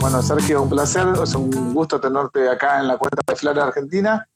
Bueno, 0.00 0.22
Sergio, 0.22 0.62
un 0.62 0.68
placer, 0.68 1.08
es 1.22 1.34
un 1.34 1.74
gusto 1.74 2.00
tenerte 2.00 2.48
acá 2.48 2.80
en 2.80 2.88
la 2.88 2.96
cuenta 2.96 3.22
de 3.26 3.36
Flair 3.36 3.58
Argentina. 3.58 4.28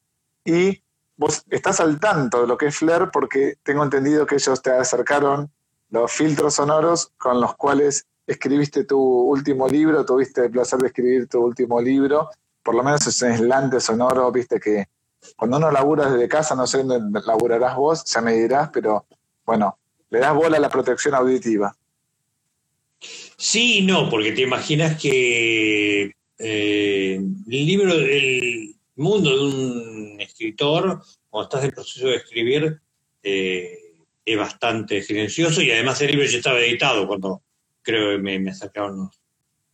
Y 0.45 0.83
vos 1.17 1.45
estás 1.51 1.81
al 1.81 2.01
tanto 2.01 2.43
de 2.43 2.47
lo 2.47 2.57
que 2.57 2.67
es 2.67 2.77
Flair 2.77 3.11
porque 3.13 3.59
tengo 3.63 3.85
entendido 3.85 4.27
que 4.27 4.37
ellos 4.37 4.61
te 4.63 4.73
acercaron 4.73 5.51
los 5.91 6.11
filtros 6.11 6.55
sonoros 6.55 7.13
con 7.19 7.41
los 7.41 7.55
cuales 7.57 8.07
escribiste 8.27 8.85
tu 8.85 8.99
último 8.99 9.69
libro, 9.69 10.05
tuviste 10.05 10.47
el 10.47 10.51
placer 10.51 10.79
de 10.79 10.89
escribir 10.89 11.29
tu 11.29 11.41
último 11.41 11.81
libro, 11.81 12.31
por 12.63 12.75
lo 12.75 12.83
menos 12.83 13.07
es 13.07 13.21
un 13.23 13.33
aislante 13.33 13.81
sonoro, 13.81 14.31
viste 14.31 14.61
que 14.61 14.89
cuando 15.37 15.57
uno 15.59 15.71
labura 15.71 16.11
desde 16.11 16.29
casa, 16.29 16.55
no 16.55 16.67
sé 16.67 16.83
dónde 16.83 17.21
laburarás 17.27 17.77
vos, 17.77 18.05
ya 18.05 18.21
me 18.21 18.33
dirás, 18.33 18.71
pero 18.73 19.05
bueno, 19.45 19.79
le 20.11 20.21
das 20.21 20.35
bola 20.35 20.57
a 20.57 20.61
la 20.61 20.69
protección 20.69 21.15
auditiva. 21.15 21.75
Sí 23.41 23.79
y 23.79 23.83
no, 23.83 24.11
porque 24.11 24.33
te 24.33 24.43
imaginas 24.43 25.01
que 25.01 26.15
eh, 26.39 27.15
el 27.15 27.67
libro, 27.67 27.95
el 27.95 28.75
mundo 28.97 29.35
de 29.35 29.41
un 29.41 30.21
escritor, 30.21 31.01
cuando 31.31 31.49
estás 31.49 31.65
en 31.65 31.71
proceso 31.71 32.09
de 32.09 32.17
escribir, 32.17 32.83
eh, 33.23 33.79
es 34.27 34.37
bastante 34.37 35.01
silencioso 35.01 35.63
y 35.63 35.71
además 35.71 36.03
el 36.03 36.11
libro 36.11 36.27
ya 36.27 36.37
estaba 36.37 36.61
editado 36.61 37.07
cuando 37.07 37.43
creo 37.81 38.11
que 38.11 38.19
me, 38.19 38.39
me 38.39 38.51
acercaron 38.51 39.09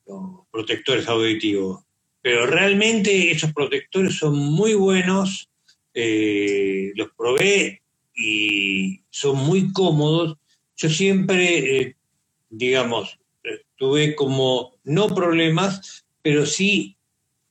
los, 0.06 0.47
protectores 0.53 1.09
auditivos. 1.09 1.83
Pero 2.23 2.47
realmente 2.47 3.33
esos 3.33 3.53
protectores 3.53 4.14
son 4.17 4.37
muy 4.37 4.75
buenos, 4.75 5.50
eh, 5.92 6.92
los 6.94 7.09
probé 7.17 7.83
y 8.14 9.00
son 9.11 9.39
muy 9.39 9.72
cómodos. 9.72 10.39
Yo 10.77 10.89
siempre, 10.89 11.97
digamos, 12.48 13.19
tuve 13.77 14.14
como 14.14 14.78
no 14.84 15.14
problemas, 15.14 16.06
pero 16.22 16.47
sí 16.47 16.97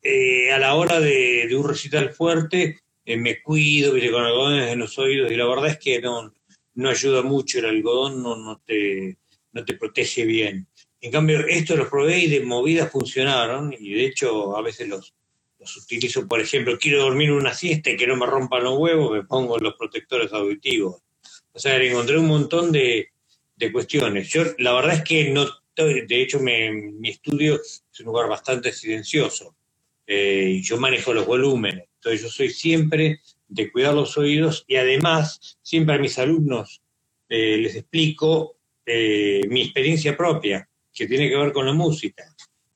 eh, 0.01 0.51
a 0.51 0.59
la 0.59 0.75
hora 0.75 0.99
de, 0.99 1.49
un 1.55 1.67
recital 1.67 2.13
fuerte 2.13 2.79
eh, 3.05 3.17
me 3.17 3.41
cuido, 3.41 3.93
¿viste? 3.93 4.11
con 4.11 4.23
algodones 4.23 4.71
en 4.71 4.79
los 4.79 4.97
oídos 4.99 5.31
y 5.31 5.35
la 5.35 5.47
verdad 5.47 5.67
es 5.67 5.79
que 5.79 6.01
no, 6.01 6.33
no 6.75 6.89
ayuda 6.89 7.21
mucho, 7.21 7.59
el 7.59 7.65
algodón 7.65 8.21
no, 8.21 8.35
no, 8.35 8.61
te, 8.65 9.17
no 9.53 9.65
te 9.65 9.73
protege 9.73 10.25
bien. 10.25 10.67
En 11.01 11.11
cambio, 11.11 11.45
esto 11.47 11.75
los 11.75 11.87
probé 11.87 12.19
y 12.19 12.27
de 12.27 12.41
movida 12.41 12.87
funcionaron 12.87 13.73
y 13.77 13.93
de 13.93 14.05
hecho 14.05 14.57
a 14.57 14.61
veces 14.61 14.87
los, 14.87 15.13
los 15.59 15.77
utilizo, 15.77 16.27
por 16.27 16.41
ejemplo, 16.41 16.77
quiero 16.79 17.01
dormir 17.01 17.31
una 17.31 17.53
siesta 17.53 17.91
y 17.91 17.97
que 17.97 18.07
no 18.07 18.15
me 18.15 18.25
rompan 18.25 18.63
los 18.63 18.77
huevos, 18.77 19.11
me 19.11 19.23
pongo 19.23 19.57
los 19.57 19.75
protectores 19.75 20.31
auditivos. 20.33 21.01
O 21.51 21.59
sea, 21.59 21.77
encontré 21.77 22.17
un 22.17 22.27
montón 22.27 22.71
de, 22.71 23.09
de 23.55 23.71
cuestiones. 23.71 24.29
Yo 24.29 24.43
la 24.57 24.73
verdad 24.73 24.95
es 24.95 25.03
que 25.03 25.31
no, 25.31 25.47
de 25.83 26.21
hecho 26.21 26.39
mi 26.39 27.09
estudio 27.09 27.55
es 27.55 27.83
un 27.99 28.05
lugar 28.05 28.29
bastante 28.29 28.71
silencioso 28.71 29.55
eh, 30.07 30.57
y 30.57 30.61
yo 30.61 30.77
manejo 30.77 31.13
los 31.13 31.25
volúmenes. 31.25 31.87
Entonces 31.95 32.21
yo 32.21 32.29
soy 32.29 32.49
siempre 32.49 33.21
de 33.47 33.71
cuidar 33.71 33.93
los 33.93 34.17
oídos 34.17 34.63
y 34.67 34.75
además 34.75 35.57
siempre 35.61 35.95
a 35.95 35.99
mis 35.99 36.17
alumnos 36.19 36.81
eh, 37.27 37.57
les 37.57 37.75
explico 37.75 38.57
eh, 38.85 39.41
mi 39.49 39.61
experiencia 39.63 40.15
propia, 40.15 40.69
que 40.93 41.07
tiene 41.07 41.29
que 41.29 41.37
ver 41.37 41.51
con 41.51 41.65
la 41.65 41.73
música. 41.73 42.23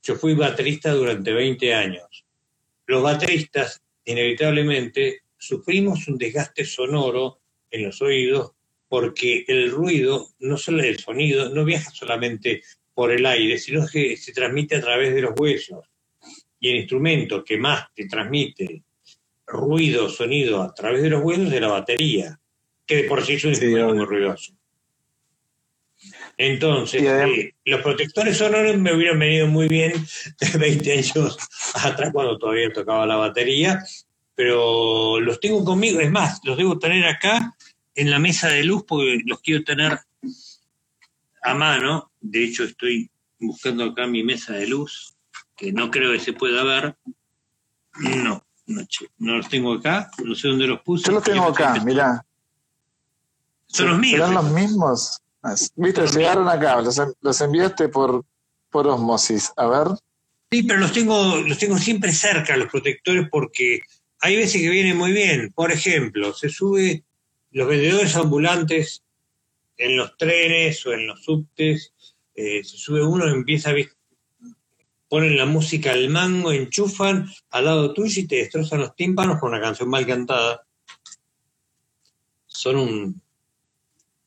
Yo 0.01 0.15
fui 0.15 0.33
baterista 0.33 0.91
durante 0.91 1.31
20 1.31 1.73
años. 1.73 2.25
Los 2.87 3.03
bateristas, 3.03 3.81
inevitablemente, 4.05 5.21
sufrimos 5.37 6.07
un 6.07 6.17
desgaste 6.17 6.65
sonoro 6.65 7.39
en 7.69 7.83
los 7.83 8.01
oídos 8.01 8.51
porque 8.87 9.45
el 9.47 9.69
ruido, 9.69 10.29
no 10.39 10.57
solo 10.57 10.81
el 10.81 10.97
sonido, 10.97 11.49
no 11.49 11.63
viaja 11.63 11.91
solamente 11.91 12.63
por 12.99 13.13
el 13.13 13.25
aire, 13.25 13.57
sino 13.59 13.87
que 13.87 14.17
se 14.17 14.33
transmite 14.33 14.77
a 14.77 14.81
través 14.81 15.15
de 15.15 15.21
los 15.23 15.33
huesos. 15.39 15.85
Y 16.59 16.69
el 16.71 16.77
instrumento 16.77 17.43
que 17.43 17.57
más 17.57 17.87
te 17.95 18.07
transmite 18.07 18.83
ruido, 19.47 20.09
sonido 20.09 20.61
a 20.63 20.73
través 20.73 21.03
de 21.03 21.11
los 21.11 21.23
huesos 21.23 21.53
es 21.53 21.61
la 21.61 21.69
batería, 21.69 22.39
que 22.85 22.97
de 22.97 23.03
por 23.05 23.25
sí 23.25 23.33
es 23.35 23.45
un 23.45 23.51
Sí, 23.51 23.59
instrumento 23.61 23.95
muy 23.95 24.05
ruidoso. 24.05 24.53
Entonces, 26.37 27.03
eh, 27.03 27.53
los 27.65 27.81
protectores 27.81 28.37
sonoros 28.37 28.77
me 28.77 28.93
hubieran 28.95 29.19
venido 29.19 29.47
muy 29.47 29.67
bien 29.67 29.93
20 30.59 30.93
años 30.93 31.37
atrás 31.75 32.11
cuando 32.13 32.37
todavía 32.39 32.71
tocaba 32.73 33.05
la 33.05 33.17
batería, 33.17 33.83
pero 34.35 35.19
los 35.21 35.39
tengo 35.39 35.63
conmigo, 35.65 36.01
es 36.01 36.11
más, 36.11 36.41
los 36.45 36.57
debo 36.57 36.79
tener 36.79 37.05
acá 37.05 37.55
en 37.95 38.11
la 38.11 38.19
mesa 38.19 38.49
de 38.49 38.63
luz 38.63 38.83
porque 38.87 39.19
los 39.25 39.41
quiero 39.41 39.63
tener 39.63 39.99
a 41.41 41.53
mano. 41.53 42.11
De 42.19 42.43
hecho, 42.43 42.63
estoy 42.63 43.09
buscando 43.39 43.85
acá 43.85 44.07
mi 44.07 44.23
mesa 44.23 44.53
de 44.53 44.67
luz, 44.67 45.15
que 45.55 45.71
no 45.71 45.89
creo 45.91 46.11
que 46.11 46.19
se 46.19 46.33
pueda 46.33 46.63
ver. 46.63 46.97
No, 47.99 48.43
no, 48.67 48.81
no 49.17 49.37
los 49.37 49.49
tengo 49.49 49.73
acá, 49.73 50.09
no 50.23 50.35
sé 50.35 50.47
dónde 50.47 50.67
los 50.67 50.81
puse. 50.81 51.07
Yo 51.07 51.13
los 51.13 51.23
tengo 51.23 51.43
acá, 51.45 51.73
siempre- 51.73 51.93
mirá. 51.93 52.25
Son 53.67 53.87
los 53.89 53.99
míos. 53.99 54.13
¿Serán 54.19 54.33
los 54.33 54.51
mismos? 54.51 55.21
Ah, 55.43 55.55
Viste, 55.75 56.01
Los 56.01 56.15
llegaron 56.15 56.47
acá, 56.49 56.81
los, 56.81 56.99
los 57.21 57.41
enviaste 57.41 57.87
por, 57.89 58.25
por 58.69 58.87
osmosis. 58.87 59.51
A 59.55 59.67
ver. 59.67 59.87
Sí, 60.51 60.63
pero 60.63 60.79
los 60.79 60.91
tengo, 60.91 61.37
los 61.37 61.57
tengo 61.59 61.77
siempre 61.77 62.11
cerca, 62.11 62.57
los 62.57 62.69
protectores, 62.69 63.27
porque 63.29 63.81
hay 64.21 64.35
veces 64.35 64.61
que 64.61 64.69
vienen 64.69 64.97
muy 64.97 65.11
bien. 65.11 65.51
Por 65.53 65.71
ejemplo, 65.71 66.33
se 66.33 66.49
sube 66.49 67.03
los 67.51 67.67
vendedores 67.67 68.15
ambulantes 68.15 69.03
en 69.79 69.97
los 69.97 70.15
trenes 70.17 70.85
o 70.85 70.93
en 70.93 71.07
los 71.07 71.23
subtes, 71.23 71.93
eh, 72.35 72.63
se 72.63 72.77
sube 72.77 73.03
uno 73.03 73.27
empieza 73.27 73.71
a 73.71 73.75
ponen 75.07 75.35
la 75.37 75.45
música 75.45 75.91
al 75.91 76.09
mango, 76.09 76.51
enchufan 76.51 77.27
al 77.49 77.65
lado 77.65 77.93
tuyo 77.93 78.21
y 78.21 78.27
te 78.27 78.35
destrozan 78.35 78.81
los 78.81 78.95
tímpanos 78.95 79.39
con 79.39 79.49
una 79.49 79.59
canción 79.61 79.89
mal 79.89 80.05
cantada. 80.05 80.67
Son 82.45 82.75
un- 82.75 83.21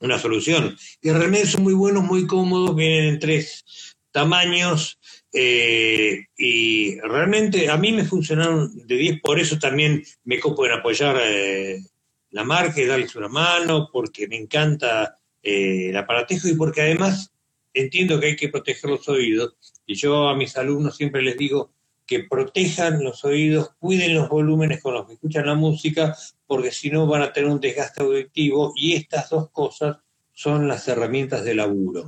una 0.00 0.18
solución. 0.18 0.76
Y 1.00 1.10
realmente 1.10 1.46
son 1.46 1.62
muy 1.62 1.74
buenos, 1.74 2.02
muy 2.02 2.26
cómodos, 2.26 2.74
vienen 2.74 3.04
en 3.04 3.18
tres 3.20 3.64
tamaños, 4.10 4.98
eh, 5.32 6.26
y 6.36 6.98
realmente 7.00 7.70
a 7.70 7.76
mí 7.76 7.92
me 7.92 8.04
funcionaron 8.04 8.70
de 8.86 8.96
10, 8.96 9.20
por 9.22 9.38
eso 9.38 9.58
también 9.58 10.04
me 10.24 10.40
copo 10.40 10.66
en 10.66 10.72
apoyar 10.72 11.16
eh, 11.22 11.78
la 12.30 12.44
marca 12.44 12.80
y 12.80 12.86
darles 12.86 13.14
una 13.14 13.28
mano, 13.28 13.88
porque 13.92 14.26
me 14.26 14.36
encanta 14.36 15.18
eh, 15.42 15.90
el 15.90 15.96
aparatejo 15.96 16.48
y 16.48 16.54
porque 16.54 16.82
además 16.82 17.32
entiendo 17.74 18.20
que 18.20 18.26
hay 18.26 18.36
que 18.36 18.48
proteger 18.48 18.90
los 18.90 19.08
oídos. 19.08 19.54
Y 19.86 19.94
yo 19.94 20.28
a 20.28 20.36
mis 20.36 20.56
alumnos 20.56 20.96
siempre 20.96 21.22
les 21.22 21.36
digo 21.36 21.70
que 22.06 22.24
protejan 22.24 23.02
los 23.02 23.24
oídos, 23.24 23.70
cuiden 23.78 24.14
los 24.14 24.28
volúmenes 24.28 24.82
con 24.82 24.94
los 24.94 25.06
que 25.06 25.14
escuchan 25.14 25.46
la 25.46 25.54
música, 25.54 26.16
porque 26.46 26.70
si 26.70 26.90
no 26.90 27.06
van 27.06 27.22
a 27.22 27.32
tener 27.32 27.50
un 27.50 27.60
desgaste 27.60 28.02
auditivo 28.02 28.72
y 28.76 28.94
estas 28.94 29.30
dos 29.30 29.50
cosas 29.50 29.96
son 30.32 30.68
las 30.68 30.86
herramientas 30.88 31.44
de 31.44 31.54
laburo. 31.54 32.04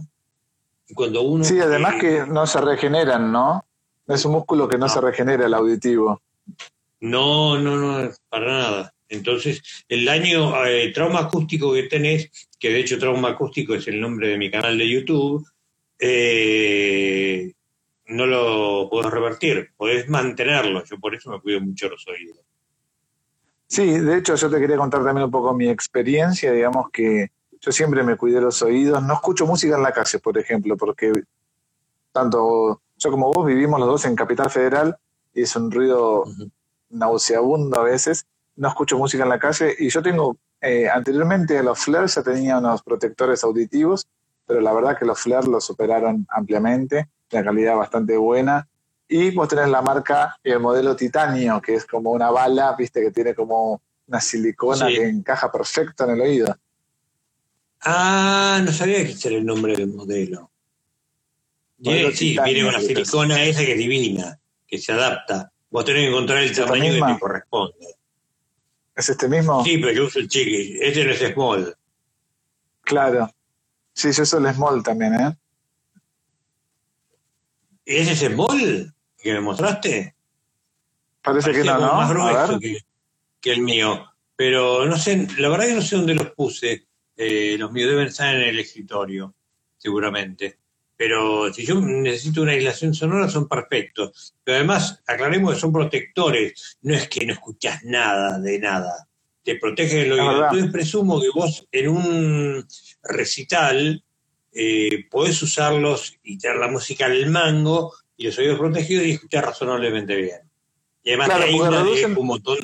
Y 0.89 0.95
cuando 0.95 1.23
uno 1.23 1.45
Sí, 1.45 1.59
además 1.61 1.95
eh, 1.95 1.99
que 2.01 2.27
no 2.27 2.47
se 2.47 2.61
regeneran, 2.61 3.33
¿no? 3.33 3.65
Es 4.07 4.25
un 4.25 4.33
músculo 4.33 4.69
que 4.69 4.77
no, 4.77 4.87
No. 4.87 4.93
se 4.93 5.01
regenera 5.01 5.47
el 5.47 5.55
auditivo. 5.55 6.21
No, 7.01 7.59
no, 7.59 7.77
no, 7.77 8.11
para 8.29 8.47
nada. 8.47 8.94
Entonces, 9.09 9.63
el 9.89 10.05
daño, 10.05 10.65
eh, 10.67 10.91
trauma 10.93 11.21
acústico 11.21 11.73
que 11.73 11.85
tenés, 11.85 12.31
que 12.59 12.71
de 12.71 12.81
hecho 12.81 12.99
trauma 12.99 13.31
acústico 13.31 13.75
es 13.75 13.87
el 13.89 14.01
nombre 14.01 14.29
de 14.29 14.39
mi 14.39 14.51
canal 14.51 14.79
de 14.79 14.89
YouTube, 14.89 15.47
eh, 15.99 17.53
no 18.07 18.27
lo 18.27 18.89
podés 18.91 19.13
revertir, 19.13 19.71
podés 19.77 20.09
mantenerlo. 20.09 20.85
Yo 20.85 20.99
por 20.99 21.15
eso 21.15 21.31
me 21.31 21.41
cuido 21.41 21.61
mucho 21.61 21.89
los 21.89 22.07
oídos. 22.09 22.39
Sí, 23.67 23.87
de 23.99 24.19
hecho 24.19 24.37
yo 24.37 24.51
te 24.51 24.61
quería 24.61 24.77
contar 24.77 25.03
también 25.03 25.25
un 25.25 25.31
poco 25.31 25.55
mi 25.55 25.69
experiencia, 25.69 26.53
digamos 26.53 26.91
que 26.91 27.29
yo 27.61 27.73
siempre 27.73 28.03
me 28.03 28.17
cuidé 28.17 28.41
los 28.41 28.61
oídos, 28.63 29.03
no 29.03 29.15
escucho 29.15 29.47
música 29.47 29.77
en 29.77 29.83
la 29.83 29.93
calle, 29.93 30.19
por 30.19 30.37
ejemplo, 30.37 30.77
porque 30.77 31.13
tanto 32.13 32.83
yo 32.99 33.11
como 33.11 33.33
vos 33.33 33.47
vivimos 33.47 33.81
los 33.81 33.89
dos 33.89 34.05
en 34.05 34.15
Capital 34.15 34.51
Federal 34.51 34.97
y 35.33 35.43
es 35.43 35.57
un 35.57 35.71
ruido 35.71 36.25
nauseabundo 36.91 37.81
a 37.81 37.85
veces, 37.85 38.27
no 38.57 38.69
escucho 38.69 38.99
música 38.99 39.25
en 39.25 39.29
la 39.29 39.39
calle 39.39 39.75
y 39.79 39.89
yo 39.89 40.03
tengo, 40.03 40.37
eh, 40.61 40.89
anteriormente 40.89 41.59
a 41.59 41.63
los 41.63 41.79
Flair 41.79 42.07
ya 42.07 42.23
tenía 42.23 42.59
unos 42.59 42.83
protectores 42.83 43.43
auditivos, 43.45 44.07
pero 44.47 44.61
la 44.61 44.73
verdad 44.73 44.99
que 44.99 45.05
los 45.05 45.21
Flair 45.21 45.47
los 45.49 45.65
superaron 45.65 46.27
ampliamente, 46.31 47.09
la 47.31 47.43
calidad 47.45 47.77
bastante 47.77 48.17
buena. 48.17 48.69
Y 49.09 49.31
vos 49.33 49.49
tenés 49.49 49.69
la 49.69 49.83
marca 49.83 50.37
y 50.43 50.51
el 50.51 50.61
modelo 50.61 50.97
titanio, 50.97 51.61
que 51.61 51.75
es 51.75 51.85
como 51.85 52.11
una 52.13 52.31
bala, 52.31 52.75
viste, 52.77 53.03
que 53.03 53.11
tiene 53.11 53.35
como 53.35 53.83
una 54.07 54.21
silicona 54.21 54.87
Sí. 54.89 54.95
que 54.95 55.09
encaja 55.09 55.51
perfecto 55.53 56.05
en 56.05 56.11
el 56.11 56.21
oído. 56.21 56.57
Ah, 57.83 58.61
no 58.65 58.73
sabía 58.73 59.05
que 59.05 59.11
ese 59.11 59.29
era 59.29 59.39
el 59.39 59.45
nombre 59.47 59.77
del 59.77 59.89
modelo. 59.89 60.51
Sí, 61.83 61.91
titanio, 62.17 62.71
viene 62.71 62.81
silicona 62.81 63.43
esa 63.45 63.61
que 63.61 63.73
es 63.73 63.79
divina, 63.79 64.39
que 64.67 64.79
se 64.79 64.93
adapta. 64.93 65.53
Vos 65.71 65.85
tenés 65.85 66.03
que 66.05 66.09
encontrar 66.09 66.39
el 66.39 66.45
¿Es 66.47 66.51
esta 66.53 66.65
tamaño 66.65 66.93
que 66.93 67.13
te 67.13 67.19
corresponde. 67.19 67.97
¿Es 68.97 69.09
este 69.09 69.29
mismo? 69.29 69.65
Sí, 69.65 69.79
pero 69.79 69.93
yo 69.93 70.05
uso 70.07 70.21
el 70.21 70.29
chiqui, 70.29 70.79
este 70.81 71.05
no 71.05 71.11
es 71.11 71.33
small. 71.33 71.77
Claro. 72.83 73.31
Sí, 73.93 74.13
yo 74.13 74.23
uso 74.23 74.39
el 74.39 74.55
small 74.55 74.83
también, 74.83 75.15
¿eh? 75.15 75.37
¿Ese 77.85 78.13
es 78.13 78.23
el 78.23 78.37
mol 78.37 78.95
que 79.19 79.33
me 79.33 79.41
mostraste? 79.41 80.15
Parece 81.23 81.53
que 81.53 81.65
no, 81.65 81.79
¿no? 81.79 81.95
más 81.95 82.11
grueso 82.11 82.59
que, 82.59 82.79
que 83.41 83.53
el 83.53 83.63
mío. 83.63 84.11
Pero 84.37 84.87
no 84.87 84.97
sé, 84.97 85.29
la 85.39 85.49
verdad 85.49 85.67
que 85.67 85.75
no 85.75 85.83
sé 85.83 85.97
dónde 85.97 86.15
los 86.15 86.31
puse. 86.31 86.87
Eh, 87.17 87.57
los 87.59 87.71
míos 87.73 87.91
deben 87.91 88.09
estar 88.09 88.35
en 88.35 88.43
el 88.43 88.59
escritorio, 88.59 89.35
seguramente. 89.77 90.59
Pero 90.97 91.53
si 91.53 91.67
yo 91.67 91.81
necesito 91.81 92.43
una 92.43 92.53
aislación 92.53 92.95
sonora, 92.95 93.29
son 93.29 93.49
perfectos. 93.49 94.35
Pero 94.45 94.59
además, 94.59 95.03
aclaremos 95.07 95.55
que 95.55 95.61
son 95.61 95.73
protectores. 95.73 96.79
No 96.83 96.95
es 96.95 97.09
que 97.09 97.27
no 97.27 97.33
escuchás 97.33 97.83
nada 97.85 98.39
de 98.39 98.59
nada. 98.61 99.09
Te 99.43 99.57
protege 99.57 100.03
el 100.03 100.13
oído. 100.13 100.45
Entonces 100.45 100.71
presumo 100.71 101.21
que 101.21 101.31
vos 101.35 101.67
en 101.73 101.89
un 101.89 102.67
recital 103.03 104.03
eh, 104.53 105.07
podés 105.11 105.43
usarlos 105.43 106.17
y 106.23 106.39
tener 106.39 106.59
la 106.59 106.69
música 106.69 107.07
al 107.07 107.27
mango 107.29 107.93
y 108.17 108.27
los 108.27 108.39
oídos 108.39 108.59
protegidos 108.59 109.05
y 109.07 109.11
escuchar 109.11 109.45
razonablemente 109.45 110.15
bien. 110.15 110.41
Y 111.03 111.11
además 111.11 111.27
Claro, 111.29 111.45
te 111.45 111.51
porque 111.51 111.65
aísla 111.65 111.79
de 111.79 111.91
reducen- 111.91 112.17
un 112.19 112.27
montón 112.27 112.59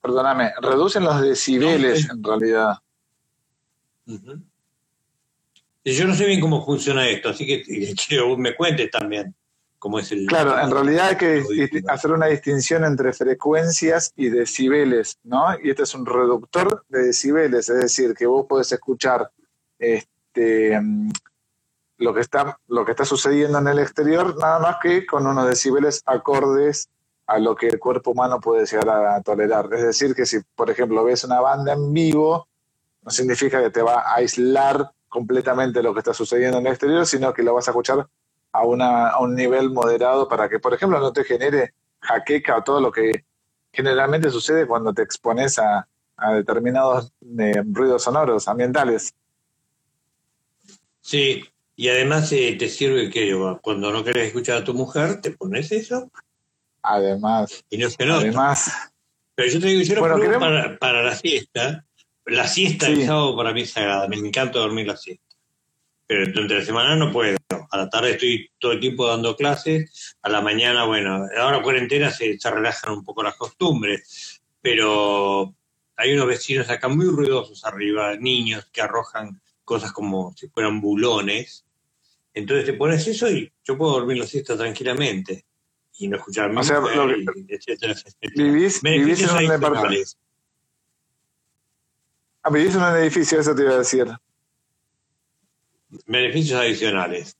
Perdóname, 0.00 0.50
reducen 0.60 1.04
los 1.04 1.20
decibeles 1.20 2.08
No, 2.08 2.14
en 2.14 2.24
realidad. 2.24 2.78
Y 4.06 4.18
Yo 5.84 6.06
no 6.06 6.14
sé 6.14 6.26
bien 6.26 6.40
cómo 6.40 6.64
funciona 6.64 7.08
esto, 7.08 7.30
así 7.30 7.46
que 7.46 7.62
quiero 8.08 8.36
me 8.36 8.54
cuentes 8.54 8.90
también 8.90 9.34
cómo 9.82 9.98
es 9.98 10.12
el... 10.12 10.26
Claro, 10.26 10.60
en 10.60 10.70
realidad 10.70 11.08
hay 11.08 11.16
que 11.16 11.42
hacer 11.88 12.12
una 12.12 12.26
distinción 12.26 12.84
entre 12.84 13.12
frecuencias 13.12 14.12
y 14.14 14.28
decibeles, 14.28 15.18
¿no? 15.24 15.44
Y 15.60 15.70
este 15.70 15.82
es 15.82 15.94
un 15.96 16.06
reductor 16.06 16.84
de 16.88 17.06
decibeles, 17.06 17.68
es 17.68 17.80
decir, 17.80 18.14
que 18.14 18.26
vos 18.26 18.46
podés 18.48 18.70
escuchar 18.70 19.28
este, 19.80 20.80
mm, 20.80 21.10
lo, 21.98 22.14
que 22.14 22.20
está, 22.20 22.56
lo 22.68 22.84
que 22.84 22.92
está 22.92 23.04
sucediendo 23.04 23.58
en 23.58 23.66
el 23.66 23.80
exterior, 23.80 24.38
nada 24.38 24.60
más 24.60 24.76
que 24.80 25.04
con 25.04 25.26
unos 25.26 25.48
decibeles 25.48 26.00
acordes 26.06 26.88
a 27.26 27.40
lo 27.40 27.56
que 27.56 27.66
el 27.66 27.80
cuerpo 27.80 28.12
humano 28.12 28.40
puede 28.40 28.66
llegar 28.66 28.88
a 28.88 29.20
tolerar. 29.20 29.68
Es 29.72 29.82
decir, 29.82 30.14
que 30.14 30.26
si, 30.26 30.38
por 30.54 30.70
ejemplo, 30.70 31.02
ves 31.02 31.24
una 31.24 31.40
banda 31.40 31.72
en 31.72 31.92
vivo, 31.92 32.46
no 33.02 33.10
significa 33.10 33.60
que 33.60 33.70
te 33.70 33.82
va 33.82 34.02
a 34.02 34.14
aislar 34.18 34.92
completamente 35.12 35.82
lo 35.82 35.92
que 35.92 35.98
está 36.00 36.14
sucediendo 36.14 36.56
en 36.58 36.66
el 36.66 36.72
exterior, 36.72 37.04
sino 37.06 37.34
que 37.34 37.42
lo 37.42 37.52
vas 37.52 37.68
a 37.68 37.72
escuchar 37.72 38.08
a, 38.50 38.62
una, 38.66 39.08
a 39.08 39.20
un 39.20 39.34
nivel 39.34 39.70
moderado 39.70 40.26
para 40.26 40.48
que, 40.48 40.58
por 40.58 40.72
ejemplo, 40.72 40.98
no 40.98 41.12
te 41.12 41.22
genere 41.22 41.74
jaqueca 42.00 42.56
o 42.56 42.64
todo 42.64 42.80
lo 42.80 42.90
que 42.90 43.26
generalmente 43.70 44.30
sucede 44.30 44.66
cuando 44.66 44.94
te 44.94 45.02
expones 45.02 45.58
a, 45.58 45.86
a 46.16 46.32
determinados 46.32 47.12
eh, 47.38 47.62
ruidos 47.66 48.04
sonoros 48.04 48.48
ambientales. 48.48 49.14
Sí, 51.02 51.44
y 51.76 51.88
además 51.90 52.32
eh, 52.32 52.56
te 52.58 52.70
sirve 52.70 53.10
que 53.10 53.38
cuando 53.60 53.92
no 53.92 54.02
querés 54.02 54.28
escuchar 54.28 54.62
a 54.62 54.64
tu 54.64 54.72
mujer, 54.72 55.20
te 55.20 55.32
pones 55.32 55.70
eso 55.72 56.10
Además, 56.84 57.62
y 57.68 57.76
no 57.76 57.90
se 57.90 58.06
nota. 58.06 58.22
además, 58.22 58.90
Pero 59.34 59.48
yo 59.50 59.60
te 59.60 59.66
digo, 59.66 59.82
yo 59.82 60.00
Bueno, 60.00 60.40
para, 60.40 60.78
para 60.78 61.02
la 61.02 61.14
siesta. 61.14 61.84
La 62.32 62.46
siesta 62.48 62.86
Sí. 62.86 62.92
el 62.92 63.06
sábado 63.06 63.36
para 63.36 63.52
mí 63.52 63.62
es 63.62 63.70
sagrada, 63.70 64.08
me 64.08 64.16
encanta 64.16 64.58
dormir 64.58 64.86
la 64.86 64.96
siesta. 64.96 65.24
Pero 66.06 66.26
durante 66.32 66.54
la 66.58 66.64
semana 66.64 66.96
no 66.96 67.12
puedo. 67.12 67.36
A 67.70 67.76
la 67.78 67.88
tarde 67.88 68.12
estoy 68.12 68.50
todo 68.58 68.72
el 68.72 68.80
tiempo 68.80 69.06
dando 69.06 69.34
clases, 69.36 70.16
a 70.22 70.28
la 70.28 70.40
mañana, 70.40 70.84
bueno, 70.84 71.26
ahora 71.38 71.62
cuarentena 71.62 72.10
se, 72.10 72.38
se 72.38 72.50
relajan 72.50 72.92
un 72.92 73.04
poco 73.04 73.22
las 73.22 73.36
costumbres, 73.36 74.42
pero 74.60 75.54
hay 75.96 76.12
unos 76.14 76.26
vecinos 76.26 76.68
acá 76.70 76.88
muy 76.88 77.06
ruidosos 77.06 77.64
arriba, 77.64 78.16
niños 78.16 78.66
que 78.72 78.82
arrojan 78.82 79.40
cosas 79.64 79.92
como 79.92 80.34
si 80.36 80.48
fueran 80.48 80.80
bulones. 80.80 81.64
Entonces 82.34 82.66
te 82.66 82.72
pones 82.74 83.06
eso 83.06 83.30
y 83.30 83.50
yo 83.64 83.76
puedo 83.78 83.92
dormir 83.92 84.18
la 84.18 84.26
siesta 84.26 84.56
tranquilamente 84.56 85.44
y 85.98 86.08
no 86.08 86.16
escuchar 86.16 86.50
O 86.56 86.62
sea, 86.62 86.80
lo 86.80 87.08
que- 87.08 87.24
etcétera, 87.54 87.92
etcétera. 87.92 88.32
vivís, 88.36 88.82
vivís 88.82 89.20
en 89.22 89.30
un 89.30 89.48
departamento. 89.48 90.10
Ah, 92.42 92.50
vivís 92.50 92.74
en 92.74 92.82
un 92.82 92.96
edificio, 92.96 93.38
eso 93.38 93.54
te 93.54 93.62
iba 93.62 93.72
a 93.72 93.78
decir. 93.78 94.06
Beneficios 96.06 96.60
adicionales. 96.60 97.36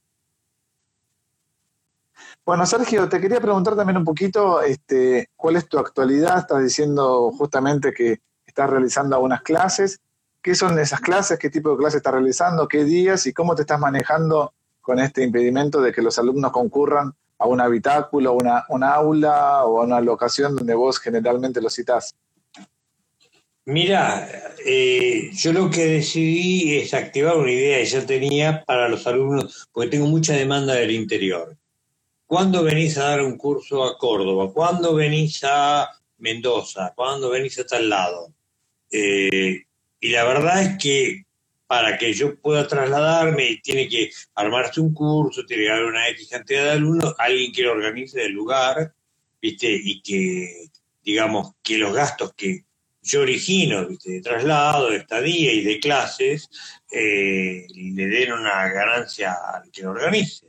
Bueno, 2.44 2.66
Sergio, 2.66 3.08
te 3.08 3.20
quería 3.20 3.40
preguntar 3.40 3.74
también 3.74 3.96
un 3.96 4.04
poquito 4.04 4.60
este, 4.62 5.30
cuál 5.36 5.56
es 5.56 5.68
tu 5.68 5.78
actualidad. 5.78 6.38
Estás 6.38 6.62
diciendo 6.62 7.32
justamente 7.32 7.92
que 7.92 8.20
estás 8.46 8.68
realizando 8.68 9.16
algunas 9.16 9.42
clases. 9.42 10.00
¿Qué 10.40 10.54
son 10.54 10.78
esas 10.78 11.00
clases? 11.00 11.38
¿Qué 11.38 11.50
tipo 11.50 11.70
de 11.70 11.78
clases 11.78 11.98
estás 11.98 12.14
realizando? 12.14 12.68
¿Qué 12.68 12.84
días? 12.84 13.26
¿Y 13.26 13.32
cómo 13.32 13.54
te 13.54 13.62
estás 13.62 13.80
manejando 13.80 14.52
con 14.80 14.98
este 14.98 15.22
impedimento 15.22 15.80
de 15.80 15.92
que 15.92 16.02
los 16.02 16.18
alumnos 16.18 16.52
concurran 16.52 17.12
a 17.38 17.46
un 17.46 17.60
habitáculo, 17.60 18.34
una, 18.34 18.64
una 18.68 18.94
aula 18.94 19.64
o 19.64 19.80
a 19.80 19.84
una 19.84 20.00
locación 20.00 20.56
donde 20.56 20.74
vos 20.74 20.98
generalmente 20.98 21.60
los 21.60 21.74
citás? 21.74 22.14
Mira, 23.64 24.28
eh, 24.66 25.30
yo 25.34 25.52
lo 25.52 25.70
que 25.70 25.86
decidí 25.86 26.78
es 26.78 26.94
activar 26.94 27.36
una 27.36 27.52
idea 27.52 27.78
que 27.78 27.84
ya 27.84 28.04
tenía 28.04 28.64
para 28.64 28.88
los 28.88 29.06
alumnos, 29.06 29.68
porque 29.72 29.90
tengo 29.90 30.06
mucha 30.06 30.34
demanda 30.34 30.74
del 30.74 30.90
interior. 30.90 31.56
¿Cuándo 32.26 32.64
venís 32.64 32.98
a 32.98 33.04
dar 33.04 33.22
un 33.22 33.36
curso 33.36 33.84
a 33.84 33.96
Córdoba? 33.98 34.52
¿Cuándo 34.52 34.94
venís 34.94 35.44
a 35.44 35.88
Mendoza? 36.18 36.92
¿Cuándo 36.96 37.30
venís 37.30 37.58
a 37.60 37.66
tal 37.66 37.88
lado? 37.88 38.32
Eh, 38.90 39.62
y 40.00 40.08
la 40.10 40.24
verdad 40.24 40.62
es 40.62 40.78
que 40.78 41.22
para 41.68 41.96
que 41.98 42.12
yo 42.14 42.34
pueda 42.40 42.66
trasladarme, 42.66 43.60
tiene 43.62 43.88
que 43.88 44.10
armarse 44.34 44.80
un 44.80 44.92
curso, 44.92 45.46
tiene 45.46 45.64
que 45.66 45.84
una 45.84 46.08
X 46.08 46.28
cantidad 46.30 46.64
de 46.64 46.70
alumnos, 46.72 47.14
alguien 47.18 47.52
que 47.52 47.62
lo 47.62 47.72
organice 47.72 48.20
del 48.20 48.32
lugar, 48.32 48.92
¿viste? 49.40 49.70
Y 49.70 50.02
que, 50.02 50.68
digamos, 51.02 51.52
que 51.62 51.78
los 51.78 51.94
gastos 51.94 52.34
que 52.34 52.64
yo 53.02 53.22
origino, 53.22 53.86
¿viste? 53.86 54.12
de 54.12 54.20
traslado, 54.20 54.90
de 54.90 54.98
estadía 54.98 55.52
y 55.52 55.62
de 55.62 55.80
clases, 55.80 56.48
eh, 56.90 57.66
le 57.74 58.06
den 58.06 58.32
una 58.32 58.68
ganancia 58.68 59.36
al 59.54 59.70
que 59.70 59.82
lo 59.82 59.90
organice. 59.90 60.46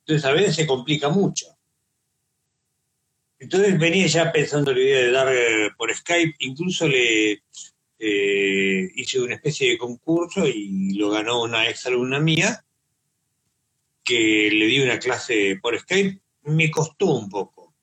Entonces 0.00 0.24
a 0.24 0.32
veces 0.32 0.56
se 0.56 0.66
complica 0.66 1.08
mucho. 1.08 1.46
Entonces 3.38 3.78
venía 3.78 4.06
ya 4.06 4.32
pensando 4.32 4.72
la 4.72 4.80
idea 4.80 4.98
de 4.98 5.10
dar 5.10 5.28
eh, 5.32 5.70
por 5.76 5.94
Skype, 5.94 6.34
incluso 6.40 6.88
le 6.88 7.42
eh, 7.98 8.90
hice 8.94 9.20
una 9.20 9.34
especie 9.34 9.70
de 9.70 9.78
concurso 9.78 10.46
y 10.46 10.94
lo 10.94 11.10
ganó 11.10 11.42
una 11.42 11.68
ex 11.68 11.86
alumna 11.86 12.18
mía, 12.20 12.64
que 14.02 14.50
le 14.52 14.66
di 14.66 14.80
una 14.80 14.98
clase 14.98 15.58
por 15.62 15.78
Skype, 15.78 16.20
me 16.44 16.70
costó 16.70 17.06
un 17.06 17.28
poco 17.28 17.74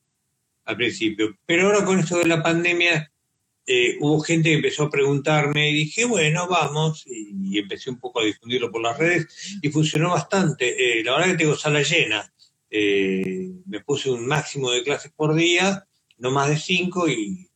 al 0.66 0.78
principio, 0.78 1.38
pero 1.46 1.68
ahora 1.68 1.86
con 1.86 2.00
esto 2.00 2.18
de 2.18 2.28
la 2.28 2.44
pandemia 2.44 3.11
eh, 3.66 3.98
hubo 4.00 4.20
gente 4.22 4.50
que 4.50 4.56
empezó 4.56 4.84
a 4.84 4.90
preguntarme 4.90 5.70
y 5.70 5.74
dije, 5.74 6.06
bueno, 6.06 6.48
vamos, 6.48 7.04
y, 7.06 7.56
y 7.56 7.60
empecé 7.60 7.90
un 7.90 8.00
poco 8.00 8.20
a 8.20 8.26
difundirlo 8.26 8.72
por 8.72 8.82
las 8.82 8.98
redes 8.98 9.60
y 9.62 9.70
funcionó 9.70 10.12
bastante. 10.12 11.00
Eh, 11.00 11.04
la 11.04 11.14
verdad 11.14 11.32
que 11.32 11.38
tengo 11.38 11.56
sala 11.56 11.82
llena. 11.82 12.34
Eh, 12.70 13.52
me 13.66 13.82
puse 13.82 14.10
un 14.10 14.26
máximo 14.26 14.72
de 14.72 14.84
clases 14.84 15.12
por 15.12 15.36
día, 15.36 15.86
no 16.18 16.32
más 16.32 16.50
de 16.50 16.58
cinco 16.58 17.08
y 17.08 17.50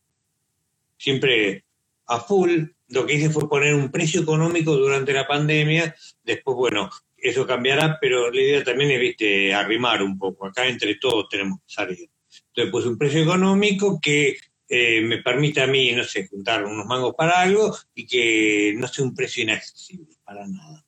siempre 0.98 1.64
a 2.06 2.20
full. 2.20 2.64
Lo 2.88 3.04
que 3.04 3.14
hice 3.14 3.30
fue 3.30 3.48
poner 3.48 3.74
un 3.74 3.90
precio 3.90 4.20
económico 4.20 4.76
durante 4.76 5.12
la 5.12 5.26
pandemia. 5.26 5.96
Después, 6.22 6.56
bueno, 6.56 6.90
eso 7.16 7.46
cambiará, 7.46 7.98
pero 8.00 8.30
la 8.30 8.40
idea 8.40 8.62
también 8.62 8.92
es, 8.92 9.00
viste, 9.00 9.52
arrimar 9.52 10.02
un 10.02 10.18
poco. 10.18 10.46
Acá 10.46 10.68
entre 10.68 10.94
todos 10.96 11.28
tenemos 11.28 11.58
que 11.60 11.74
salir. 11.74 12.10
Entonces 12.48 12.70
puse 12.70 12.88
un 12.88 12.98
precio 12.98 13.22
económico 13.22 13.98
que 14.00 14.36
eh, 14.68 15.00
me 15.02 15.18
permite 15.18 15.62
a 15.62 15.66
mí, 15.66 15.92
no 15.92 16.04
sé, 16.04 16.26
juntar 16.26 16.64
unos 16.64 16.86
mangos 16.86 17.14
para 17.14 17.40
algo 17.40 17.76
y 17.94 18.06
que 18.06 18.74
no 18.76 18.88
sea 18.88 19.04
un 19.04 19.14
precio 19.14 19.42
inaccesible 19.44 20.16
para 20.24 20.46
nada. 20.46 20.84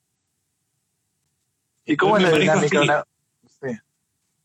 ¿Y 1.85 1.95
cómo 1.95 2.17
es 2.17 2.23
la 2.23 2.31
dinámica? 2.31 2.79
así. 2.79 2.89
Una, 2.89 3.05
sí. 3.61 3.77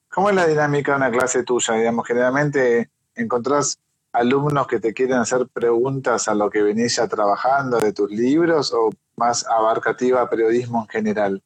¿Cómo 0.08 0.30
es 0.30 0.36
la 0.36 0.46
dinámica 0.46 0.92
de 0.92 0.96
una 0.98 1.10
clase 1.10 1.42
tuya? 1.42 1.74
Digamos, 1.74 2.06
generalmente 2.06 2.90
encontrás 3.14 3.78
alumnos 4.12 4.68
que 4.68 4.78
te 4.78 4.94
quieren 4.94 5.18
hacer 5.18 5.48
preguntas 5.48 6.28
a 6.28 6.34
lo 6.34 6.48
que 6.48 6.62
venís 6.62 6.96
ya 6.96 7.08
trabajando 7.08 7.80
de 7.80 7.92
tus 7.92 8.10
libros 8.10 8.72
o 8.72 8.90
más 9.16 9.44
abarcativa 9.46 10.30
periodismo 10.30 10.82
en 10.82 10.88
general. 10.88 11.42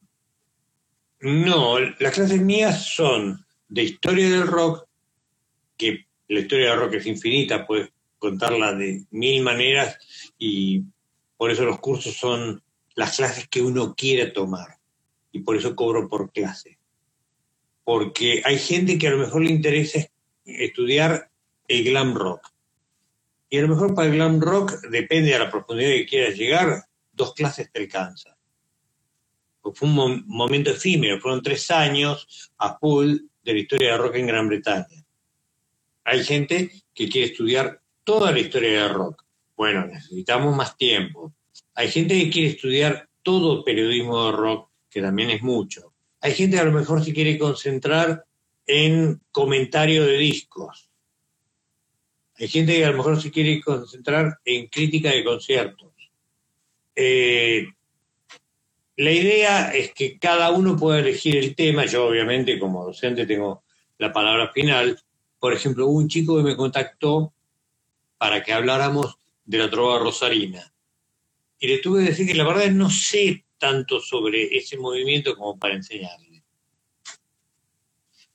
No, 1.21 1.79
las 1.79 2.13
clases 2.13 2.39
mías 2.39 2.85
son 2.85 3.43
de 3.67 3.83
historia 3.83 4.29
del 4.29 4.47
rock, 4.47 4.85
que 5.75 6.05
la 6.29 6.39
historia 6.39 6.69
del 6.69 6.79
rock 6.79 6.93
es 6.95 7.05
infinita, 7.07 7.65
puedes 7.65 7.89
contarla 8.17 8.73
de 8.73 9.05
mil 9.11 9.41
maneras 9.41 9.97
y 10.37 10.83
por 11.35 11.51
eso 11.51 11.65
los 11.65 11.79
cursos 11.79 12.15
son 12.15 12.61
las 12.95 13.17
clases 13.17 13.47
que 13.47 13.61
uno 13.61 13.95
quiere 13.95 14.27
tomar 14.27 14.77
y 15.31 15.39
por 15.39 15.55
eso 15.55 15.75
cobro 15.75 16.07
por 16.07 16.31
clase. 16.31 16.77
Porque 17.83 18.41
hay 18.45 18.59
gente 18.59 18.97
que 18.97 19.07
a 19.07 19.11
lo 19.11 19.17
mejor 19.17 19.41
le 19.41 19.51
interesa 19.51 20.07
estudiar 20.45 21.31
el 21.67 21.83
glam 21.83 22.13
rock. 22.13 22.47
Y 23.49 23.57
a 23.57 23.61
lo 23.63 23.69
mejor 23.69 23.95
para 23.95 24.09
el 24.09 24.15
glam 24.15 24.39
rock, 24.39 24.79
depende 24.91 25.31
de 25.31 25.39
la 25.39 25.49
profundidad 25.49 25.89
que 25.89 26.05
quieras 26.05 26.35
llegar, 26.35 26.83
dos 27.11 27.33
clases 27.33 27.71
te 27.71 27.79
alcanzan. 27.79 28.35
fue 29.61 29.87
un 29.87 30.23
momento 30.27 30.69
efímero, 30.69 31.19
fueron 31.19 31.41
tres 31.41 31.71
años 31.71 32.51
a 32.57 32.77
full 32.77 33.17
de 33.43 33.53
la 33.53 33.59
historia 33.59 33.91
de 33.93 33.97
rock 33.97 34.15
en 34.15 34.27
Gran 34.27 34.47
Bretaña. 34.47 34.98
Hay 36.11 36.23
gente 36.23 36.71
que 36.91 37.07
quiere 37.07 37.27
estudiar 37.27 37.81
toda 38.03 38.31
la 38.31 38.39
historia 38.39 38.83
del 38.83 38.93
rock. 38.95 39.23
Bueno, 39.55 39.85
necesitamos 39.85 40.55
más 40.55 40.75
tiempo. 40.75 41.35
Hay 41.75 41.87
gente 41.89 42.17
que 42.17 42.31
quiere 42.31 42.49
estudiar 42.49 43.07
todo 43.21 43.63
periodismo 43.63 44.25
de 44.25 44.31
rock, 44.31 44.71
que 44.89 45.03
también 45.03 45.29
es 45.29 45.43
mucho. 45.43 45.93
Hay 46.21 46.33
gente 46.33 46.55
que 46.55 46.61
a 46.63 46.65
lo 46.65 46.71
mejor 46.71 47.05
se 47.05 47.13
quiere 47.13 47.37
concentrar 47.37 48.25
en 48.65 49.21
comentario 49.31 50.03
de 50.03 50.17
discos. 50.17 50.89
Hay 52.39 52.47
gente 52.47 52.77
que 52.77 52.85
a 52.85 52.89
lo 52.89 52.97
mejor 52.97 53.21
se 53.21 53.29
quiere 53.29 53.61
concentrar 53.61 54.39
en 54.45 54.65
crítica 54.65 55.11
de 55.11 55.23
conciertos. 55.23 55.93
Eh, 56.95 57.67
la 58.95 59.11
idea 59.11 59.71
es 59.75 59.93
que 59.93 60.17
cada 60.17 60.49
uno 60.49 60.75
pueda 60.75 60.97
elegir 60.97 61.37
el 61.37 61.55
tema. 61.55 61.85
Yo, 61.85 62.07
obviamente, 62.07 62.57
como 62.57 62.83
docente, 62.83 63.27
tengo 63.27 63.61
la 63.99 64.11
palabra 64.11 64.51
final. 64.51 64.99
Por 65.39 65.53
ejemplo, 65.53 65.87
un 65.87 66.07
chico 66.07 66.37
que 66.37 66.43
me 66.43 66.55
contactó 66.55 67.33
para 68.17 68.43
que 68.43 68.53
habláramos 68.53 69.17
de 69.45 69.57
la 69.57 69.69
trova 69.69 69.99
rosarina. 69.99 70.73
Y 71.59 71.67
le 71.67 71.79
tuve 71.79 72.03
que 72.03 72.09
decir 72.09 72.27
que 72.27 72.35
la 72.35 72.45
verdad 72.45 72.69
no 72.71 72.89
sé 72.89 73.45
tanto 73.57 73.99
sobre 73.99 74.55
ese 74.55 74.77
movimiento 74.77 75.35
como 75.35 75.57
para 75.57 75.75
enseñarle. 75.75 76.43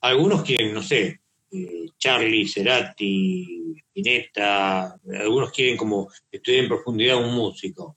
Algunos 0.00 0.42
quieren, 0.42 0.75
no 0.75 0.82
sé, 0.82 1.20
eh, 1.50 1.87
Charlie, 1.99 2.46
Cerati, 2.46 3.82
Pineta, 3.92 4.99
algunos 5.20 5.52
quieren 5.52 5.76
como 5.76 6.11
estudiar 6.30 6.64
en 6.64 6.68
profundidad 6.68 7.25
un 7.25 7.34
músico. 7.34 7.96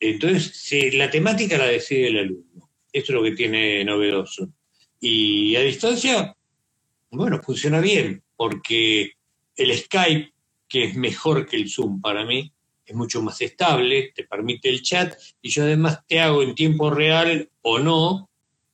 Entonces, 0.00 0.94
la 0.94 1.10
temática 1.10 1.58
la 1.58 1.66
decide 1.66 2.08
el 2.08 2.18
alumno. 2.18 2.70
Esto 2.92 3.12
es 3.12 3.16
lo 3.16 3.22
que 3.22 3.32
tiene 3.32 3.84
novedoso. 3.84 4.48
Y 4.98 5.54
a 5.56 5.60
distancia, 5.60 6.36
bueno, 7.10 7.40
funciona 7.42 7.80
bien, 7.80 8.22
porque 8.36 9.12
el 9.56 9.76
Skype, 9.76 10.32
que 10.68 10.84
es 10.84 10.96
mejor 10.96 11.46
que 11.46 11.56
el 11.56 11.68
Zoom 11.70 12.00
para 12.00 12.24
mí, 12.24 12.52
es 12.84 12.94
mucho 12.94 13.20
más 13.20 13.40
estable, 13.40 14.12
te 14.14 14.24
permite 14.24 14.68
el 14.68 14.82
chat, 14.82 15.14
y 15.42 15.50
yo 15.50 15.64
además 15.64 16.06
te 16.06 16.20
hago 16.20 16.42
en 16.42 16.54
tiempo 16.54 16.90
real 16.90 17.50
o 17.62 17.78
no 17.78 18.30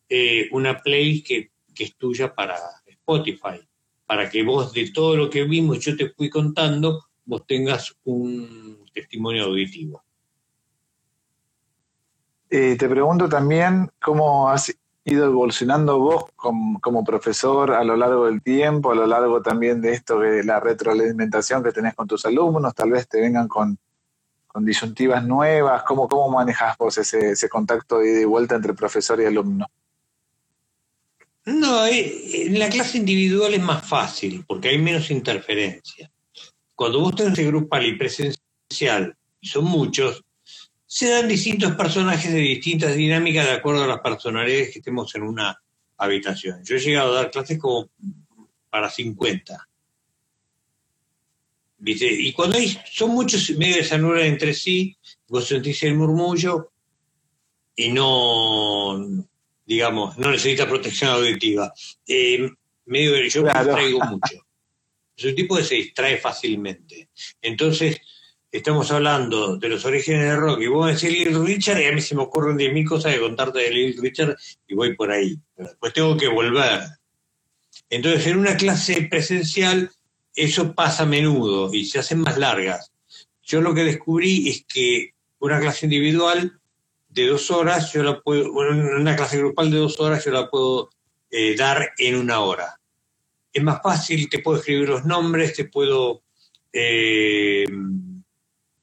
eh, 0.08 0.48
una 0.52 0.78
playlist 0.78 1.26
que, 1.26 1.50
es 1.74 1.96
tuya 1.96 2.32
para 2.32 2.54
Spotify, 2.86 3.58
para 4.06 4.30
que 4.30 4.44
vos 4.44 4.72
de 4.72 4.92
todo 4.92 5.16
lo 5.16 5.28
que 5.28 5.42
vimos, 5.44 5.80
yo 5.80 5.96
te 5.96 6.10
fui 6.10 6.30
contando, 6.30 7.06
vos 7.24 7.44
tengas 7.44 7.96
un 8.04 8.84
testimonio 8.92 9.44
auditivo. 9.44 10.04
Eh, 12.48 12.76
te 12.76 12.88
pregunto 12.88 13.28
también 13.28 13.90
cómo 14.00 14.48
has 14.48 14.76
ido 15.04 15.26
evolucionando 15.26 15.98
vos 15.98 16.24
como, 16.36 17.04
profesor 17.04 17.72
a 17.72 17.82
lo 17.82 17.96
largo 17.96 18.26
del 18.26 18.42
tiempo, 18.42 18.92
a 18.92 18.94
lo 18.94 19.06
largo 19.06 19.42
también 19.42 19.80
de 19.80 19.92
esto 19.92 20.20
de 20.20 20.44
la 20.44 20.60
retroalimentación 20.60 21.62
que 21.62 21.72
tenés 21.72 21.94
con 21.94 22.06
tus 22.06 22.24
alumnos, 22.24 22.74
tal 22.74 22.90
vez 22.90 23.08
te 23.08 23.20
vengan 23.20 23.48
con, 23.48 23.78
disyuntivas 24.54 25.24
nuevas, 25.24 25.82
¿cómo, 25.82 26.06
cómo 26.06 26.28
manejas 26.30 26.76
vos 26.76 26.98
ese, 26.98 27.48
contacto 27.48 27.98
de 27.98 28.24
vuelta 28.26 28.54
entre 28.54 28.74
profesor 28.74 29.20
y 29.20 29.24
alumno? 29.24 29.66
No, 31.44 31.86
eh, 31.86 32.46
en 32.46 32.58
la 32.58 32.68
clase 32.68 32.98
individual 32.98 33.54
es 33.54 33.62
más 33.62 33.84
fácil 33.84 34.44
porque 34.46 34.68
hay 34.68 34.78
menos 34.78 35.10
interferencia. 35.10 36.10
Cuando 36.74 37.00
vos 37.00 37.16
tenés 37.16 37.46
grupal 37.46 37.86
y 37.86 37.96
presencial, 37.96 39.16
y 39.40 39.48
son 39.48 39.64
muchos, 39.64 40.22
se 40.92 41.08
dan 41.08 41.26
distintos 41.26 41.74
personajes 41.74 42.30
de 42.30 42.40
distintas 42.40 42.94
dinámicas 42.94 43.46
de 43.46 43.52
acuerdo 43.52 43.84
a 43.84 43.86
las 43.86 44.00
personalidades 44.00 44.72
que 44.72 44.80
estemos 44.80 45.14
en 45.14 45.22
una 45.22 45.58
habitación. 45.96 46.62
Yo 46.62 46.76
he 46.76 46.80
llegado 46.80 47.12
a 47.12 47.22
dar 47.22 47.30
clases 47.30 47.58
como 47.58 47.88
para 48.68 48.90
50. 48.90 49.68
Y 51.78 52.32
cuando 52.34 52.58
hay, 52.58 52.78
son 52.92 53.12
muchos 53.12 53.48
medio 53.56 53.76
de 53.82 54.26
entre 54.26 54.52
sí, 54.52 54.94
vos 55.28 55.46
sentís 55.46 55.82
el 55.84 55.94
murmullo 55.94 56.72
y 57.74 57.90
no, 57.90 59.24
digamos, 59.64 60.18
no 60.18 60.30
necesita 60.30 60.68
protección 60.68 61.08
auditiva. 61.08 61.72
Eh, 62.06 62.50
medio 62.84 63.12
yo 63.28 63.42
me 63.44 63.54
distraigo 63.54 63.98
mucho. 63.98 64.46
Soy 65.16 65.30
un 65.30 65.36
tipo 65.36 65.56
que 65.56 65.64
se 65.64 65.76
distrae 65.76 66.18
fácilmente. 66.18 67.08
Entonces, 67.40 67.98
estamos 68.52 68.90
hablando 68.90 69.56
de 69.56 69.68
los 69.70 69.84
orígenes 69.86 70.28
del 70.28 70.36
rock 70.36 70.60
y 70.60 70.66
vos 70.66 70.86
decís 70.86 71.10
Little 71.18 71.44
Richard 71.44 71.80
y 71.80 71.86
a 71.86 71.92
mí 71.92 72.02
se 72.02 72.14
me 72.14 72.22
ocurren 72.22 72.58
10.000 72.58 72.86
cosas 72.86 73.12
de 73.12 73.20
contarte 73.20 73.60
de 73.60 73.70
Little 73.70 74.02
Richard 74.02 74.36
y 74.68 74.74
voy 74.74 74.94
por 74.94 75.10
ahí. 75.10 75.38
después 75.56 75.92
tengo 75.94 76.16
que 76.18 76.28
volver. 76.28 76.82
Entonces, 77.88 78.26
en 78.26 78.38
una 78.38 78.56
clase 78.56 79.08
presencial, 79.10 79.90
eso 80.36 80.74
pasa 80.74 81.04
a 81.04 81.06
menudo 81.06 81.72
y 81.72 81.86
se 81.86 81.98
hacen 81.98 82.20
más 82.20 82.36
largas. 82.36 82.92
Yo 83.42 83.62
lo 83.62 83.74
que 83.74 83.84
descubrí 83.84 84.48
es 84.48 84.64
que 84.66 85.14
una 85.38 85.58
clase 85.58 85.86
individual 85.86 86.60
de 87.08 87.26
dos 87.26 87.50
horas, 87.50 87.92
yo 87.92 88.02
la 88.02 88.20
puedo, 88.20 88.52
una 88.52 89.16
clase 89.16 89.38
grupal 89.38 89.70
de 89.70 89.78
dos 89.78 89.98
horas, 89.98 90.24
yo 90.24 90.30
la 90.30 90.48
puedo 90.48 90.90
eh, 91.30 91.56
dar 91.56 91.92
en 91.96 92.16
una 92.16 92.40
hora. 92.40 92.78
Es 93.52 93.62
más 93.62 93.80
fácil, 93.82 94.28
te 94.28 94.40
puedo 94.40 94.58
escribir 94.58 94.88
los 94.88 95.04
nombres, 95.04 95.54
te 95.54 95.64
puedo 95.64 96.22
eh, 96.72 97.66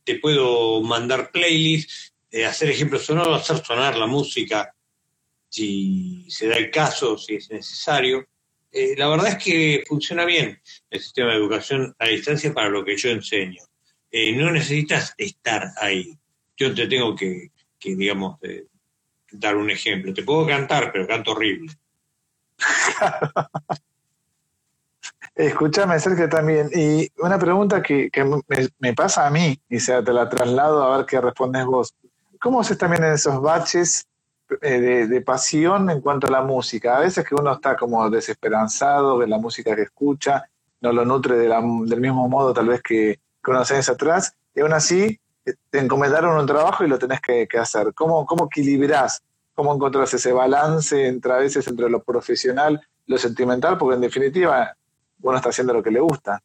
te 0.10 0.18
puedo 0.18 0.82
mandar 0.82 1.30
playlists, 1.32 2.16
eh, 2.32 2.44
hacer 2.44 2.72
ejemplos 2.72 3.06
sonoros, 3.06 3.40
hacer 3.40 3.64
sonar 3.64 3.96
la 3.96 4.08
música, 4.08 4.74
si 5.48 6.26
se 6.28 6.48
da 6.48 6.56
el 6.56 6.72
caso, 6.72 7.16
si 7.16 7.36
es 7.36 7.52
necesario. 7.52 8.28
Eh, 8.72 8.96
la 8.98 9.08
verdad 9.08 9.28
es 9.28 9.44
que 9.44 9.84
funciona 9.88 10.26
bien 10.26 10.60
el 10.90 11.00
sistema 11.00 11.30
de 11.30 11.38
educación 11.38 11.96
a 12.00 12.08
distancia 12.08 12.52
para 12.52 12.70
lo 12.70 12.84
que 12.84 12.98
yo 12.98 13.12
enseño. 13.12 13.62
Eh, 14.10 14.32
no 14.36 14.50
necesitas 14.50 15.14
estar 15.16 15.74
ahí. 15.80 16.18
Yo 16.58 16.74
te 16.74 16.88
tengo 16.88 17.16
que, 17.16 17.52
que 17.78 17.96
digamos, 17.96 18.40
dar 19.32 19.58
un 19.58 19.70
ejemplo. 19.70 20.12
Te 20.12 20.24
puedo 20.24 20.48
cantar, 20.48 20.92
pero 20.92 21.06
canto 21.06 21.34
horrible. 21.34 21.72
Escúchame, 25.40 25.98
Sergio, 26.02 26.28
también. 26.28 26.70
Y 26.76 27.10
una 27.20 27.40
pregunta 27.40 27.82
que, 27.82 28.12
me, 28.80 28.94
pasa 28.94 29.26
a 29.26 29.30
mí, 29.30 29.58
y 29.70 29.80
sea, 29.80 30.04
te 30.04 30.12
la 30.12 30.28
traslado 30.28 30.84
a 30.84 30.98
ver 30.98 31.06
qué 31.06 31.22
respondes 31.22 31.66
vos. 31.66 31.96
¿Cómo 32.42 32.60
haces 32.60 32.78
también 32.78 33.06
en 33.06 33.14
esos 33.14 33.42
baches 33.42 34.06
eh, 34.62 35.08
de, 35.08 35.22
pasión 35.22 35.90
en 35.92 36.02
cuanto 36.02 36.28
a 36.28 36.30
la 36.30 36.42
música? 36.42 36.98
A 36.98 37.00
veces 37.00 37.26
que 37.26 37.36
uno 37.36 37.54
está 37.54 37.78
como 37.78 38.10
desesperanzado 38.10 39.18
de 39.18 39.28
la 39.28 39.38
música 39.38 39.74
que 39.78 39.84
escucha, 39.84 40.44
no 40.82 40.92
lo 40.92 41.06
nutre 41.06 41.38
del 41.38 42.02
mismo 42.02 42.28
modo 42.28 42.54
tal 42.54 42.68
vez 42.68 42.82
que, 42.82 43.22
que 43.42 43.52
atrás, 43.54 44.36
y 44.54 44.60
aún 44.60 44.74
así 44.74 45.22
eh, 45.46 45.54
te 45.70 45.80
encomendaron 45.80 46.38
un 46.38 46.48
trabajo 46.48 46.84
y 46.84 46.90
lo 46.90 47.00
tenés 47.00 47.22
que, 47.22 47.48
hacer. 47.58 47.94
¿Cómo, 47.94 48.26
¿Cómo 48.26 48.48
equilibrás? 48.48 49.24
¿Cómo 49.56 49.74
encontrás 49.74 50.14
ese 50.14 50.34
balance 50.34 51.08
entre 51.08 51.32
a 51.32 51.38
veces 51.38 51.66
entre 51.66 51.90
lo 51.90 52.04
profesional, 52.04 52.82
lo 53.06 53.18
sentimental? 53.18 53.78
Porque 53.78 53.96
en 53.96 54.02
definitiva 54.02 54.76
bueno 55.20 55.38
está 55.38 55.50
haciendo 55.50 55.74
lo 55.74 55.84
que 55.84 55.92
le 55.92 56.00
gusta. 56.00 56.42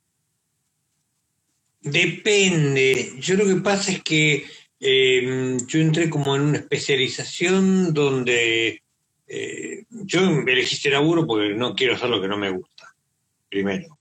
Depende. 1.81 3.12
Yo 3.19 3.37
lo 3.37 3.47
que 3.47 3.57
pasa 3.57 3.93
es 3.93 4.02
que 4.02 4.47
em, 4.81 5.59
yo 5.66 5.81
entré 5.81 6.11
como 6.11 6.35
en 6.35 6.43
una 6.43 6.59
especialización 6.59 7.93
donde 7.93 8.83
eh, 9.26 9.85
yo 9.90 10.21
elegí 10.47 10.76
este 10.76 10.90
laburo 10.90 11.26
porque 11.26 11.54
no 11.54 11.75
quiero 11.75 11.95
hacer 11.95 12.09
lo 12.09 12.21
que 12.21 12.28
no 12.28 12.38
me 12.38 12.50
gusta, 12.50 12.95
primero. 13.49 13.99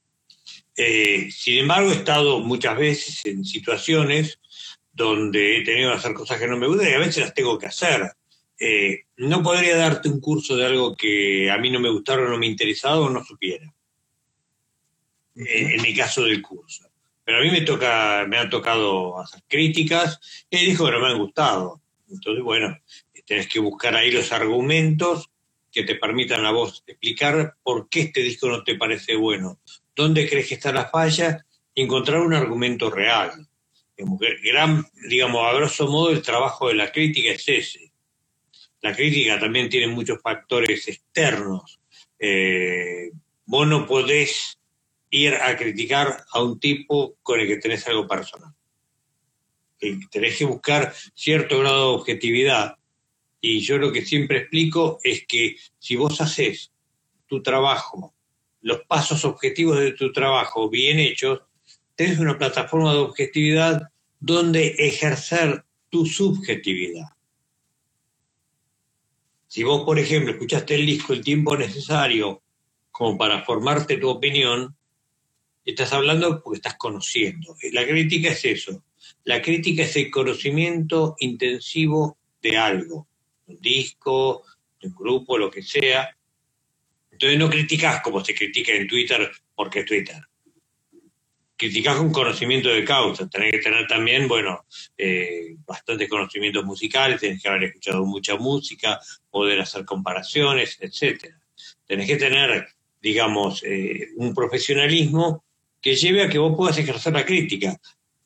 Eh, 0.76 1.30
sin 1.30 1.60
embargo, 1.60 1.92
he 1.92 1.96
estado 1.96 2.40
muchas 2.40 2.78
veces 2.78 3.26
en 3.26 3.46
situaciones 3.46 4.40
donde 4.92 5.58
he 5.58 5.64
tenido 5.64 5.92
que 5.92 5.98
hacer 5.98 6.14
cosas 6.14 6.40
que 6.40 6.48
no 6.48 6.58
me 6.58 6.68
gustan 6.68 6.90
y 6.90 6.94
a 6.94 7.00
veces 7.00 7.18
las 7.18 7.34
tengo 7.34 7.58
que 7.60 7.68
hacer. 7.68 8.12
Eh, 8.60 9.02
no 9.18 9.44
podría 9.44 9.76
darte 9.76 10.08
un 10.10 10.22
curso 10.22 10.56
de 10.56 10.66
algo 10.66 10.96
que 10.96 11.52
a 11.52 11.58
mí 11.58 11.70
no 11.70 11.80
me 11.80 11.90
gustara 11.90 12.24
o 12.24 12.30
no 12.30 12.38
me 12.38 12.48
interesaba 12.48 13.00
o 13.00 13.10
no 13.10 13.24
supiera 13.26 13.74
en 15.36 15.82
mi 15.82 15.94
caso 15.94 16.24
del 16.24 16.42
curso. 16.42 16.90
Pero 17.24 17.38
a 17.38 17.42
mí 17.42 17.52
me 17.52 17.62
toca, 17.62 18.26
me 18.28 18.38
ha 18.38 18.50
tocado 18.50 19.20
hacer 19.20 19.44
críticas 19.48 20.20
y 20.50 20.66
dijo 20.66 20.86
que 20.86 20.92
no 20.92 21.00
me 21.00 21.08
han 21.08 21.18
gustado. 21.18 21.82
Entonces, 22.10 22.44
bueno, 22.44 22.78
tenés 23.26 23.48
que 23.48 23.60
buscar 23.60 23.96
ahí 23.96 24.12
los 24.12 24.32
argumentos 24.32 25.30
que 25.72 25.84
te 25.84 25.96
permitan 25.96 26.46
a 26.46 26.52
vos 26.52 26.84
explicar 26.86 27.56
por 27.64 27.90
qué 27.90 28.02
este 28.02 28.22
disco 28.22 28.48
no 28.48 28.64
te 28.64 28.76
parece 28.76 29.16
bueno, 29.16 29.60
dónde 29.96 30.30
crees 30.30 30.48
que 30.48 30.56
está 30.56 30.72
la 30.72 30.90
falla 30.90 31.44
y 31.74 31.82
encontrar 31.82 32.22
un 32.22 32.34
argumento 32.34 32.90
real. 32.90 33.48
Gran, 34.44 34.86
digamos, 35.10 35.46
a 35.46 35.54
grosso 35.54 35.88
modo, 35.88 36.12
el 36.12 36.22
trabajo 36.22 36.68
de 36.68 36.76
la 36.76 36.92
crítica 36.92 37.32
es 37.32 37.48
ese. 37.48 37.92
La 38.82 38.94
crítica 38.94 39.40
también 39.40 39.70
tiene 39.70 39.88
muchos 39.88 40.22
factores 40.22 40.88
externos. 40.88 41.80
Eh, 42.20 43.12
vos 43.46 43.68
no 43.68 43.88
podés 43.88 44.60
ir 45.14 45.36
a 45.36 45.56
criticar 45.56 46.26
a 46.34 46.42
un 46.42 46.60
tipo 46.60 47.18
con 47.22 47.40
el 47.40 47.48
que 47.48 47.58
tenés 47.58 47.88
algo 47.88 48.08
personal. 48.08 48.52
tenés 50.10 50.38
que 50.38 50.46
buscar 50.46 50.92
cierto 51.14 51.60
grado 51.60 51.90
de 51.92 51.98
objetividad 51.98 52.78
Y 53.40 53.60
yo 53.60 53.78
lo 53.78 53.92
que 53.92 54.06
siempre 54.06 54.40
explico 54.40 55.00
es 55.04 55.26
que 55.28 55.58
si 55.78 55.96
vos 55.98 56.20
haces 56.20 56.72
tu 57.28 57.44
trabajo, 57.44 58.16
los 58.62 58.82
pasos 58.88 59.24
objetivos 59.26 59.80
de 59.80 59.92
tu 59.92 60.12
trabajo 60.12 60.70
bien 60.70 60.98
hechos, 60.98 61.42
tenés 61.96 62.18
una 62.18 62.38
plataforma 62.38 62.94
de 62.94 63.00
objetividad 63.00 63.90
donde 64.20 64.76
ejercer 64.80 65.64
tu 65.90 66.06
subjetividad. 66.06 67.10
Si 69.48 69.62
vos, 69.62 69.84
por 69.84 70.00
ejemplo, 70.00 70.32
escuchaste 70.32 70.74
el 70.74 70.86
disco 70.86 71.14
el 71.14 71.24
tiempo 71.24 71.56
necesario 71.56 72.42
como 72.90 73.18
para 73.18 73.44
formarte 73.44 73.98
tu 73.98 74.10
opinión, 74.10 74.76
estás 75.66 75.94
hablando 75.94 76.42
porque 76.42 76.58
estás 76.58 76.76
conociendo. 76.76 77.56
La 77.72 77.86
crítica 77.86 78.30
es 78.30 78.46
eso. 78.46 78.84
La 79.24 79.42
crítica 79.42 79.84
es 79.84 79.96
el 79.96 80.10
conocimiento 80.12 81.16
intensivo 81.20 82.18
de 82.42 82.58
algo, 82.58 83.08
un 83.48 83.60
disco, 83.60 84.44
un 84.82 84.94
grupo, 84.94 85.38
lo 85.38 85.50
que 85.50 85.62
sea. 85.62 86.16
Entonces 87.12 87.38
no 87.38 87.50
criticas 87.50 88.02
como 88.02 88.24
se 88.24 88.36
critica 88.36 88.74
en 88.74 88.88
Twitter 88.88 89.32
porque 89.56 89.80
es 89.80 89.86
Twitter 89.86 90.24
criticás 91.64 91.96
con 91.96 92.12
conocimiento 92.12 92.70
de 92.70 92.84
causa, 92.84 93.30
tenés 93.30 93.52
que 93.52 93.60
tener 93.60 93.88
también, 93.88 94.28
bueno, 94.28 94.66
eh, 94.98 95.56
bastantes 95.66 96.10
conocimientos 96.10 96.66
musicales, 96.66 97.22
tenés 97.22 97.42
que 97.42 97.48
haber 97.48 97.64
escuchado 97.64 98.06
mucha 98.06 98.36
música, 98.36 99.00
poder 99.30 99.62
hacer 99.62 99.86
comparaciones, 99.86 100.78
etcétera. 100.82 101.40
Tenés 101.86 102.08
que 102.08 102.18
tener, 102.18 102.68
digamos, 103.02 103.64
eh, 103.64 104.10
un 104.18 104.34
profesionalismo 104.34 105.43
que 105.84 105.96
lleve 105.96 106.24
a 106.24 106.30
que 106.30 106.40
vos 106.40 106.56
puedas 106.58 106.80
ejercer 106.80 107.14
la 107.14 107.26
crítica. 107.26 107.80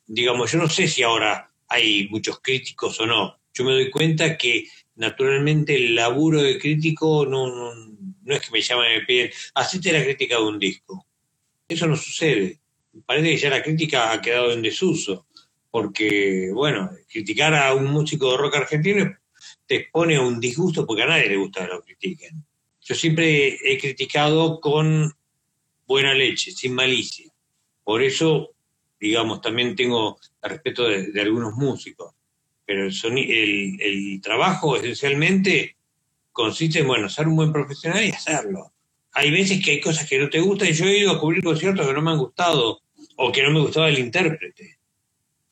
Digamos, 0.06 0.50
yo 0.50 0.58
no 0.58 0.70
sé 0.70 0.88
si 0.88 1.02
ahora 1.02 1.50
hay 1.68 2.08
muchos 2.08 2.40
críticos 2.40 2.98
o 3.00 3.06
no. 3.06 3.38
Yo 3.52 3.64
me 3.64 3.72
doy 3.72 3.90
cuenta 3.90 4.38
que 4.38 4.66
naturalmente 4.96 5.76
el 5.76 5.94
laburo 5.94 6.40
de 6.40 6.58
crítico 6.58 7.26
no, 7.26 7.48
no, 7.48 7.74
no 7.74 8.34
es 8.34 8.40
que 8.40 8.50
me 8.50 8.62
llamen 8.62 8.92
y 8.92 8.98
me 9.00 9.04
piden, 9.04 9.30
hacete 9.54 9.92
la 9.92 10.02
crítica 10.02 10.36
de 10.36 10.44
un 10.44 10.58
disco. 10.58 11.06
Eso 11.68 11.86
no 11.86 11.96
sucede 11.96 12.60
parece 13.04 13.30
que 13.30 13.36
ya 13.36 13.50
la 13.50 13.62
crítica 13.62 14.12
ha 14.12 14.20
quedado 14.20 14.52
en 14.52 14.62
desuso, 14.62 15.26
porque, 15.70 16.50
bueno, 16.52 16.90
criticar 17.10 17.54
a 17.54 17.74
un 17.74 17.84
músico 17.86 18.30
de 18.30 18.38
rock 18.38 18.56
argentino 18.56 19.16
te 19.66 19.76
expone 19.76 20.16
a 20.16 20.22
un 20.22 20.40
disgusto 20.40 20.86
porque 20.86 21.02
a 21.02 21.06
nadie 21.06 21.28
le 21.28 21.36
gusta 21.36 21.66
que 21.66 21.74
lo 21.74 21.82
critiquen. 21.82 22.44
Yo 22.80 22.94
siempre 22.94 23.58
he 23.62 23.78
criticado 23.78 24.60
con 24.60 25.12
buena 25.86 26.14
leche, 26.14 26.52
sin 26.52 26.72
malicia. 26.72 27.27
Por 27.88 28.02
eso, 28.02 28.50
digamos, 29.00 29.40
también 29.40 29.74
tengo 29.74 30.18
respeto 30.42 30.86
de, 30.86 31.18
algunos 31.22 31.54
músicos. 31.54 32.12
Pero 32.66 32.86
el, 32.86 34.20
trabajo 34.22 34.76
esencialmente 34.76 35.74
consiste 36.30 36.80
en, 36.80 36.86
bueno, 36.86 37.08
ser 37.08 37.28
un 37.28 37.36
buen 37.36 37.50
profesional 37.50 38.04
y 38.04 38.10
hacerlo 38.10 38.74
hay 39.12 39.30
veces 39.30 39.64
que 39.64 39.70
hay 39.70 39.80
cosas 39.80 40.06
que 40.06 40.18
no 40.18 40.28
te 40.28 40.38
gustan 40.38 40.68
y 40.68 40.74
yo 40.74 40.84
he 40.84 40.98
ido 40.98 41.12
a 41.12 41.18
cubrir 41.18 41.42
conciertos 41.42 41.86
que 41.86 41.94
no 41.94 42.02
me 42.02 42.10
han 42.10 42.18
gustado 42.18 42.82
o 43.16 43.32
que 43.32 43.42
no 43.42 43.50
me 43.50 43.60
gustaba 43.60 43.88
el 43.88 43.98
intérprete. 43.98 44.78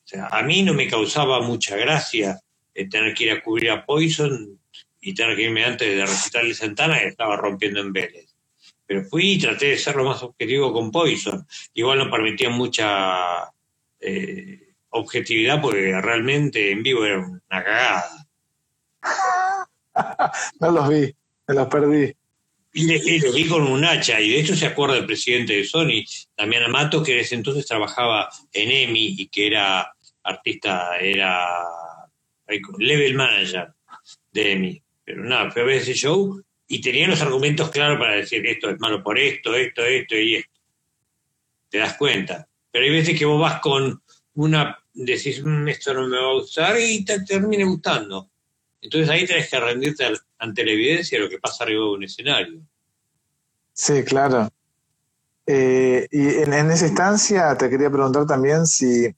O 0.04 0.06
sea, 0.08 0.26
a 0.26 0.42
mí 0.42 0.62
no 0.62 0.74
me 0.74 0.88
causaba 0.88 1.40
mucha 1.40 1.74
gracia 1.76 2.38
eh, 2.74 2.86
tener 2.86 3.14
que 3.14 3.24
ir 3.24 3.30
a 3.32 3.42
cubrir 3.42 3.70
a 3.70 3.86
Poison 3.86 4.60
y 5.00 5.14
tener 5.14 5.36
que 5.36 5.44
irme 5.44 5.64
antes 5.64 5.96
de 5.96 6.04
recitarle 6.04 6.52
Santana 6.52 7.00
que 7.00 7.08
estaba 7.08 7.38
rompiendo 7.38 7.80
en 7.80 7.94
Vélez. 7.94 8.25
Pero 8.86 9.04
fui 9.04 9.32
y 9.32 9.38
traté 9.38 9.66
de 9.66 9.78
ser 9.78 9.96
lo 9.96 10.04
más 10.04 10.22
objetivo 10.22 10.72
con 10.72 10.90
Poison. 10.90 11.46
Igual 11.74 11.98
no 11.98 12.10
permitía 12.10 12.50
mucha 12.50 13.52
eh, 14.00 14.74
objetividad 14.90 15.60
porque 15.60 16.00
realmente 16.00 16.70
en 16.70 16.82
vivo 16.82 17.04
era 17.04 17.18
una 17.18 17.40
cagada. 17.64 18.26
no 20.60 20.70
los 20.70 20.88
vi, 20.88 21.14
me 21.48 21.54
los 21.54 21.68
perdí. 21.68 22.14
Y 22.78 23.20
lo 23.20 23.32
vi 23.32 23.48
con 23.48 23.62
un 23.62 23.86
hacha, 23.86 24.20
y 24.20 24.28
de 24.28 24.40
hecho 24.40 24.54
se 24.54 24.66
acuerda 24.66 24.98
el 24.98 25.06
presidente 25.06 25.54
de 25.54 25.64
Sony, 25.64 26.04
Damián 26.36 26.64
Amato, 26.64 27.02
que 27.02 27.14
en 27.14 27.20
ese 27.20 27.34
entonces 27.34 27.66
trabajaba 27.66 28.28
en 28.52 28.70
EMI 28.70 29.14
y 29.18 29.28
que 29.28 29.46
era 29.46 29.94
artista, 30.22 30.98
era 30.98 31.48
level 32.78 33.14
manager 33.14 33.72
de 34.30 34.52
EMI. 34.52 34.82
Pero 35.04 35.24
nada, 35.24 35.50
fue 35.50 35.62
a 35.62 35.64
ver 35.64 35.76
ese 35.76 35.94
show 35.94 36.42
y 36.68 36.80
tenía 36.80 37.08
los 37.08 37.20
argumentos 37.22 37.70
claros 37.70 37.98
para 37.98 38.16
decir 38.16 38.46
esto 38.46 38.70
es 38.70 38.80
malo 38.80 39.02
por 39.02 39.18
esto, 39.18 39.54
esto, 39.54 39.84
esto 39.84 40.16
y 40.16 40.36
esto. 40.36 40.60
Te 41.68 41.78
das 41.78 41.96
cuenta. 41.96 42.48
Pero 42.70 42.84
hay 42.84 42.90
veces 42.90 43.18
que 43.18 43.24
vos 43.24 43.40
vas 43.40 43.60
con 43.60 44.02
una, 44.34 44.78
decís, 44.92 45.42
mm, 45.44 45.68
esto 45.68 45.94
no 45.94 46.08
me 46.08 46.18
va 46.18 46.30
a 46.30 46.34
gustar 46.34 46.76
y 46.80 47.04
te 47.04 47.20
termina 47.20 47.64
gustando. 47.64 48.30
Entonces 48.80 49.08
ahí 49.08 49.26
tenés 49.26 49.50
que 49.50 49.60
rendirte 49.60 50.04
ante 50.38 50.64
la 50.64 50.72
evidencia 50.72 51.18
de 51.18 51.24
lo 51.24 51.30
que 51.30 51.38
pasa 51.38 51.64
arriba 51.64 51.84
de 51.84 51.90
un 51.90 52.04
escenario. 52.04 52.60
Sí, 53.72 54.04
claro. 54.04 54.48
Eh, 55.46 56.08
y 56.10 56.28
en, 56.28 56.52
esa 56.70 56.86
instancia 56.86 57.56
te 57.56 57.70
quería 57.70 57.90
preguntar 57.90 58.26
también 58.26 58.66
si 58.66 59.14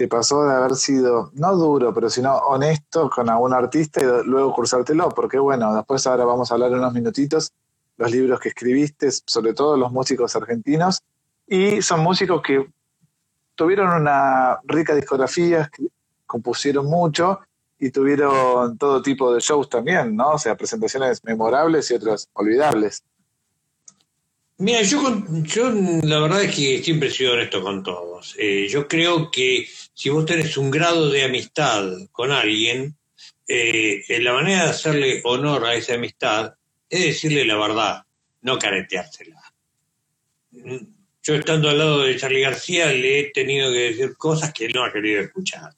te 0.00 0.08
pasó 0.08 0.44
de 0.44 0.54
haber 0.54 0.76
sido, 0.76 1.30
no 1.34 1.54
duro, 1.56 1.92
pero 1.92 2.08
sino 2.08 2.34
honesto 2.34 3.10
con 3.10 3.28
algún 3.28 3.52
artista 3.52 4.00
y 4.00 4.06
luego 4.24 4.54
cursártelo, 4.54 5.10
porque 5.10 5.38
bueno, 5.38 5.74
después 5.74 6.06
ahora 6.06 6.24
vamos 6.24 6.50
a 6.50 6.54
hablar 6.54 6.72
unos 6.72 6.94
minutitos 6.94 7.52
los 7.98 8.10
libros 8.10 8.40
que 8.40 8.48
escribiste, 8.48 9.10
sobre 9.10 9.52
todo 9.52 9.76
los 9.76 9.92
músicos 9.92 10.34
argentinos, 10.34 11.02
y 11.46 11.82
son 11.82 12.00
músicos 12.00 12.40
que 12.40 12.66
tuvieron 13.54 14.00
una 14.00 14.58
rica 14.64 14.94
discografía, 14.94 15.70
compusieron 16.24 16.86
mucho, 16.86 17.40
y 17.78 17.90
tuvieron 17.90 18.78
todo 18.78 19.02
tipo 19.02 19.34
de 19.34 19.40
shows 19.40 19.68
también, 19.68 20.16
¿no? 20.16 20.30
O 20.30 20.38
sea, 20.38 20.56
presentaciones 20.56 21.22
memorables 21.24 21.90
y 21.90 21.94
otras 21.94 22.26
olvidables. 22.32 23.02
Mira, 24.60 24.82
yo, 24.82 25.22
yo 25.42 25.70
la 26.02 26.20
verdad 26.20 26.42
es 26.44 26.54
que 26.54 26.82
siempre 26.82 27.08
he 27.08 27.10
sido 27.10 27.32
honesto 27.32 27.62
con 27.62 27.82
todos. 27.82 28.36
Eh, 28.38 28.68
yo 28.68 28.86
creo 28.86 29.30
que 29.30 29.66
si 29.94 30.10
vos 30.10 30.26
tenés 30.26 30.58
un 30.58 30.70
grado 30.70 31.08
de 31.08 31.24
amistad 31.24 31.90
con 32.12 32.30
alguien, 32.30 32.94
eh, 33.48 34.02
la 34.20 34.34
manera 34.34 34.64
de 34.64 34.70
hacerle 34.70 35.22
honor 35.24 35.64
a 35.64 35.74
esa 35.74 35.94
amistad 35.94 36.52
es 36.90 37.06
decirle 37.06 37.46
la 37.46 37.56
verdad, 37.56 38.02
no 38.42 38.58
careteársela. 38.58 39.40
Yo 41.22 41.34
estando 41.34 41.70
al 41.70 41.78
lado 41.78 42.00
de 42.00 42.18
Charlie 42.18 42.42
García 42.42 42.92
le 42.92 43.20
he 43.20 43.30
tenido 43.30 43.72
que 43.72 43.92
decir 43.92 44.14
cosas 44.18 44.52
que 44.52 44.66
él 44.66 44.72
no 44.74 44.84
ha 44.84 44.92
querido 44.92 45.22
escuchar 45.22 45.72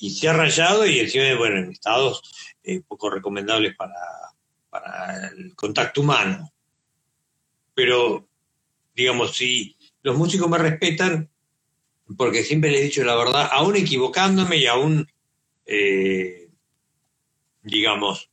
y 0.00 0.10
se 0.10 0.28
ha 0.28 0.32
rayado 0.32 0.84
y 0.84 0.98
encima, 0.98 1.32
bueno, 1.36 1.58
en 1.58 1.70
estados 1.70 2.22
eh, 2.64 2.80
poco 2.88 3.08
recomendables 3.08 3.76
para 3.76 5.28
el 5.28 5.54
contacto 5.54 6.00
humano. 6.00 6.52
Pero, 7.78 8.28
digamos, 8.92 9.36
si 9.36 9.76
los 10.02 10.16
músicos 10.16 10.50
me 10.50 10.58
respetan, 10.58 11.30
porque 12.16 12.42
siempre 12.42 12.72
les 12.72 12.80
he 12.80 12.84
dicho 12.86 13.04
la 13.04 13.14
verdad, 13.14 13.48
aún 13.52 13.76
equivocándome 13.76 14.56
y 14.56 14.66
aún, 14.66 15.08
eh, 15.64 16.48
digamos, 17.62 18.30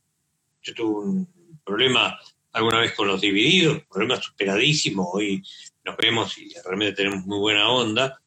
yo 0.62 0.74
tuve 0.74 1.06
un 1.06 1.60
problema 1.64 2.18
alguna 2.50 2.80
vez 2.80 2.92
con 2.94 3.06
los 3.06 3.20
divididos, 3.20 3.84
problema 3.88 4.20
superadísimo, 4.20 5.12
hoy 5.12 5.40
nos 5.84 5.96
vemos 5.96 6.36
y 6.38 6.52
realmente 6.64 6.96
tenemos 6.96 7.24
muy 7.24 7.38
buena 7.38 7.70
onda, 7.70 8.20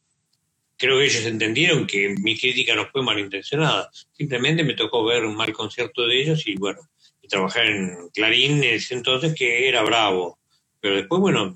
creo 0.78 1.00
que 1.00 1.04
ellos 1.04 1.26
entendieron 1.26 1.86
que 1.86 2.14
mi 2.18 2.34
crítica 2.38 2.74
no 2.74 2.86
fue 2.86 3.02
malintencionada. 3.02 3.90
Simplemente 4.12 4.64
me 4.64 4.72
tocó 4.72 5.04
ver 5.04 5.26
un 5.26 5.36
mal 5.36 5.52
concierto 5.52 6.06
de 6.06 6.22
ellos 6.22 6.46
y 6.46 6.54
bueno, 6.54 6.80
y 7.20 7.28
trabajar 7.28 7.66
en 7.66 8.08
Clarín 8.14 8.64
en 8.64 8.76
ese 8.76 8.94
entonces 8.94 9.34
que 9.34 9.68
era 9.68 9.82
bravo. 9.82 10.39
Pero 10.80 10.96
después, 10.96 11.20
bueno, 11.20 11.54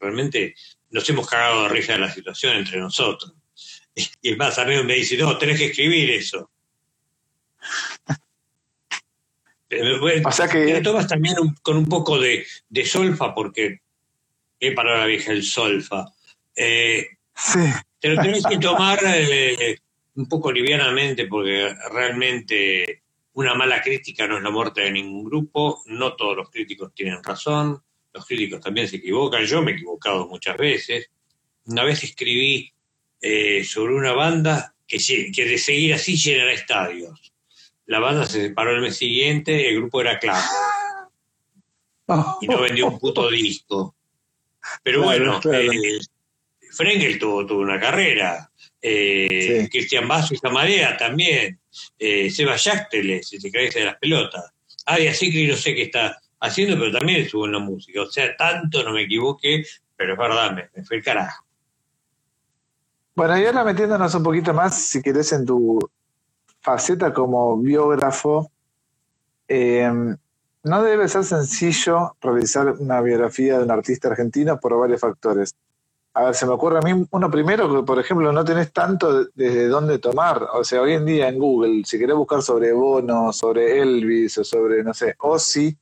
realmente 0.00 0.54
nos 0.90 1.08
hemos 1.08 1.28
cagado 1.28 1.64
de 1.64 1.68
risa 1.68 1.94
de 1.94 2.00
la 2.00 2.12
situación 2.12 2.56
entre 2.56 2.78
nosotros. 2.78 3.34
Y 4.22 4.28
el 4.28 4.36
más 4.36 4.56
amigo 4.60 4.84
me 4.84 4.94
dice, 4.94 5.16
no, 5.16 5.36
tenés 5.38 5.58
que 5.58 5.66
escribir 5.66 6.08
eso. 6.10 6.48
o 10.24 10.32
sea 10.32 10.46
que... 10.46 10.80
Tomas 10.82 11.08
también 11.08 11.34
con 11.62 11.76
un 11.76 11.86
poco 11.86 12.16
de, 12.16 12.46
solfa, 12.84 13.34
porque 13.34 13.80
he 14.60 14.72
parado 14.72 14.98
la 14.98 15.06
vieja 15.06 15.32
el 15.32 15.42
solfa. 15.42 16.06
Eh, 16.54 17.08
sí. 17.34 17.58
Te 17.98 18.10
lo 18.10 18.22
tenés 18.22 18.46
que 18.46 18.58
tomar 18.58 19.00
eh, 19.04 19.78
un 20.14 20.28
poco 20.28 20.52
livianamente 20.52 21.26
porque 21.26 21.74
realmente 21.90 23.02
una 23.34 23.54
mala 23.54 23.80
crítica 23.80 24.26
no 24.26 24.36
es 24.36 24.42
la 24.42 24.50
muerte 24.50 24.82
de 24.82 24.90
ningún 24.90 25.24
grupo, 25.24 25.82
no 25.86 26.14
todos 26.14 26.36
los 26.36 26.50
críticos 26.50 26.92
tienen 26.94 27.22
razón, 27.22 27.82
los 28.18 28.26
críticos 28.26 28.60
también 28.60 28.88
se 28.88 28.96
equivocan, 28.96 29.44
yo 29.44 29.62
me 29.62 29.72
he 29.72 29.74
equivocado 29.74 30.28
muchas 30.28 30.56
veces. 30.56 31.08
Una 31.66 31.84
vez 31.84 32.02
escribí 32.02 32.72
eh, 33.20 33.64
sobre 33.64 33.94
una 33.94 34.12
banda 34.12 34.74
que, 34.86 34.98
que 35.32 35.44
de 35.44 35.58
seguir 35.58 35.94
así 35.94 36.16
llenará 36.16 36.52
estadios. 36.52 37.32
La 37.86 38.00
banda 38.00 38.26
se 38.26 38.48
separó 38.48 38.74
el 38.74 38.82
mes 38.82 38.96
siguiente, 38.96 39.68
el 39.68 39.76
grupo 39.76 40.00
era 40.00 40.18
claro. 40.18 40.46
Y 42.40 42.46
no 42.46 42.60
vendió 42.60 42.86
un 42.86 42.98
puto 42.98 43.30
disco. 43.30 43.94
Pero 44.82 45.02
bueno, 45.02 45.40
eh, 45.52 45.98
Frengel 46.72 47.18
tuvo, 47.18 47.46
tuvo 47.46 47.60
una 47.60 47.80
carrera, 47.80 48.50
eh, 48.80 49.62
Sí. 49.62 49.68
Cristian 49.68 50.06
Basso 50.06 50.34
y 50.34 50.38
Zamadea 50.38 50.96
también, 50.96 51.58
eh, 51.98 52.30
Seba 52.30 52.56
Yácteles, 52.56 53.28
si 53.28 53.38
te 53.38 53.50
crees 53.50 53.74
de 53.74 53.84
las 53.84 53.96
pelotas. 53.96 54.52
Adi 54.86 55.06
Asikri 55.06 55.46
no 55.46 55.56
sé 55.56 55.74
qué 55.74 55.82
está 55.82 56.18
haciendo, 56.40 56.76
pero 56.78 56.98
también 56.98 57.22
estuvo 57.22 57.46
en 57.46 57.52
la 57.52 57.58
música. 57.58 58.02
O 58.02 58.06
sea, 58.06 58.36
tanto 58.36 58.82
no 58.82 58.92
me 58.92 59.02
equivoqué, 59.02 59.64
pero 59.96 60.12
es 60.12 60.18
verdad, 60.18 60.52
me, 60.54 60.68
me 60.74 60.84
fue 60.84 60.98
el 60.98 61.02
carajo. 61.04 61.44
Bueno, 63.14 63.36
y 63.38 63.46
ahora 63.46 63.64
metiéndonos 63.64 64.14
un 64.14 64.22
poquito 64.22 64.54
más, 64.54 64.76
si 64.80 65.02
querés, 65.02 65.32
en 65.32 65.44
tu 65.44 65.78
faceta 66.60 67.12
como 67.12 67.58
biógrafo, 67.58 68.50
eh, 69.48 69.90
no 70.62 70.82
debe 70.82 71.08
ser 71.08 71.24
sencillo 71.24 72.16
realizar 72.20 72.68
una 72.78 73.00
biografía 73.00 73.58
de 73.58 73.64
un 73.64 73.70
artista 73.70 74.08
argentino 74.08 74.60
por 74.60 74.78
varios 74.78 75.00
factores. 75.00 75.54
A 76.14 76.24
ver, 76.24 76.34
se 76.34 76.46
me 76.46 76.52
ocurre 76.52 76.78
a 76.78 76.82
mí 76.82 77.06
uno 77.10 77.30
primero 77.30 77.72
que, 77.74 77.82
por 77.84 77.98
ejemplo, 77.98 78.32
no 78.32 78.44
tenés 78.44 78.72
tanto 78.72 79.24
de- 79.24 79.30
desde 79.34 79.68
dónde 79.68 79.98
tomar. 79.98 80.48
O 80.52 80.64
sea, 80.64 80.82
hoy 80.82 80.92
en 80.94 81.04
día 81.04 81.28
en 81.28 81.38
Google, 81.38 81.82
si 81.84 81.98
querés 81.98 82.16
buscar 82.16 82.42
sobre 82.42 82.72
Bono, 82.72 83.32
sobre 83.32 83.80
Elvis 83.80 84.38
o 84.38 84.44
sobre, 84.44 84.82
no 84.82 84.92
sé, 84.94 85.14
Ozzy, 85.18 85.76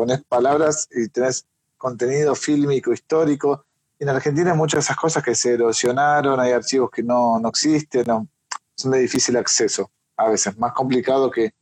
pones 0.00 0.24
palabras 0.24 0.88
y 0.90 1.08
tenés 1.08 1.44
contenido 1.76 2.34
fílmico, 2.34 2.90
histórico. 2.90 3.66
En 3.98 4.08
Argentina 4.08 4.52
hay 4.52 4.56
muchas 4.56 4.78
de 4.78 4.84
esas 4.84 4.96
cosas 4.96 5.22
que 5.22 5.34
se 5.34 5.52
erosionaron, 5.52 6.40
hay 6.40 6.52
archivos 6.52 6.90
que 6.90 7.02
no, 7.02 7.38
no 7.38 7.50
existen, 7.50 8.04
no, 8.06 8.26
son 8.74 8.92
de 8.92 8.98
difícil 8.98 9.36
acceso, 9.36 9.90
a 10.16 10.30
veces, 10.30 10.56
más 10.56 10.72
complicado 10.72 11.30
que... 11.30 11.52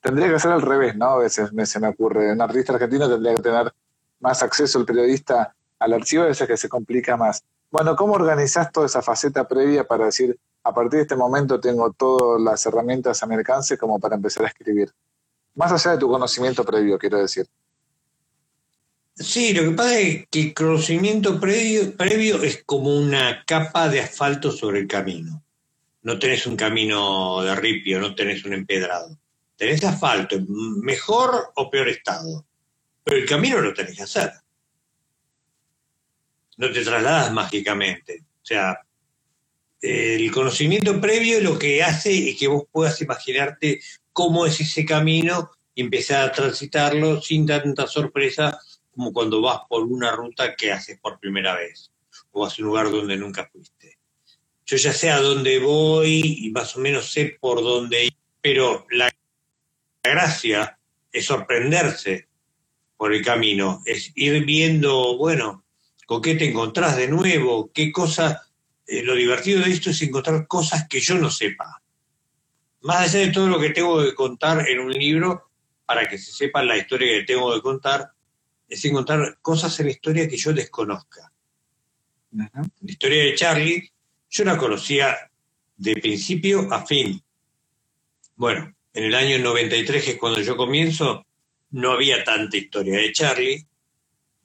tendría 0.00 0.28
que 0.28 0.40
ser 0.40 0.50
al 0.50 0.62
revés, 0.62 0.96
¿no? 0.96 1.10
A 1.10 1.18
veces 1.18 1.52
me, 1.52 1.64
se 1.64 1.78
me 1.78 1.86
ocurre, 1.86 2.32
un 2.32 2.40
artista 2.40 2.72
argentino 2.72 3.08
tendría 3.08 3.36
que 3.36 3.42
tener 3.42 3.72
más 4.18 4.42
acceso 4.42 4.80
el 4.80 4.84
periodista 4.84 5.54
al 5.78 5.92
archivo, 5.92 6.24
a 6.24 6.26
veces 6.26 6.48
que 6.48 6.56
se 6.56 6.68
complica 6.68 7.16
más. 7.16 7.44
Bueno, 7.70 7.94
¿cómo 7.94 8.14
organizás 8.14 8.72
toda 8.72 8.86
esa 8.86 9.02
faceta 9.02 9.46
previa 9.46 9.86
para 9.86 10.06
decir, 10.06 10.36
a 10.64 10.74
partir 10.74 10.96
de 10.96 11.02
este 11.02 11.16
momento 11.16 11.60
tengo 11.60 11.92
todas 11.92 12.40
las 12.42 12.66
herramientas 12.66 13.22
a 13.22 13.26
mi 13.26 13.36
alcance 13.36 13.78
como 13.78 14.00
para 14.00 14.16
empezar 14.16 14.46
a 14.46 14.48
escribir? 14.48 14.92
Más 15.54 15.72
allá 15.72 15.92
de 15.92 15.98
tu 15.98 16.08
conocimiento 16.08 16.64
previo, 16.64 16.98
quiero 16.98 17.18
decir. 17.18 17.46
Sí, 19.14 19.52
lo 19.52 19.64
que 19.64 19.70
pasa 19.72 19.98
es 19.98 20.26
que 20.30 20.40
el 20.40 20.54
conocimiento 20.54 21.38
previo, 21.38 21.94
previo 21.96 22.42
es 22.42 22.62
como 22.64 22.96
una 22.96 23.44
capa 23.46 23.88
de 23.88 24.00
asfalto 24.00 24.50
sobre 24.50 24.80
el 24.80 24.88
camino. 24.88 25.42
No 26.02 26.18
tenés 26.18 26.46
un 26.46 26.56
camino 26.56 27.42
de 27.42 27.54
ripio, 27.54 28.00
no 28.00 28.14
tenés 28.14 28.44
un 28.44 28.54
empedrado. 28.54 29.16
Tenés 29.56 29.84
asfalto, 29.84 30.36
en 30.36 30.46
mejor 30.80 31.52
o 31.54 31.70
peor 31.70 31.88
estado. 31.88 32.46
Pero 33.04 33.18
el 33.18 33.28
camino 33.28 33.60
lo 33.60 33.74
tenés 33.74 33.96
que 33.96 34.02
hacer. 34.02 34.32
No 36.56 36.72
te 36.72 36.82
trasladas 36.82 37.32
mágicamente. 37.32 38.24
O 38.42 38.44
sea, 38.44 38.80
el 39.80 40.30
conocimiento 40.32 41.00
previo 41.00 41.40
lo 41.40 41.58
que 41.58 41.82
hace 41.82 42.30
es 42.30 42.38
que 42.38 42.48
vos 42.48 42.64
puedas 42.70 43.00
imaginarte 43.02 43.80
cómo 44.12 44.46
es 44.46 44.60
ese 44.60 44.84
camino 44.84 45.50
y 45.74 45.82
empezar 45.82 46.24
a 46.24 46.32
transitarlo 46.32 47.20
sin 47.20 47.46
tanta 47.46 47.86
sorpresa 47.86 48.58
como 48.90 49.12
cuando 49.12 49.40
vas 49.40 49.60
por 49.68 49.82
una 49.84 50.12
ruta 50.12 50.54
que 50.54 50.70
haces 50.70 50.98
por 51.00 51.18
primera 51.18 51.56
vez 51.56 51.90
o 52.32 52.42
vas 52.42 52.58
a 52.58 52.62
un 52.62 52.68
lugar 52.68 52.90
donde 52.90 53.16
nunca 53.16 53.48
fuiste. 53.50 53.98
Yo 54.66 54.76
ya 54.76 54.92
sé 54.92 55.10
a 55.10 55.20
dónde 55.20 55.58
voy 55.58 56.20
y 56.44 56.50
más 56.50 56.76
o 56.76 56.80
menos 56.80 57.10
sé 57.10 57.36
por 57.40 57.62
dónde 57.62 58.06
ir, 58.06 58.16
pero 58.40 58.86
la 58.90 59.10
gracia 60.02 60.78
es 61.10 61.24
sorprenderse 61.24 62.28
por 62.96 63.12
el 63.12 63.24
camino, 63.24 63.82
es 63.84 64.12
ir 64.14 64.44
viendo, 64.44 65.16
bueno, 65.16 65.64
con 66.06 66.22
qué 66.22 66.34
te 66.34 66.48
encontrás 66.48 66.96
de 66.96 67.08
nuevo, 67.08 67.70
qué 67.72 67.90
cosas, 67.90 68.40
eh, 68.86 69.02
lo 69.02 69.14
divertido 69.14 69.62
de 69.62 69.72
esto 69.72 69.90
es 69.90 70.00
encontrar 70.02 70.46
cosas 70.46 70.86
que 70.88 71.00
yo 71.00 71.16
no 71.16 71.30
sepa. 71.30 71.81
Más 72.82 73.14
allá 73.14 73.26
de 73.26 73.32
todo 73.32 73.48
lo 73.48 73.60
que 73.60 73.70
tengo 73.70 74.02
que 74.02 74.14
contar 74.14 74.68
en 74.68 74.80
un 74.80 74.92
libro, 74.92 75.50
para 75.86 76.08
que 76.08 76.18
se 76.18 76.32
sepa 76.32 76.62
la 76.62 76.76
historia 76.76 77.18
que 77.18 77.24
tengo 77.24 77.52
que 77.54 77.60
contar, 77.60 78.10
es 78.68 78.84
encontrar 78.84 79.38
cosas 79.42 79.78
en 79.80 79.86
la 79.86 79.92
historia 79.92 80.28
que 80.28 80.36
yo 80.36 80.52
desconozca. 80.52 81.30
La 82.32 82.50
historia 82.82 83.24
de 83.24 83.34
Charlie, 83.34 83.92
yo 84.30 84.44
la 84.44 84.56
conocía 84.56 85.30
de 85.76 85.94
principio 85.96 86.72
a 86.72 86.84
fin. 86.86 87.22
Bueno, 88.36 88.74
en 88.94 89.04
el 89.04 89.14
año 89.14 89.38
93, 89.38 90.04
que 90.04 90.10
es 90.12 90.16
cuando 90.18 90.40
yo 90.40 90.56
comienzo, 90.56 91.26
no 91.70 91.92
había 91.92 92.24
tanta 92.24 92.56
historia 92.56 92.96
de 92.98 93.12
Charlie, 93.12 93.66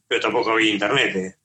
pero 0.08 0.22
tampoco 0.22 0.52
había 0.52 0.74
internet. 0.74 1.16
¿eh? 1.16 1.36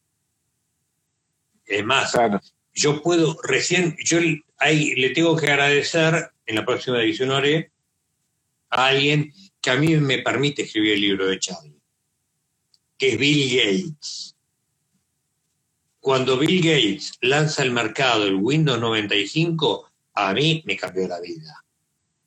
Es 1.64 1.84
más, 1.84 2.12
Claro. 2.12 2.40
yo 2.74 3.02
puedo 3.02 3.38
recién, 3.44 3.96
yo 4.04 4.18
ahí 4.58 4.94
le 4.96 5.10
tengo 5.10 5.36
que 5.36 5.50
agradecer 5.50 6.31
en 6.46 6.56
la 6.56 6.64
próxima 6.64 7.02
edición 7.02 7.30
haré 7.30 7.70
a 8.70 8.86
alguien 8.86 9.32
que 9.60 9.70
a 9.70 9.76
mí 9.76 9.96
me 9.96 10.18
permite 10.18 10.62
escribir 10.62 10.94
el 10.94 11.00
libro 11.00 11.26
de 11.26 11.38
Charlie, 11.38 11.80
que 12.98 13.12
es 13.12 13.18
Bill 13.18 13.56
Gates. 13.56 14.36
Cuando 16.00 16.36
Bill 16.36 16.60
Gates 16.60 17.12
lanza 17.20 17.62
al 17.62 17.70
mercado 17.70 18.26
el 18.26 18.34
Windows 18.34 18.80
95, 18.80 19.90
a 20.14 20.34
mí 20.34 20.62
me 20.66 20.76
cambió 20.76 21.06
la 21.06 21.20
vida. 21.20 21.64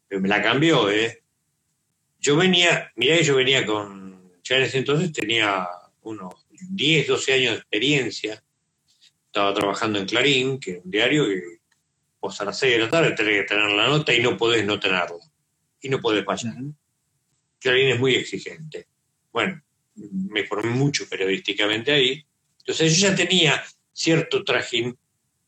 Pero 0.07 0.21
me 0.21 0.29
la 0.29 0.41
cambió, 0.41 0.89
¿eh? 0.89 1.23
Yo 2.19 2.37
venía, 2.37 2.91
mirá 2.95 3.17
que 3.17 3.23
yo 3.23 3.35
venía 3.35 3.65
con, 3.65 4.31
ya 4.43 4.57
en 4.57 4.63
ese 4.63 4.77
entonces 4.77 5.11
tenía 5.11 5.67
unos 6.03 6.33
10, 6.49 7.07
12 7.07 7.33
años 7.33 7.51
de 7.51 7.57
experiencia. 7.57 8.43
Estaba 9.25 9.53
trabajando 9.53 9.99
en 9.99 10.05
Clarín, 10.05 10.59
que 10.59 10.71
es 10.71 10.85
un 10.85 10.91
diario 10.91 11.25
que 11.25 11.54
a 12.29 12.45
las 12.45 12.59
6 12.59 12.73
de 12.73 12.79
la 12.79 12.89
tarde 12.89 13.11
tenés 13.11 13.41
que 13.41 13.55
tener 13.55 13.71
la 13.71 13.87
nota 13.87 14.13
y 14.13 14.21
no 14.21 14.37
podés 14.37 14.65
no 14.65 14.79
tenerla. 14.79 15.17
Y 15.81 15.89
no 15.89 15.99
podés 15.99 16.25
fallar. 16.25 16.55
Clarín 17.59 17.89
es 17.89 17.99
muy 17.99 18.15
exigente. 18.15 18.87
Bueno, 19.31 19.61
me 19.95 20.43
formé 20.45 20.71
mucho 20.71 21.07
periodísticamente 21.09 21.91
ahí. 21.91 22.25
Entonces 22.59 22.97
yo 22.97 23.09
ya 23.09 23.15
tenía 23.15 23.63
cierto 23.91 24.43
trajín, 24.43 24.97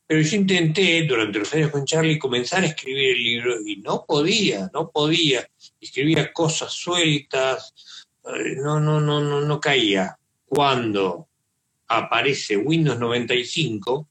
pero 0.06 0.22
yo 0.22 0.38
intenté 0.38 1.04
durante 1.04 1.40
los 1.40 1.54
años 1.54 1.72
con 1.72 1.86
Charlie 1.86 2.18
comenzar 2.18 2.64
a 2.64 2.68
escribir 2.68 3.12
el 3.12 3.24
libro 3.24 3.56
y 3.66 3.78
no 3.78 4.06
podía, 4.06 4.70
no 4.74 4.90
podía. 4.90 5.48
Escribía 5.82 6.32
cosas 6.32 6.72
sueltas, 6.72 7.74
eh, 8.26 8.56
no, 8.58 8.80
no, 8.80 9.02
no, 9.02 9.20
no, 9.20 9.42
no 9.42 9.60
caía. 9.60 10.18
Cuando 10.46 11.28
aparece 11.88 12.58
Windows 12.58 13.00
95, 13.00 14.08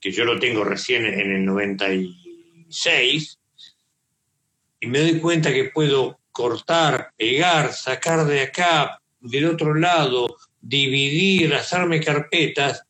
que 0.00 0.12
yo 0.12 0.24
lo 0.24 0.38
tengo 0.40 0.64
recién 0.64 1.06
en 1.06 1.32
el 1.32 1.44
96, 1.46 3.38
y 4.80 4.86
me 4.88 5.00
doy 5.00 5.20
cuenta 5.20 5.52
que 5.52 5.66
puedo 5.66 6.20
cortar, 6.32 7.12
pegar, 7.16 7.72
sacar 7.74 8.26
de 8.26 8.42
acá, 8.42 9.00
del 9.20 9.46
otro 9.46 9.74
lado, 9.74 10.36
dividir, 10.60 11.54
hacerme 11.54 12.00
carpetas, 12.00 12.84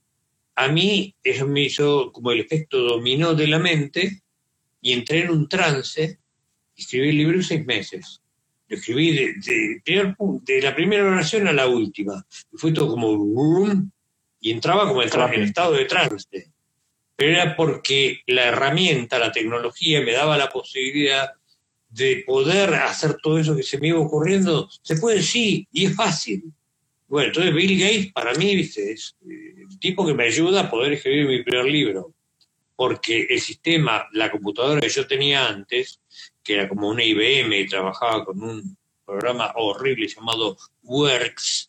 a 0.56 0.68
mí 0.68 1.14
eso 1.24 1.46
me 1.48 1.62
hizo 1.62 2.12
como 2.12 2.32
el 2.32 2.40
efecto 2.40 2.78
dominó 2.78 3.34
de 3.34 3.48
la 3.48 3.58
mente 3.58 4.22
y 4.82 4.92
entré 4.94 5.20
en 5.24 5.30
un 5.30 5.48
trance 5.48 6.18
y 6.76 6.82
escribí 6.82 7.10
el 7.10 7.18
libro 7.18 7.42
seis 7.42 7.64
meses. 7.66 8.22
Lo 8.68 8.76
escribí 8.78 9.12
de, 9.12 9.34
de 9.84 10.16
pu- 10.16 10.42
de 10.44 10.62
la 10.62 10.74
primera 10.74 11.04
oración 11.04 11.48
a 11.48 11.52
la 11.52 11.68
última. 11.68 12.26
Y 12.52 12.58
fue 12.58 12.72
todo 12.72 12.88
como 12.90 13.16
boom, 13.16 13.92
y 14.40 14.52
entraba 14.52 14.88
como 14.88 15.02
en 15.02 15.42
estado 15.44 15.74
de 15.74 15.84
trance. 15.86 16.52
Pero 17.18 17.32
era 17.32 17.56
porque 17.56 18.22
la 18.28 18.44
herramienta, 18.44 19.18
la 19.18 19.32
tecnología, 19.32 20.00
me 20.02 20.12
daba 20.12 20.38
la 20.38 20.48
posibilidad 20.50 21.32
de 21.90 22.22
poder 22.24 22.72
hacer 22.74 23.16
todo 23.20 23.40
eso 23.40 23.56
que 23.56 23.64
se 23.64 23.78
me 23.78 23.88
iba 23.88 23.98
ocurriendo. 23.98 24.70
Se 24.82 24.96
puede, 24.98 25.20
sí, 25.20 25.66
y 25.72 25.86
es 25.86 25.96
fácil. 25.96 26.44
Bueno, 27.08 27.26
entonces 27.26 27.52
Bill 27.52 27.76
Gates 27.76 28.12
para 28.12 28.34
mí 28.34 28.54
¿viste? 28.54 28.92
es 28.92 29.16
eh, 29.28 29.64
el 29.68 29.80
tipo 29.80 30.06
que 30.06 30.14
me 30.14 30.26
ayuda 30.26 30.60
a 30.60 30.70
poder 30.70 30.92
escribir 30.92 31.26
mi 31.26 31.42
primer 31.42 31.64
libro. 31.64 32.14
Porque 32.76 33.26
el 33.28 33.40
sistema, 33.40 34.06
la 34.12 34.30
computadora 34.30 34.80
que 34.80 34.88
yo 34.88 35.04
tenía 35.04 35.48
antes, 35.48 36.00
que 36.44 36.54
era 36.54 36.68
como 36.68 36.88
una 36.88 37.02
IBM 37.02 37.52
y 37.52 37.66
trabajaba 37.66 38.24
con 38.24 38.40
un 38.40 38.76
programa 39.04 39.54
horrible 39.56 40.06
llamado 40.06 40.56
Works, 40.84 41.68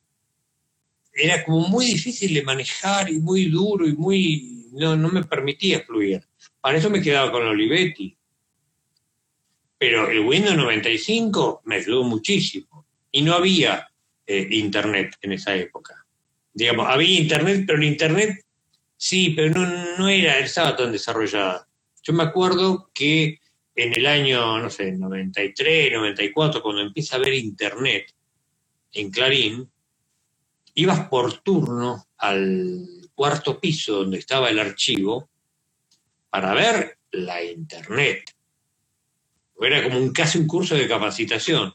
era 1.12 1.44
como 1.44 1.68
muy 1.70 1.88
difícil 1.88 2.36
de 2.36 2.44
manejar 2.44 3.10
y 3.10 3.18
muy 3.18 3.46
duro 3.46 3.88
y 3.88 3.94
muy... 3.94 4.59
no, 4.74 4.96
no 4.96 5.10
me 5.10 5.24
permitía 5.24 5.82
fluir. 5.82 6.24
Para 6.62 6.78
eso 6.78 6.90
me 6.90 7.02
quedaba 7.02 7.32
con 7.32 7.46
Olivetti. 7.46 8.16
Pero 9.78 10.10
el 10.10 10.20
Windows 10.20 10.58
95 10.58 11.62
me 11.66 11.76
ayudó 11.76 12.04
muchísimo. 12.04 12.86
Y 13.12 13.22
no 13.22 13.34
había 13.34 13.90
eh, 14.28 14.48
internet 14.52 15.16
en 15.22 15.34
esa 15.34 15.56
época. 15.56 16.06
Digamos, 16.54 16.88
había 16.88 17.20
internet, 17.20 17.64
pero 17.66 17.80
el 17.80 17.86
internet 17.86 18.46
sí, 18.98 19.32
pero 19.32 19.52
no, 19.52 19.98
no 19.98 20.10
era, 20.10 20.40
estaba 20.40 20.76
tan 20.76 20.92
desarrollada. 20.92 21.68
Yo 22.04 22.14
me 22.14 22.24
acuerdo 22.24 22.90
que 22.94 23.40
en 23.76 23.94
el 23.96 24.06
año, 24.06 24.60
no 24.60 24.70
sé, 24.70 24.92
93, 24.92 25.94
94, 25.94 26.62
cuando 26.62 26.82
empieza 26.82 27.16
a 27.16 27.20
haber 27.20 27.34
internet 27.34 28.14
en 28.92 29.10
Clarín, 29.10 29.70
ibas 30.74 31.08
por 31.08 31.42
turno 31.42 32.06
al 32.18 32.86
cuarto 33.20 33.60
piso 33.60 33.98
donde 33.98 34.18
estaba 34.18 34.50
el 34.50 34.60
archivo 34.60 35.30
para 36.30 36.54
ver 36.54 37.00
la 37.12 37.44
internet. 37.44 38.24
Era 39.60 39.84
como 39.84 39.98
un, 39.98 40.14
casi 40.14 40.38
un 40.38 40.48
curso 40.48 40.74
de 40.76 40.88
capacitación. 40.88 41.74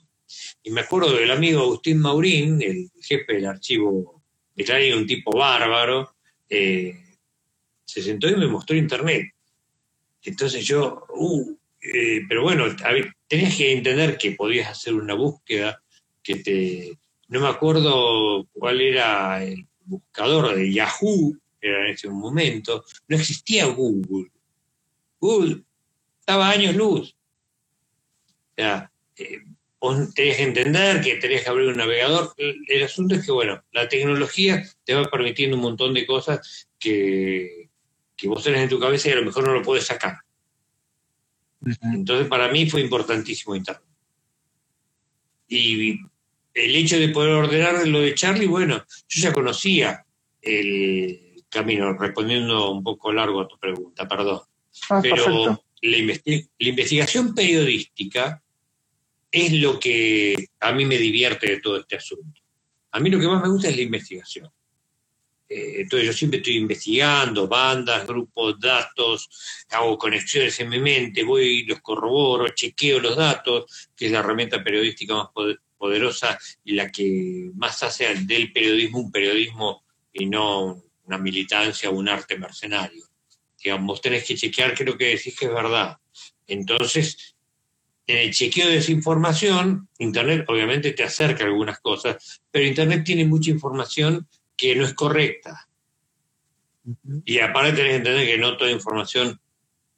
Y 0.63 0.71
me 0.71 0.81
acuerdo 0.81 1.13
del 1.13 1.31
amigo 1.31 1.61
Agustín 1.61 2.01
Maurín, 2.01 2.63
el 2.63 2.91
jefe 2.99 3.35
del 3.35 3.45
archivo 3.45 4.23
de 4.55 4.65
Clarín, 4.65 4.95
un 4.95 5.07
tipo 5.07 5.37
bárbaro, 5.37 6.17
eh, 6.49 6.97
se 7.85 8.03
sentó 8.03 8.27
y 8.31 8.37
me 8.37 8.47
mostró 8.47 8.75
internet. 8.75 9.35
Entonces 10.23 10.65
yo, 10.65 11.05
uh, 11.11 11.59
eh, 11.79 12.23
pero 12.27 12.43
bueno, 12.43 12.75
tenías 13.29 13.55
que 13.55 13.71
entender 13.71 14.17
que 14.17 14.33
podías 14.33 14.71
hacer 14.71 14.95
una 14.95 15.13
búsqueda 15.13 15.83
que 16.23 16.37
te... 16.37 16.99
No 17.29 17.41
me 17.41 17.49
acuerdo 17.49 18.47
cuál 18.55 18.81
era 18.81 19.45
el 19.45 19.67
buscador 19.85 20.55
de 20.55 20.73
Yahoo, 20.73 21.37
era 21.61 21.87
en 21.87 21.95
ese 21.95 22.09
momento, 22.09 22.85
no 23.09 23.17
existía 23.17 23.67
Google. 23.67 24.31
Google 25.19 25.65
estaba 26.21 26.51
años 26.51 26.75
luz. 26.77 27.17
O 28.27 28.55
sea, 28.57 28.91
eh, 29.17 29.41
tenías 30.15 30.37
que 30.37 30.43
entender 30.43 31.01
que 31.01 31.17
tenías 31.17 31.43
que 31.43 31.49
abrir 31.49 31.69
un 31.69 31.77
navegador. 31.77 32.35
El, 32.37 32.83
asunto 32.83 33.15
es 33.15 33.25
que, 33.25 33.33
bueno, 33.33 33.63
la 33.73 33.89
tecnología 33.89 34.63
te 34.85 34.95
va 34.95 35.11
permitiendo 35.11 35.57
un 35.57 35.63
montón 35.63 35.95
de 35.95 36.07
cosas 36.07 36.69
que, 36.79 37.71
que 38.17 38.29
vos 38.29 38.45
tenés 38.45 38.63
en 38.63 38.69
tu 38.69 38.79
cabeza 38.79 39.09
y 39.09 39.13
a 39.13 39.17
lo 39.17 39.25
mejor 39.25 39.47
no 39.47 39.55
lo 39.55 39.63
puedes 39.63 39.87
sacar. 39.87 40.19
Entonces, 41.83 42.29
para 42.29 42.49
mí 42.49 42.69
fue 42.69 42.81
importantísimo 42.81 43.55
Internet. 43.55 43.83
Y 45.49 45.99
el 46.55 46.77
hecho 46.77 46.99
de 46.99 47.09
poder 47.09 47.33
ordenar 47.33 47.87
lo 47.87 48.01
de 48.01 48.15
Charlie, 48.15 48.47
bueno, 48.47 48.85
yo 49.09 49.23
ya 49.23 49.33
conocía 49.33 50.07
el 50.41 51.43
camino, 51.49 51.93
respondiendo 51.95 52.71
un 52.71 52.83
poco 52.83 53.13
largo 53.13 53.41
a 53.41 53.49
tu 53.49 53.59
pregunta, 53.59 54.07
perdón. 54.07 54.41
Ah, 54.91 55.01
Pero 55.03 55.61
la, 55.83 55.99
investigación 56.59 57.35
periodística 57.35 58.43
es 59.31 59.53
lo 59.53 59.79
que 59.79 60.49
a 60.61 60.73
mí 60.73 60.85
me 60.85 60.97
divierte 60.97 61.49
de 61.49 61.61
todo 61.61 61.79
este 61.79 61.97
asunto. 61.97 62.41
A 62.93 63.01
mí 63.01 63.11
lo 63.11 63.19
que 63.19 63.27
más 63.27 63.43
me 63.43 63.49
gusta 63.49 63.69
es 63.69 63.77
la 63.77 63.83
investigación. 63.83 64.49
Eh, 65.49 65.83
entonces 65.83 66.07
yo 66.07 66.13
siempre 66.13 66.39
estoy 66.39 66.57
investigando 66.57 67.47
bandas, 67.49 68.07
grupos, 68.07 68.59
datos, 68.59 69.29
hago 69.71 69.99
conexiones 69.99 70.59
en 70.61 70.69
mi 70.69 70.79
mente, 70.79 71.23
voy, 71.23 71.65
los 71.65 71.81
corroboro, 71.81 72.49
chequeo 72.49 73.01
los 73.01 73.17
datos, 73.17 73.91
que 73.95 74.07
es 74.07 74.13
la 74.13 74.21
herramienta 74.21 74.63
periodística 74.63 75.15
más 75.15 75.29
poderosa 75.77 76.39
y 76.65 76.75
la 76.75 76.91
que 76.91 77.51
más 77.55 77.83
hace 77.83 78.15
del 78.15 78.53
periodismo 78.53 79.01
un 79.01 79.13
periodismo 79.13 79.85
y 80.13 80.27
no 80.27 80.83
una 81.05 81.19
militancia 81.19 81.91
o 81.91 81.95
un 81.95 82.09
arte 82.09 82.39
mercenario. 82.39 83.05
Digamos, 83.63 83.87
vos 83.87 84.01
tenés 84.01 84.25
que 84.25 84.37
chequear 84.37 84.75
que 84.75 84.85
lo 84.85 84.97
que 84.97 85.11
decís 85.11 85.37
que 85.39 85.47
es 85.47 85.53
verdad. 85.53 85.99
Entonces, 86.47 87.37
en 88.07 88.19
el 88.19 88.33
chequeo 88.33 88.69
de 88.69 88.77
esa 88.77 88.93
información, 88.93 89.89
Internet 89.99 90.45
obviamente 90.49 90.93
te 90.93 91.05
acerca 91.05 91.45
algunas 91.45 91.81
cosas, 91.81 92.43
pero 92.51 92.67
Internet 92.67 93.05
tiene 93.05 93.25
mucha 93.25 93.51
información 93.51 94.29
que 94.57 94.75
no 94.77 94.85
es 94.85 94.95
correcta. 94.95 95.69
Y 97.25 97.39
aparte 97.39 97.73
tenés 97.73 97.93
que 97.93 97.97
entender 97.97 98.27
que 98.27 98.39
no 98.39 98.57
toda 98.57 98.71
información 98.71 99.41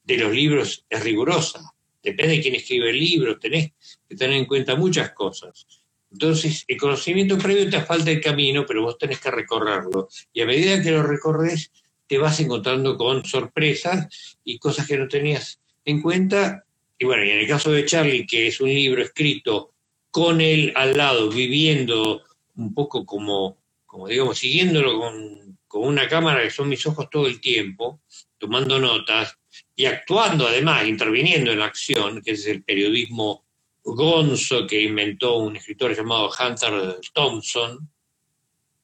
de 0.05 0.19
los 0.19 0.33
libros 0.33 0.87
es 0.89 1.03
rigurosa. 1.03 1.75
Depende 2.03 2.37
de 2.37 2.43
quién 2.43 2.55
escribe 2.55 2.91
el 2.91 3.01
libro, 3.01 3.39
tenés 3.39 3.73
que 4.09 4.17
tener 4.17 4.37
en 4.37 4.47
cuenta 4.47 4.77
muchas 4.77 5.13
cosas. 5.13 5.67
Entonces, 6.11 6.65
el 6.69 6.77
conocimiento 6.77 7.37
previo 7.37 7.69
te 7.69 7.81
falta 7.83 8.11
el 8.11 8.21
camino, 8.21 8.65
pero 8.67 8.83
vos 8.83 8.97
tenés 8.99 9.21
que 9.21 9.31
recorrerlo. 9.31 10.09
Y 10.33 10.41
a 10.41 10.47
medida 10.47 10.83
que 10.83 10.93
lo 10.93 11.03
recorres, 11.03 11.73
te 12.07 12.19
vas 12.19 12.39
encontrando 12.41 12.97
con 12.97 13.25
sorpresas 13.25 14.39
y 14.45 14.59
cosas 14.59 14.87
que 14.87 14.97
no 14.97 15.09
tenías 15.09 15.61
en 15.85 16.01
cuenta. 16.01 16.65
Y 16.99 17.05
bueno, 17.05 17.23
en 17.25 17.39
el 17.39 17.49
caso 17.49 17.73
de 17.73 17.85
Charlie, 17.85 18.27
que 18.27 18.47
es 18.47 18.61
un 18.61 18.69
libro 18.69 19.03
escrito 19.03 19.73
con 20.11 20.41
él 20.41 20.73
al 20.77 20.97
lado, 20.97 21.29
viviendo 21.29 22.23
un 22.55 22.73
poco 22.73 23.05
como 23.05 23.59
como 23.97 24.09
digamos, 24.09 24.39
siguiéndolo 24.39 24.99
con, 24.99 25.57
una 25.73 26.07
cámara 26.07 26.43
que 26.43 26.51
son 26.51 26.69
mis 26.69 26.87
ojos 26.87 27.09
todo 27.11 27.27
el 27.27 27.41
tiempo, 27.41 28.01
tomando 28.39 28.79
notas 28.79 29.39
y 29.75 29.87
actuando 29.87 30.47
además, 30.47 30.87
interviniendo 30.87 31.51
en 31.51 31.59
la 31.59 31.67
acción, 31.67 32.21
que 32.23 32.33
es 32.33 32.47
el 32.47 32.63
periodismo 32.63 33.46
gonzo 33.95 34.67
que 34.67 34.83
inventó 34.83 35.39
un 35.39 35.57
escritor 35.57 35.97
llamado 35.97 36.31
Hunter 36.31 37.01
Thompson. 37.13 37.89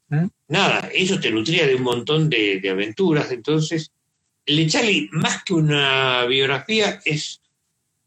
¿Mm? 0.09 0.27
Nada, 0.49 0.89
eso 0.93 1.19
te 1.19 1.31
nutría 1.31 1.67
de 1.67 1.75
un 1.75 1.83
montón 1.83 2.31
de, 2.31 2.61
de 2.61 2.71
aventuras. 2.71 3.31
Entonces, 3.33 3.91
el 4.47 4.57
de 4.57 4.67
Charlie, 4.67 5.09
más 5.13 5.43
que 5.45 5.55
una 5.55 6.25
biografía, 6.27 7.01
es 7.05 7.41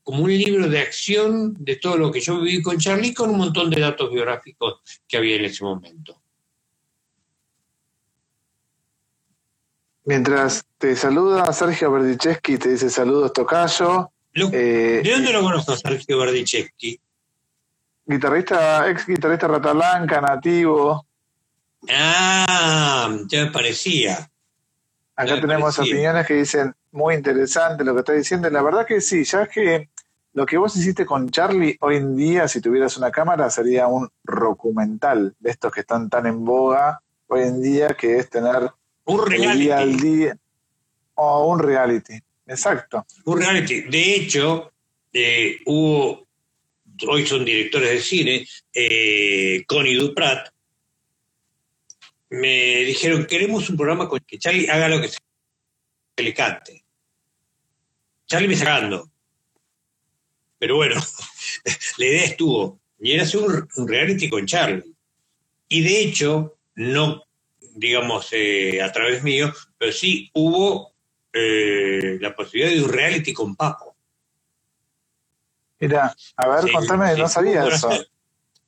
como 0.03 0.23
un 0.23 0.31
libro 0.31 0.69
de 0.69 0.79
acción 0.79 1.55
de 1.60 1.77
todo 1.77 1.97
lo 1.97 2.12
que 2.12 2.21
yo 2.21 2.39
viví 2.39 2.62
con 2.62 2.77
Charlie, 2.77 3.13
con 3.13 3.31
un 3.31 3.38
montón 3.38 3.69
de 3.69 3.81
datos 3.81 4.12
biográficos 4.12 4.81
que 5.08 5.17
había 5.17 5.36
en 5.36 5.45
ese 5.45 5.63
momento. 5.63 6.21
Mientras 10.03 10.63
te 10.77 10.95
saluda 10.95 11.51
Sergio 11.51 11.91
Berdicheschi, 11.91 12.60
te 12.60 12.69
dice 12.69 12.91
saludos 12.91 13.34
Tocayo. 13.34 14.12
Eh, 14.36 15.02
¿De 15.02 15.12
dónde 15.12 15.32
lo 15.32 15.41
conozco 15.41 15.78
Sergio 15.78 16.19
Berdicheschi? 16.19 17.00
Guitarrista, 18.06 18.89
ex 18.89 19.08
guitarrista 19.08 19.48
Rata 19.48 19.71
Blanca, 19.71 20.19
nativo. 20.19 21.06
Ah, 21.89 23.17
ya 23.28 23.45
me 23.45 23.52
parecía. 23.52 24.30
Acá 25.15 25.39
tenemos 25.39 25.80
opiniones 25.80 26.28
que 26.28 26.34
dicen 26.34 26.76
muy 26.91 27.15
interesante 27.15 27.86
lo 27.86 27.93
que 27.93 28.00
está 28.00 28.12
diciendo. 28.12 28.50
La 28.50 28.62
verdad 28.62 28.86
que 28.86 29.00
sí, 29.00 29.24
ya 29.24 29.43
es 29.43 29.50
que 29.50 29.89
lo 30.34 30.45
que 30.45 30.58
vos 30.58 30.76
hiciste 30.76 31.06
con 31.06 31.30
Charlie 31.30 31.78
hoy 31.80 31.95
en 31.95 32.17
día, 32.17 32.50
si 32.50 32.60
tuvieras 32.60 32.98
una 32.98 33.12
cámara, 33.12 33.50
sería 33.50 33.88
un 33.88 34.10
documental 34.24 35.34
de 35.39 35.50
estos 35.50 35.71
que 35.71 35.80
están 35.80 36.10
tan 36.10 36.26
en 36.26 36.43
boga 36.43 37.02
hoy 37.28 37.43
en 37.43 37.62
día, 37.62 37.88
que 37.88 38.17
es 38.17 38.30
tener 38.30 38.69
un 39.06 39.26
reality. 39.26 40.28
O 41.13 41.48
un 41.48 41.60
reality, 41.60 42.19
exacto. 42.47 43.05
Un 43.25 43.39
reality. 43.39 43.81
De 43.81 44.15
hecho, 44.15 44.71
eh, 45.12 45.60
hubo, 45.65 46.27
hoy 47.08 47.25
son 47.25 47.45
directores 47.45 47.89
de 47.89 47.99
cine, 48.01 48.47
eh, 48.73 49.63
Connie 49.67 49.95
Duprat, 49.95 50.49
me 52.29 52.84
dijeron, 52.86 53.25
queremos 53.25 53.69
un 53.69 53.77
programa 53.77 54.10
con 54.10 54.19
que 54.19 54.39
Charlie 54.39 54.69
haga 54.69 54.89
lo 54.89 55.01
que 55.01 55.10
se 55.10 55.17
le 56.17 56.34
cante. 56.34 56.84
Charlie 58.27 58.47
me 58.47 58.55
sacando. 58.55 59.10
Pero 60.58 60.77
bueno, 60.77 60.95
la 61.97 62.05
idea 62.05 62.25
estuvo. 62.25 62.79
Y 62.99 63.12
era 63.12 63.23
hacer 63.23 63.41
un 63.41 63.88
reality 63.88 64.29
con 64.29 64.45
Charlie. 64.45 64.84
Y 65.69 65.81
de 65.81 66.01
hecho, 66.01 66.58
no 66.75 67.25
digamos, 67.75 68.29
eh, 68.31 68.81
a 68.81 68.91
través 68.91 69.21
mío, 69.21 69.53
pero 69.77 69.91
sí 69.91 70.31
hubo 70.34 70.94
eh, 71.38 72.17
la 72.21 72.34
posibilidad 72.34 72.74
de 72.74 72.82
un 72.82 72.89
reality 72.89 73.34
con 73.34 73.58
Papo. 73.58 73.93
Mira, 75.80 76.15
a 76.38 76.48
ver, 76.48 76.71
contame, 76.71 77.15
no 77.17 77.28
sabía 77.28 77.67
eso. 77.67 77.89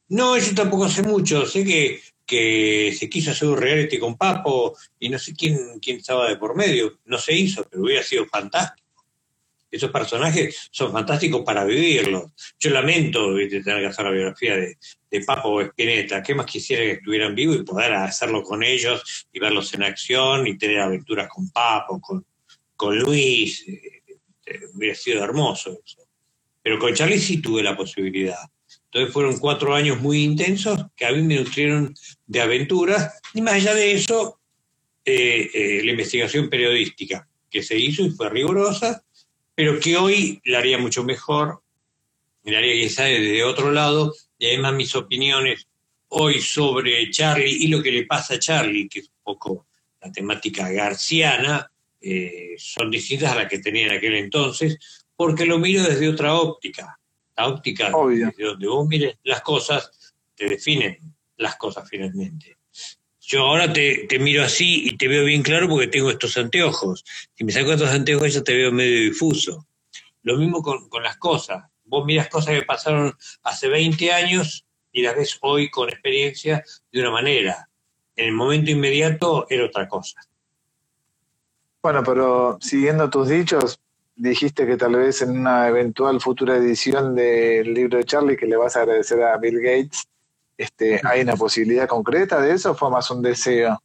No, 0.09 0.37
yo 0.37 0.55
tampoco 0.55 0.87
sé 0.87 1.03
mucho, 1.03 1.45
sé 1.45 1.65
que, 1.65 2.01
que 2.25 2.95
se 2.97 3.09
quiso 3.09 3.31
hacer 3.31 3.49
un 3.49 3.57
reality 3.57 3.99
con 3.99 4.15
Papo 4.15 4.73
y 4.97 5.09
no 5.09 5.19
sé 5.19 5.33
quién, 5.33 5.57
quién 5.81 5.97
estaba 5.97 6.29
de 6.29 6.37
por 6.37 6.55
medio, 6.55 6.99
no 7.03 7.17
se 7.17 7.33
hizo, 7.33 7.67
pero 7.69 7.83
hubiera 7.83 8.01
sido 8.03 8.25
fantástico. 8.25 8.87
Esos 9.69 9.91
personajes 9.91 10.69
son 10.71 10.93
fantásticos 10.93 11.41
para 11.41 11.65
vivirlos. 11.65 12.31
Yo 12.57 12.69
lamento 12.69 13.35
tener 13.35 13.81
que 13.81 13.85
hacer 13.85 14.05
la 14.05 14.11
biografía 14.11 14.55
de, 14.55 14.77
de 15.11 15.21
Papo 15.25 15.49
o 15.49 15.61
Espineta. 15.61 16.23
¿Qué 16.23 16.33
más 16.33 16.45
quisiera 16.45 16.83
que 16.83 16.91
estuvieran 16.93 17.35
vivos 17.35 17.57
y 17.57 17.63
poder 17.63 17.93
hacerlo 17.95 18.43
con 18.43 18.63
ellos 18.63 19.27
y 19.33 19.39
verlos 19.41 19.73
en 19.73 19.83
acción 19.83 20.47
y 20.47 20.57
tener 20.57 20.79
aventuras 20.79 21.27
con 21.27 21.49
Papo, 21.49 21.99
con, 21.99 22.25
con 22.77 22.97
Luis? 22.97 23.67
Eh, 23.67 24.03
eh, 24.45 24.59
hubiera 24.73 24.95
sido 24.95 25.23
hermoso 25.23 25.77
eso. 25.83 26.07
Pero 26.61 26.79
con 26.79 26.93
Charlie 26.93 27.19
sí 27.19 27.41
tuve 27.41 27.61
la 27.61 27.75
posibilidad. 27.75 28.39
Entonces 28.85 29.13
fueron 29.13 29.37
cuatro 29.39 29.75
años 29.75 29.99
muy 29.99 30.23
intensos 30.23 30.85
que 30.95 31.05
a 31.05 31.11
mí 31.11 31.21
me 31.21 31.35
nutrieron 31.35 31.93
de 32.25 32.41
aventuras 32.41 33.19
y 33.33 33.41
más 33.41 33.55
allá 33.55 33.75
de 33.75 33.91
eso, 33.91 34.39
eh, 35.03 35.81
la 35.83 35.91
investigación 35.91 36.49
periodística 36.49 37.27
que 37.49 37.61
se 37.61 37.77
hizo 37.77 38.03
y 38.03 38.11
fue 38.11 38.29
rigurosa 38.29 39.03
pero 39.57 39.79
que 39.79 39.97
hoy 39.97 40.39
la 40.45 40.59
haría 40.59 40.77
mucho 40.77 41.03
mejor, 41.03 41.63
la 42.43 42.59
haría 42.59 42.75
quizá 42.75 43.05
desde 43.05 43.43
otro 43.43 43.71
lado, 43.71 44.13
y 44.37 44.45
además 44.45 44.75
mis 44.75 44.95
opiniones 44.95 45.67
hoy 46.09 46.41
sobre 46.41 47.09
Charlie 47.09 47.63
y 47.63 47.67
lo 47.67 47.81
que 47.81 47.91
le 47.91 48.05
pasa 48.05 48.35
a 48.35 48.39
Charlie, 48.39 48.87
que 48.87 48.99
es 48.99 49.07
un 49.07 49.23
poco 49.23 49.65
la 49.99 50.11
temática 50.11 50.69
garciana, 50.69 51.71
eh, 52.01 52.55
son 52.57 52.91
distintas 52.91 53.31
a 53.31 53.35
las 53.35 53.49
que 53.49 53.59
tenía 53.59 53.87
en 53.87 53.93
aquel 53.93 54.15
entonces, 54.15 54.77
porque 55.15 55.45
lo 55.45 55.57
miro 55.59 55.83
desde 55.83 56.09
otra 56.09 56.35
óptica. 56.35 56.99
La 57.35 57.47
óptica 57.47 57.91
desde 58.09 58.43
donde 58.43 58.67
vos 58.67 58.87
mires 58.87 59.17
las 59.23 59.41
cosas, 59.41 60.13
te 60.35 60.47
definen 60.47 60.97
las 61.37 61.55
cosas 61.55 61.87
finalmente. 61.89 62.57
Yo 63.19 63.41
ahora 63.41 63.71
te, 63.71 64.05
te, 64.07 64.19
miro 64.19 64.43
así 64.43 64.87
y 64.87 64.97
te 64.97 65.07
veo 65.07 65.25
bien 65.25 65.43
claro 65.43 65.67
porque 65.67 65.87
tengo 65.87 66.09
estos 66.09 66.37
anteojos. 66.37 67.03
Si 67.33 67.43
me 67.43 67.51
saco 67.51 67.73
estos 67.73 67.89
anteojos 67.89 68.33
ya 68.33 68.41
te 68.41 68.55
veo 68.55 68.71
medio 68.71 69.01
difuso. 69.01 69.67
Lo 70.23 70.37
mismo 70.37 70.61
con, 70.61 70.87
con 70.87 71.03
las 71.03 71.17
cosas. 71.17 71.65
Vos 71.83 72.05
miras 72.05 72.29
cosas 72.29 72.55
que 72.55 72.65
pasaron 72.65 73.15
hace 73.43 73.67
20 73.67 74.11
años 74.13 74.65
y 74.91 75.01
las 75.01 75.15
ves 75.15 75.37
hoy 75.41 75.69
con 75.69 75.89
experiencia 75.89 76.63
de 76.91 77.01
una 77.01 77.11
manera. 77.11 77.69
En 78.15 78.27
el 78.27 78.33
momento 78.33 78.71
inmediato 78.71 79.45
era 79.49 79.65
otra 79.65 79.87
cosa. 79.87 80.19
Bueno, 81.87 82.03
pero 82.03 82.57
siguiendo 82.59 83.09
tus 83.09 83.29
dichos, 83.29 83.79
dijiste 84.13 84.67
que 84.67 84.75
tal 84.75 84.97
vez 84.97 85.21
en 85.21 85.39
una 85.39 85.69
eventual 85.69 86.19
futura 86.19 86.57
edición 86.57 87.15
del 87.15 87.73
libro 87.73 87.97
de 87.97 88.03
Charlie 88.03 88.35
que 88.35 88.45
le 88.45 88.57
vas 88.57 88.75
a 88.75 88.81
agradecer 88.81 89.23
a 89.23 89.37
Bill 89.37 89.61
Gates 89.61 90.05
este, 90.57 90.99
¿Hay 91.05 91.21
una 91.21 91.37
posibilidad 91.37 91.87
concreta 91.87 92.41
de 92.41 92.55
eso 92.55 92.71
o 92.71 92.75
fue 92.75 92.91
más 92.91 93.09
un 93.09 93.21
deseo? 93.21 93.81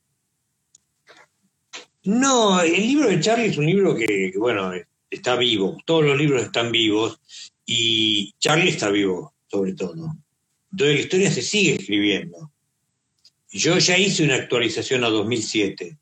No, 2.02 2.60
el 2.60 2.72
libro 2.72 3.08
de 3.08 3.20
Charlie 3.20 3.46
es 3.46 3.56
un 3.56 3.66
libro 3.66 3.94
que, 3.94 4.32
bueno, 4.36 4.72
está 5.08 5.36
vivo. 5.36 5.76
Todos 5.86 6.02
los 6.02 6.18
libros 6.18 6.42
están 6.42 6.72
vivos 6.72 7.20
y 7.64 8.34
Charlie 8.40 8.70
está 8.70 8.90
vivo, 8.90 9.32
sobre 9.46 9.74
todo. 9.74 9.94
Entonces 10.72 10.96
la 10.96 11.00
historia 11.02 11.30
se 11.30 11.42
sigue 11.42 11.76
escribiendo. 11.76 12.50
Yo 13.50 13.78
ya 13.78 13.96
hice 13.96 14.24
una 14.24 14.34
actualización 14.34 15.04
a 15.04 15.08
2007 15.08 15.98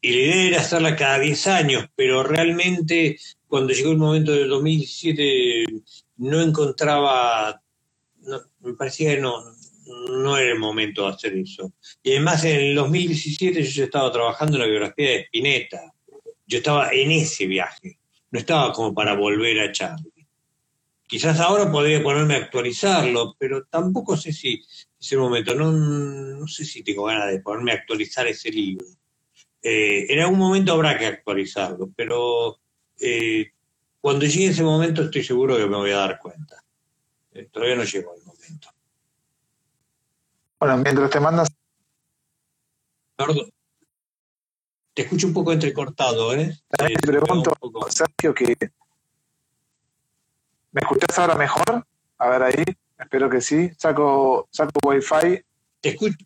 y 0.00 0.10
la 0.12 0.18
idea 0.18 0.48
era 0.48 0.60
hacerla 0.60 0.96
cada 0.96 1.18
10 1.18 1.46
años, 1.48 1.86
pero 1.94 2.22
realmente 2.22 3.18
cuando 3.48 3.72
llegó 3.72 3.92
el 3.92 3.98
momento 3.98 4.32
del 4.32 4.48
2007 4.48 5.64
no 6.16 6.40
encontraba 6.40 7.60
me 8.60 8.74
parecía 8.74 9.14
que 9.14 9.20
no, 9.20 9.42
no 10.10 10.36
era 10.36 10.52
el 10.52 10.58
momento 10.58 11.02
de 11.02 11.14
hacer 11.14 11.36
eso. 11.36 11.72
Y 12.02 12.12
además 12.12 12.44
en 12.44 12.60
el 12.60 12.74
2017 12.74 13.62
yo 13.62 13.84
estaba 13.84 14.12
trabajando 14.12 14.56
en 14.56 14.62
la 14.62 14.68
biografía 14.68 15.10
de 15.10 15.20
Spinetta. 15.22 15.92
Yo 16.46 16.58
estaba 16.58 16.90
en 16.92 17.12
ese 17.12 17.46
viaje, 17.46 17.98
no 18.30 18.38
estaba 18.38 18.72
como 18.72 18.92
para 18.92 19.14
volver 19.14 19.60
a 19.60 19.72
Charlie. 19.72 20.26
Quizás 21.06 21.40
ahora 21.40 21.70
podría 21.70 22.02
ponerme 22.02 22.34
a 22.34 22.38
actualizarlo, 22.38 23.34
pero 23.38 23.64
tampoco 23.64 24.16
sé 24.16 24.32
si 24.32 24.62
es 25.00 25.12
el 25.12 25.18
momento. 25.18 25.54
No, 25.54 25.72
no 25.72 26.46
sé 26.46 26.64
si 26.64 26.82
tengo 26.84 27.04
ganas 27.04 27.30
de 27.30 27.40
ponerme 27.40 27.72
a 27.72 27.76
actualizar 27.76 28.26
ese 28.28 28.50
libro. 28.50 28.86
Eh, 29.62 30.06
en 30.08 30.20
algún 30.20 30.38
momento 30.38 30.72
habrá 30.72 30.98
que 30.98 31.06
actualizarlo, 31.06 31.90
pero 31.94 32.58
eh, 32.98 33.50
cuando 34.00 34.24
llegue 34.24 34.46
ese 34.46 34.62
momento 34.62 35.02
estoy 35.02 35.22
seguro 35.22 35.56
que 35.56 35.66
me 35.66 35.76
voy 35.76 35.90
a 35.90 35.98
dar 35.98 36.18
cuenta. 36.18 36.62
Eh, 37.32 37.48
todavía 37.52 37.76
no 37.76 37.84
llegó 37.84 38.14
el 38.14 38.24
momento. 38.24 38.68
Bueno, 40.58 40.76
mientras 40.78 41.10
te 41.10 41.20
mandas. 41.20 41.48
te 44.94 45.02
escucho 45.02 45.26
un 45.26 45.34
poco 45.34 45.52
entrecortado, 45.52 46.34
¿eh? 46.34 46.58
Te 46.68 46.94
pregunto, 47.06 47.52
Sergio, 47.88 48.34
que. 48.34 48.56
¿Me 50.72 50.80
escuchás 50.80 51.18
ahora 51.18 51.34
mejor? 51.34 51.86
A 52.18 52.28
ver 52.28 52.42
ahí, 52.42 52.64
espero 52.98 53.28
que 53.28 53.40
sí. 53.40 53.70
Saco, 53.76 54.48
saco 54.50 54.72
Wi-Fi. 54.84 55.42
Te 55.80 55.88
escucho, 55.90 56.16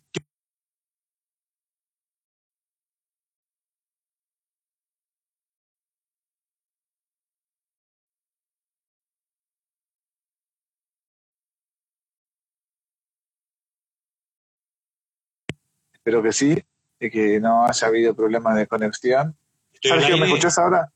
espero 16.05 16.21
que 16.21 16.33
sí, 16.33 16.55
y 16.99 17.09
que 17.09 17.39
no 17.39 17.65
haya 17.65 17.87
habido 17.87 18.13
problemas 18.15 18.55
de 18.55 18.67
conexión. 18.67 19.35
Sergio, 19.81 20.19
¿me 20.19 20.27
escuchás 20.27 20.55
ahora? 20.59 20.93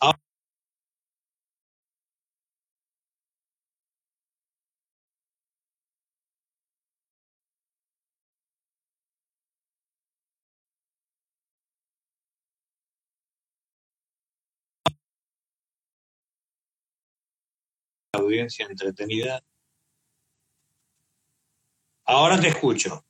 Ah. 0.00 0.14
audiencia 18.14 18.64
entretenida. 18.64 19.42
Ahora 22.06 22.40
te 22.40 22.48
escucho. 22.48 23.04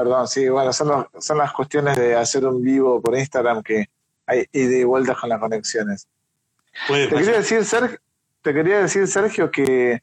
Perdón, 0.00 0.28
sí, 0.28 0.48
bueno, 0.48 0.72
son, 0.72 1.06
son 1.18 1.36
las 1.36 1.52
cuestiones 1.52 1.94
de 1.94 2.16
hacer 2.16 2.46
un 2.46 2.62
vivo 2.62 3.02
por 3.02 3.18
Instagram 3.18 3.62
que 3.62 3.90
hay 4.24 4.46
ida 4.50 4.78
y 4.78 4.84
vueltas 4.84 5.18
con 5.18 5.28
las 5.28 5.38
conexiones. 5.38 6.08
Te 6.88 7.06
quería, 7.06 7.32
decir, 7.32 7.66
Sergio, 7.66 7.98
te 8.40 8.54
quería 8.54 8.78
decir, 8.78 9.06
Sergio, 9.06 9.50
que 9.50 10.02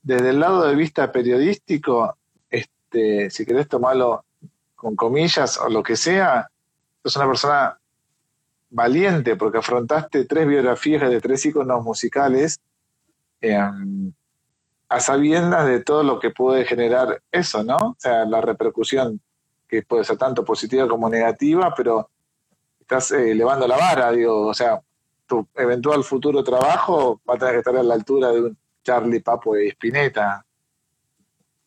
desde 0.00 0.30
el 0.30 0.38
lado 0.38 0.68
de 0.68 0.76
vista 0.76 1.10
periodístico, 1.10 2.16
este, 2.48 3.30
si 3.30 3.44
querés 3.44 3.66
tomarlo 3.66 4.24
con 4.76 4.94
comillas 4.94 5.58
o 5.58 5.68
lo 5.68 5.82
que 5.82 5.96
sea, 5.96 6.48
sos 7.02 7.16
una 7.16 7.26
persona 7.26 7.78
valiente 8.70 9.34
porque 9.34 9.58
afrontaste 9.58 10.24
tres 10.24 10.46
biografías 10.46 11.10
de 11.10 11.20
tres 11.20 11.44
iconos 11.46 11.82
musicales 11.82 12.60
eh, 13.40 13.58
a 14.92 15.00
sabiendas 15.00 15.66
de 15.66 15.80
todo 15.80 16.02
lo 16.02 16.20
que 16.20 16.30
puede 16.30 16.64
generar 16.64 17.22
eso, 17.32 17.64
¿no? 17.64 17.76
O 17.76 17.96
sea, 17.98 18.26
la 18.26 18.42
repercusión 18.42 19.20
que 19.72 19.80
puede 19.80 20.04
ser 20.04 20.18
tanto 20.18 20.44
positiva 20.44 20.86
como 20.86 21.08
negativa, 21.08 21.72
pero 21.74 22.10
estás 22.78 23.12
eh, 23.12 23.30
elevando 23.30 23.66
la 23.66 23.78
vara, 23.78 24.12
digo, 24.12 24.48
o 24.48 24.52
sea, 24.52 24.78
tu 25.26 25.48
eventual 25.54 26.04
futuro 26.04 26.44
trabajo 26.44 27.22
va 27.26 27.36
a 27.36 27.38
tener 27.38 27.54
que 27.54 27.58
estar 27.60 27.76
a 27.78 27.82
la 27.82 27.94
altura 27.94 28.32
de 28.32 28.42
un 28.42 28.58
Charlie 28.84 29.20
Papo 29.20 29.56
y 29.56 29.68
Spinetta. 29.68 30.44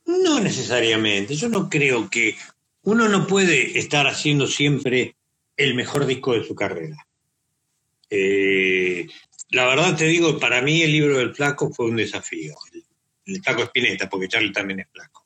No 0.06 0.40
necesariamente, 0.40 1.34
yo 1.34 1.50
no 1.50 1.68
creo 1.68 2.08
que 2.08 2.36
uno 2.84 3.10
no 3.10 3.26
puede 3.26 3.80
estar 3.80 4.06
haciendo 4.06 4.46
siempre 4.46 5.16
el 5.58 5.74
mejor 5.74 6.06
disco 6.06 6.34
de 6.34 6.44
su 6.44 6.54
carrera. 6.54 7.08
Eh, 8.08 9.08
la 9.50 9.66
verdad 9.66 9.98
te 9.98 10.06
digo, 10.06 10.38
para 10.38 10.62
mí 10.62 10.84
el 10.84 10.92
libro 10.92 11.18
del 11.18 11.34
flaco 11.34 11.74
fue 11.74 11.88
un 11.88 11.96
desafío, 11.96 12.54
el, 12.72 12.84
el 13.34 13.42
flaco 13.42 13.64
Spinetta, 13.64 14.08
porque 14.08 14.28
Charlie 14.28 14.52
también 14.52 14.82
es 14.82 14.90
flaco. 14.92 15.25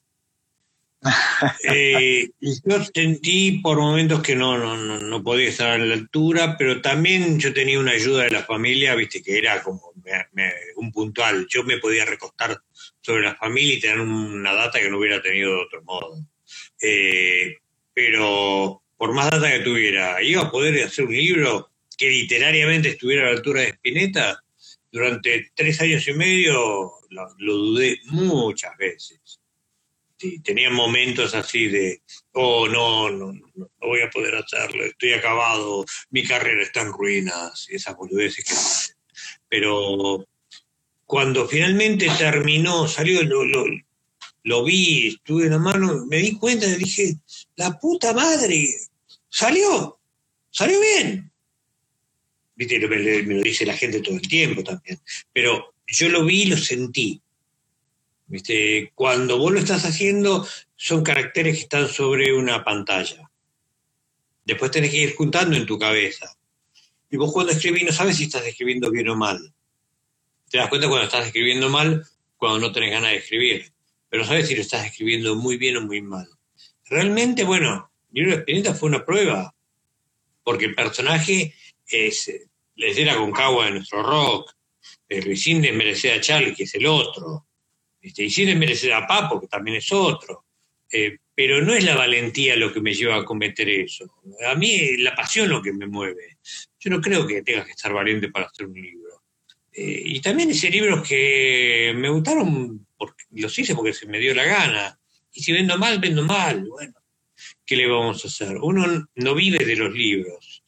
Eh, 1.63 2.29
yo 2.41 2.83
sentí 2.93 3.59
por 3.59 3.77
momentos 3.77 4.21
que 4.21 4.35
no, 4.35 4.57
no, 4.57 4.99
no, 4.99 5.23
podía 5.23 5.49
estar 5.49 5.71
a 5.71 5.77
la 5.77 5.93
altura, 5.93 6.57
pero 6.57 6.81
también 6.81 7.39
yo 7.39 7.53
tenía 7.53 7.79
una 7.79 7.91
ayuda 7.91 8.23
de 8.23 8.31
la 8.31 8.43
familia, 8.43 8.95
viste, 8.95 9.21
que 9.21 9.37
era 9.37 9.63
como 9.63 9.93
un 10.75 10.91
puntual. 10.91 11.47
Yo 11.49 11.63
me 11.63 11.77
podía 11.77 12.05
recostar 12.05 12.61
sobre 13.01 13.23
la 13.23 13.35
familia 13.35 13.75
y 13.75 13.79
tener 13.79 13.99
una 13.99 14.53
data 14.53 14.79
que 14.79 14.89
no 14.89 14.97
hubiera 14.97 15.21
tenido 15.21 15.51
de 15.51 15.61
otro 15.61 15.83
modo. 15.83 16.25
Eh, 16.81 17.57
pero 17.93 18.81
por 18.97 19.13
más 19.13 19.29
data 19.29 19.51
que 19.51 19.59
tuviera, 19.59 20.21
iba 20.21 20.43
a 20.43 20.51
poder 20.51 20.83
hacer 20.83 21.05
un 21.05 21.15
libro 21.15 21.71
que 21.97 22.09
literariamente 22.09 22.89
estuviera 22.89 23.23
a 23.23 23.25
la 23.25 23.37
altura 23.37 23.61
de 23.61 23.69
Spinetta. 23.69 24.43
Durante 24.91 25.51
tres 25.53 25.79
años 25.81 26.07
y 26.07 26.13
medio 26.13 26.91
lo 27.09 27.53
dudé 27.53 27.99
muchas 28.05 28.75
veces 28.77 29.19
tenía 30.43 30.69
momentos 30.69 31.33
así 31.33 31.67
de, 31.67 32.01
oh, 32.33 32.67
no, 32.67 33.09
no, 33.09 33.31
no, 33.31 33.69
voy 33.79 34.01
a 34.01 34.09
poder 34.09 34.35
hacerlo, 34.35 34.83
estoy 34.85 35.13
acabado, 35.13 35.85
mi 36.09 36.23
carrera 36.23 36.61
está 36.61 36.81
en 36.81 36.91
ruinas, 36.91 37.67
esas 37.69 37.95
boludeces 37.95 38.45
que 38.45 38.53
Pero 39.47 40.27
cuando 41.05 41.47
finalmente 41.47 42.07
terminó, 42.17 42.87
salió, 42.87 43.23
lo, 43.23 43.45
lo, 43.45 43.65
lo 44.43 44.63
vi, 44.63 45.07
estuve 45.07 45.45
en 45.45 45.51
la 45.51 45.59
mano, 45.59 46.05
me 46.05 46.17
di 46.17 46.37
cuenta 46.37 46.67
y 46.67 46.75
dije, 46.75 47.15
la 47.55 47.79
puta 47.79 48.13
madre, 48.13 48.67
salió, 49.29 49.99
salió 50.49 50.79
bien. 50.79 51.31
Viste, 52.55 52.79
me, 52.87 53.23
me 53.23 53.35
lo 53.35 53.41
dice 53.41 53.65
la 53.65 53.77
gente 53.77 54.01
todo 54.01 54.15
el 54.15 54.27
tiempo 54.27 54.63
también, 54.63 54.99
pero 55.31 55.73
yo 55.87 56.09
lo 56.09 56.25
vi 56.25 56.43
y 56.43 56.45
lo 56.47 56.57
sentí 56.57 57.21
¿Viste? 58.29 58.91
Cuando 58.93 59.39
vos 59.39 59.51
lo 59.51 59.59
estás 59.59 59.85
haciendo, 59.85 60.47
son 60.75 61.03
caracteres 61.03 61.55
que 61.55 61.63
están 61.63 61.89
sobre 61.89 62.31
una 62.31 62.63
pantalla. 62.63 63.29
Después 64.45 64.69
tenés 64.69 64.91
que 64.91 64.97
ir 64.97 65.15
juntando 65.15 65.57
en 65.57 65.65
tu 65.65 65.79
cabeza. 65.79 66.37
Y 67.09 67.17
vos 67.17 67.33
cuando 67.33 67.51
escribís 67.51 67.83
no 67.83 67.91
sabes 67.91 68.17
si 68.17 68.25
estás 68.25 68.45
escribiendo 68.45 68.91
bien 68.91 69.09
o 69.09 69.15
mal. 69.15 69.51
Te 70.47 70.59
das 70.59 70.69
cuenta 70.69 70.87
cuando 70.87 71.05
estás 71.05 71.25
escribiendo 71.25 71.69
mal, 71.69 72.05
cuando 72.37 72.59
no 72.59 72.71
tenés 72.71 72.91
ganas 72.91 73.11
de 73.11 73.17
escribir. 73.17 73.73
Pero 74.09 74.23
sabes 74.23 74.47
si 74.47 74.55
lo 74.55 74.61
estás 74.61 74.85
escribiendo 74.85 75.35
muy 75.35 75.57
bien 75.57 75.77
o 75.77 75.81
muy 75.81 76.01
mal. 76.03 76.29
Realmente, 76.85 77.43
bueno, 77.43 77.91
libro 78.11 78.31
de 78.31 78.37
experiencia 78.37 78.75
fue 78.75 78.89
una 78.89 79.03
prueba. 79.03 79.55
Porque 80.43 80.65
el 80.65 80.75
personaje 80.75 81.55
es, 81.87 82.31
les 82.75 82.95
de 82.95 83.05
la 83.05 83.17
concagua 83.17 83.65
de 83.65 83.71
nuestro 83.71 84.03
rock. 84.03 84.53
El 85.07 85.25
Luisín 85.25 85.63
de 85.63 86.11
a 86.15 86.21
Charlie, 86.21 86.53
que 86.53 86.63
es 86.63 86.75
el 86.75 86.85
otro. 86.85 87.48
Este, 88.01 88.23
y 88.23 88.29
sin 88.29 88.57
merecer 88.57 88.93
a 88.93 89.05
Papo, 89.05 89.39
que 89.39 89.47
también 89.47 89.77
es 89.77 89.91
otro. 89.91 90.45
Eh, 90.91 91.17
pero 91.35 91.61
no 91.61 91.73
es 91.73 91.83
la 91.83 91.95
valentía 91.95 92.55
lo 92.55 92.73
que 92.73 92.81
me 92.81 92.93
lleva 92.93 93.15
a 93.17 93.25
cometer 93.25 93.69
eso. 93.69 94.21
A 94.45 94.55
mí 94.55 94.73
es 94.73 94.99
la 94.99 95.15
pasión 95.15 95.49
lo 95.49 95.61
que 95.61 95.71
me 95.71 95.87
mueve. 95.87 96.37
Yo 96.79 96.89
no 96.89 96.99
creo 96.99 97.25
que 97.25 97.43
tengas 97.43 97.65
que 97.65 97.71
estar 97.71 97.93
valiente 97.93 98.29
para 98.29 98.47
hacer 98.47 98.65
un 98.67 98.73
libro. 98.73 99.23
Eh, 99.71 100.01
y 100.05 100.21
también 100.21 100.49
hice 100.49 100.69
libros 100.69 101.07
que 101.07 101.93
me 101.95 102.09
gustaron, 102.09 102.85
porque 102.97 103.23
los 103.31 103.57
hice 103.57 103.75
porque 103.75 103.93
se 103.93 104.07
me 104.07 104.19
dio 104.19 104.33
la 104.33 104.43
gana. 104.43 104.99
Y 105.31 105.41
si 105.41 105.53
vendo 105.53 105.77
mal, 105.77 105.99
vendo 105.99 106.23
mal. 106.23 106.67
Bueno, 106.67 106.93
¿qué 107.65 107.77
le 107.77 107.87
vamos 107.87 108.25
a 108.25 108.27
hacer? 108.27 108.57
Uno 108.57 109.07
no 109.15 109.35
vive 109.35 109.63
de 109.63 109.75
los 109.75 109.93
libros. 109.93 110.63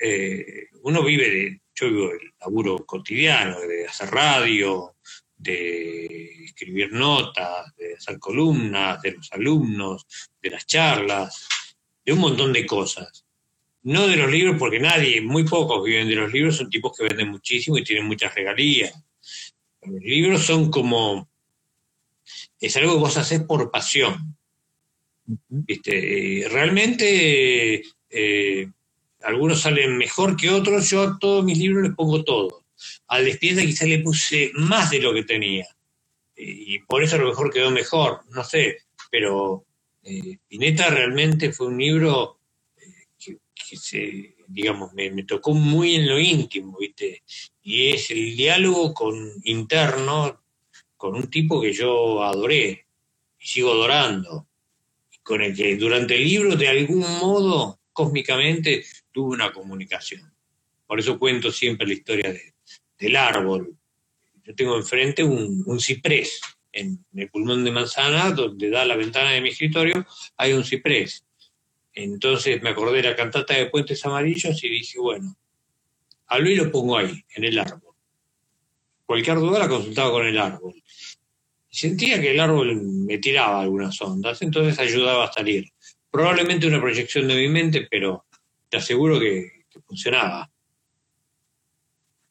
Eh, 0.00 0.68
uno 0.82 1.04
vive 1.04 1.30
de, 1.30 1.60
yo 1.74 1.88
vivo 1.88 2.12
el 2.12 2.32
laburo 2.40 2.84
cotidiano, 2.86 3.60
de 3.60 3.86
hacer 3.86 4.10
radio, 4.10 4.96
de 5.38 6.44
escribir 6.44 6.92
notas, 6.92 7.74
de 7.76 7.94
hacer 7.94 8.18
columnas, 8.18 9.00
de 9.02 9.12
los 9.12 9.32
alumnos, 9.32 10.06
de 10.42 10.50
las 10.50 10.66
charlas, 10.66 11.48
de 12.04 12.12
un 12.12 12.18
montón 12.18 12.52
de 12.52 12.66
cosas. 12.66 13.24
No 13.82 14.06
de 14.06 14.16
los 14.16 14.30
libros, 14.30 14.56
porque 14.58 14.80
nadie, 14.80 15.20
muy 15.20 15.44
pocos 15.44 15.84
viven 15.84 16.08
de 16.08 16.16
los 16.16 16.32
libros, 16.32 16.56
son 16.56 16.68
tipos 16.68 16.96
que 16.96 17.04
venden 17.04 17.30
muchísimo 17.30 17.78
y 17.78 17.84
tienen 17.84 18.06
muchas 18.06 18.34
regalías. 18.34 18.92
Los 19.82 20.02
libros 20.02 20.44
son 20.44 20.70
como, 20.70 21.28
es 22.60 22.76
algo 22.76 22.94
que 22.94 22.98
vos 22.98 23.16
haces 23.16 23.40
por 23.44 23.70
pasión. 23.70 24.36
¿Viste? 25.48 26.46
Realmente 26.50 27.82
eh, 28.10 28.70
algunos 29.22 29.60
salen 29.60 29.96
mejor 29.96 30.36
que 30.36 30.50
otros, 30.50 30.90
yo 30.90 31.02
a 31.02 31.18
todos 31.18 31.44
mis 31.44 31.58
libros 31.58 31.84
les 31.84 31.94
pongo 31.94 32.24
todo. 32.24 32.64
Al 33.08 33.24
despierta 33.24 33.62
quizá 33.62 33.86
le 33.86 34.00
puse 34.00 34.50
más 34.54 34.90
de 34.90 35.00
lo 35.00 35.12
que 35.12 35.24
tenía. 35.24 35.66
Y 36.36 36.78
por 36.80 37.02
eso 37.02 37.16
a 37.16 37.18
lo 37.18 37.28
mejor 37.28 37.52
quedó 37.52 37.70
mejor, 37.70 38.20
no 38.30 38.44
sé. 38.44 38.78
Pero 39.10 39.66
eh, 40.02 40.38
Pineta 40.46 40.88
realmente 40.88 41.52
fue 41.52 41.66
un 41.66 41.78
libro 41.78 42.40
eh, 42.76 43.36
que, 43.54 43.76
se, 43.76 44.36
digamos, 44.46 44.92
me, 44.94 45.10
tocó 45.24 45.52
muy 45.52 45.96
en 45.96 46.08
lo 46.08 46.18
íntimo, 46.18 46.76
¿viste? 46.78 47.22
Y 47.62 47.90
es 47.90 48.10
el 48.10 48.36
diálogo 48.36 48.94
con 48.94 49.32
interno 49.44 50.42
con 50.96 51.14
un 51.14 51.30
tipo 51.30 51.60
que 51.60 51.72
yo 51.72 52.22
adoré 52.24 52.86
y 53.38 53.46
sigo 53.46 53.70
adorando, 53.70 54.48
con 55.22 55.42
el 55.42 55.54
que 55.54 55.76
durante 55.76 56.16
el 56.16 56.24
libro 56.24 56.56
de 56.56 56.68
algún 56.68 57.00
modo, 57.20 57.80
cósmicamente, 57.92 58.84
tuve 59.12 59.34
una 59.34 59.52
comunicación. 59.52 60.32
Por 60.86 60.98
eso 60.98 61.18
cuento 61.18 61.52
siempre 61.52 61.86
la 61.86 61.92
historia 61.92 62.32
de, 62.32 62.54
del 62.98 63.16
árbol. 63.16 63.76
Yo 64.44 64.54
tengo 64.54 64.76
enfrente 64.76 65.22
un, 65.22 65.80
ciprés. 65.80 66.40
En, 66.72 67.04
el 67.14 67.30
pulmón 67.30 67.64
de 67.64 67.70
manzana, 67.70 68.30
donde 68.30 68.70
da 68.70 68.84
la 68.84 68.96
ventana 68.96 69.30
de 69.30 69.40
mi 69.40 69.50
escritorio, 69.50 70.06
hay 70.36 70.52
un 70.52 70.64
ciprés. 70.64 71.24
Entonces 71.92 72.62
me 72.62 72.70
acordé 72.70 72.98
de 72.98 73.08
la 73.10 73.16
cantata 73.16 73.54
de 73.54 73.66
Puentes 73.66 74.04
Amarillos 74.04 74.62
y 74.62 74.68
dije, 74.68 74.98
bueno, 74.98 75.36
a 76.26 76.38
Luis 76.38 76.58
lo 76.58 76.70
pongo 76.70 76.96
ahí, 76.96 77.24
en 77.34 77.44
el 77.44 77.58
árbol. 77.58 77.94
Cualquier 79.04 79.38
duda 79.38 79.60
la 79.60 79.68
consultaba 79.68 80.10
con 80.10 80.26
el 80.26 80.38
árbol. 80.38 80.74
Sentía 81.70 82.20
que 82.20 82.30
el 82.30 82.40
árbol 82.40 82.80
me 82.82 83.18
tiraba 83.18 83.60
algunas 83.60 84.00
ondas, 84.02 84.42
entonces 84.42 84.78
ayudaba 84.78 85.24
a 85.24 85.32
salir. 85.32 85.70
Probablemente 86.10 86.66
una 86.66 86.80
proyección 86.80 87.26
de 87.28 87.34
mi 87.34 87.48
mente, 87.48 87.86
pero 87.90 88.26
te 88.68 88.76
aseguro 88.76 89.18
que 89.18 89.64
funcionaba. 89.86 90.50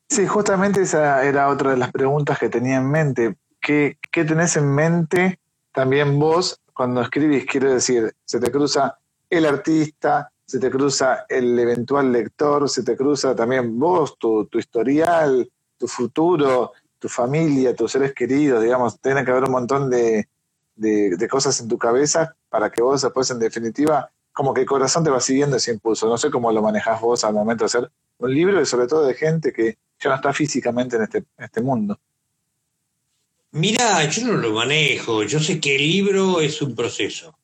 Sí, 0.10 0.26
justamente 0.26 0.82
esa 0.82 1.24
era 1.26 1.50
otra 1.50 1.72
de 1.72 1.78
las 1.78 1.92
preguntas 1.92 2.40
que 2.40 2.50
tenía 2.50 2.78
en 2.78 2.90
mente. 2.90 3.36
¿Qué, 3.60 3.98
qué 4.12 4.24
tenés 4.24 4.56
en 4.56 4.74
mente 4.74 5.40
también 5.74 6.18
vos 6.18 6.62
cuando 6.74 7.02
escribís? 7.02 7.46
Quiero 7.46 7.74
decir, 7.74 8.16
se 8.24 8.40
te 8.40 8.50
cruza 8.50 8.98
el 9.30 9.46
artista, 9.46 10.32
se 10.46 10.60
te 10.60 10.72
cruza 10.72 11.26
el 11.28 11.60
eventual 11.60 12.12
lector, 12.12 12.70
se 12.70 12.84
te 12.84 12.96
cruza 12.96 13.36
también 13.36 13.78
vos, 13.78 14.18
tu, 14.18 14.46
tu 14.46 14.60
historial, 14.60 15.52
tu 15.78 15.88
futuro, 15.88 16.72
tu 17.00 17.10
familia, 17.10 17.76
tus 17.76 17.92
seres 17.92 18.14
queridos, 18.14 18.64
digamos, 18.64 19.00
tiene 19.02 19.26
que 19.26 19.32
haber 19.32 19.44
un 19.44 19.52
montón 19.52 19.90
de, 19.90 20.30
de, 20.76 21.18
de, 21.18 21.28
cosas 21.28 21.60
en 21.60 21.68
tu 21.68 21.78
cabeza 21.78 22.34
para 22.50 22.72
que 22.72 22.82
vos 22.82 23.02
después, 23.02 23.30
en 23.30 23.40
definitiva, 23.40 24.10
como 24.32 24.54
que 24.54 24.62
el 24.62 24.68
corazón 24.68 25.04
te 25.04 25.10
va 25.10 25.20
siguiendo 25.20 25.58
ese 25.58 25.74
impulso. 25.74 26.08
No 26.08 26.18
sé 26.18 26.32
cómo 26.32 26.52
lo 26.52 26.62
manejás 26.62 27.02
vos 27.02 27.26
al 27.26 27.34
momento 27.34 27.64
de 27.64 27.66
hacer 27.66 27.92
un 28.20 28.34
libro 28.34 28.62
y 28.62 28.66
sobre 28.66 28.88
todo 28.88 29.06
de 29.06 29.14
gente 29.14 29.52
que 29.52 29.78
ya 30.00 30.10
no 30.10 30.16
está 30.16 30.34
físicamente 30.34 30.96
en 30.96 31.04
este, 31.04 31.24
este 31.38 31.62
mundo. 31.62 32.00
Mira, 33.52 34.04
yo 34.10 34.28
no 34.28 34.34
lo 34.34 34.52
manejo, 34.52 35.24
yo 35.24 35.40
sé 35.40 35.60
que 35.60 35.76
el 35.76 35.82
libro 35.82 36.42
es 36.42 36.62
un 36.62 36.76
proceso 36.76 37.38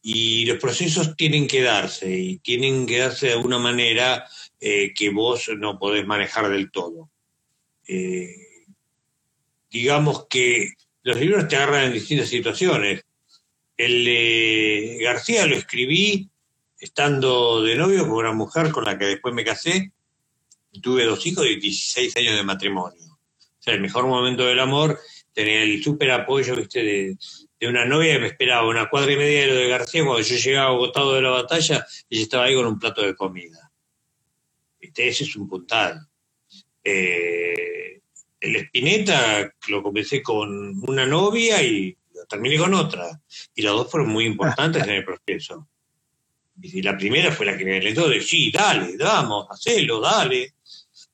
y 0.00 0.44
los 0.46 0.58
procesos 0.58 1.16
tienen 1.16 1.46
que 1.46 1.62
darse 1.62 2.10
y 2.10 2.38
tienen 2.38 2.86
que 2.86 2.98
darse 2.98 3.26
de 3.26 3.32
alguna 3.32 3.58
manera 3.58 4.26
eh, 4.60 4.92
que 4.94 5.10
vos 5.10 5.50
no 5.56 5.78
podés 5.78 6.06
manejar 6.06 6.48
del 6.48 6.70
todo. 6.70 7.10
Eh, 7.86 8.66
digamos 9.70 10.26
que 10.28 10.74
los 11.02 11.18
libros 11.18 11.48
te 11.48 11.56
agarran 11.56 11.84
en 11.84 11.92
distintas 11.92 12.28
situaciones. 12.28 13.04
El 13.76 14.04
de 14.04 14.98
García 15.02 15.46
lo 15.46 15.56
escribí 15.56 16.30
estando 16.78 17.62
de 17.62 17.76
novio 17.76 18.02
con 18.02 18.18
una 18.18 18.32
mujer 18.32 18.70
con 18.70 18.84
la 18.84 18.98
que 18.98 19.06
después 19.06 19.34
me 19.34 19.44
casé 19.44 19.92
tuve 20.80 21.04
dos 21.04 21.24
hijos 21.26 21.46
y 21.46 21.56
16 21.56 22.16
años 22.16 22.36
de 22.36 22.42
matrimonio. 22.42 23.18
O 23.62 23.62
sea, 23.62 23.74
el 23.74 23.80
mejor 23.80 24.06
momento 24.06 24.44
del 24.44 24.58
amor, 24.58 24.98
tenía 25.32 25.62
el 25.62 25.82
súper 25.82 26.10
apoyo, 26.10 26.56
viste, 26.56 26.82
de, 26.82 27.16
una 27.68 27.84
novia 27.84 28.14
que 28.14 28.18
me 28.18 28.26
esperaba 28.26 28.66
una 28.66 28.88
cuadra 28.88 29.12
y 29.12 29.16
media 29.16 29.42
de 29.42 29.46
lo 29.46 29.54
de 29.54 29.68
García, 29.68 30.04
cuando 30.04 30.20
yo 30.20 30.36
llegaba 30.36 30.70
agotado 30.70 31.14
de 31.14 31.22
la 31.22 31.30
batalla, 31.30 31.86
ella 32.10 32.22
estaba 32.22 32.44
ahí 32.44 32.56
con 32.56 32.66
un 32.66 32.78
plato 32.78 33.02
de 33.02 33.14
comida. 33.14 33.70
¿Viste? 34.80 35.06
Ese 35.06 35.22
es 35.22 35.36
un 35.36 35.48
puntal. 35.48 36.08
Eh, 36.82 38.00
el 38.40 38.56
Espineta 38.56 39.54
lo 39.68 39.80
comencé 39.80 40.20
con 40.20 40.76
una 40.88 41.06
novia 41.06 41.62
y 41.62 41.96
lo 42.12 42.24
terminé 42.26 42.58
con 42.58 42.74
otra. 42.74 43.20
Y 43.54 43.62
las 43.62 43.74
dos 43.74 43.88
fueron 43.88 44.10
muy 44.10 44.24
importantes 44.24 44.82
en 44.82 44.90
el 44.90 45.04
proceso. 45.04 45.68
Y 46.60 46.82
la 46.82 46.98
primera 46.98 47.30
fue 47.30 47.46
la 47.46 47.56
que 47.56 47.64
me 47.64 47.76
alentó 47.76 48.08
de, 48.08 48.20
sí, 48.20 48.50
dale, 48.50 48.96
vamos, 48.96 49.46
hacelo, 49.50 50.00
dale 50.00 50.54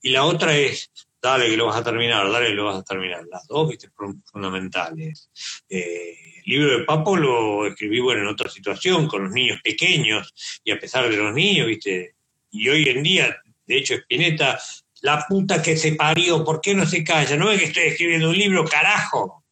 y 0.09 0.11
la 0.11 0.24
otra 0.24 0.56
es, 0.56 0.90
dale 1.20 1.50
que 1.50 1.56
lo 1.59 1.66
vas 1.66 1.76
a 1.76 1.84
terminar, 1.84 2.32
dale 2.32 2.46
que 2.46 2.54
lo 2.54 2.64
vas 2.64 2.78
a 2.78 2.82
terminar. 2.82 3.26
Las 3.30 3.46
dos, 3.46 3.68
viste, 3.68 3.90
son 3.94 4.22
fundamentales. 4.24 5.28
Eh, 5.68 6.14
el 6.36 6.42
libro 6.46 6.78
de 6.78 6.84
Papo 6.84 7.14
lo 7.14 7.66
escribí, 7.66 8.00
bueno, 8.00 8.22
en 8.22 8.28
otra 8.28 8.48
situación, 8.48 9.06
con 9.06 9.24
los 9.24 9.32
niños 9.32 9.61
pequeños, 9.62 10.32
y 10.64 10.70
a 10.70 10.80
pesar 10.80 11.11
de 11.11 11.16
los 11.18 11.34
niños, 11.34 11.66
viste, 11.66 12.14
y 12.50 12.70
hoy 12.70 12.88
en 12.88 13.02
día, 13.02 13.36
de 13.66 13.76
hecho, 13.76 13.94
Espineta, 13.94 14.59
la 15.02 15.26
puta 15.28 15.62
que 15.62 15.76
se 15.76 15.92
parió, 15.92 16.42
¿por 16.42 16.62
qué 16.62 16.74
no 16.74 16.86
se 16.86 17.04
calla? 17.04 17.36
No 17.36 17.50
es 17.50 17.59
que 17.59 17.66
estoy 17.66 17.82
escribiendo 17.84 18.30
un 18.30 18.38
libro, 18.38 18.64
carajo. 18.64 19.44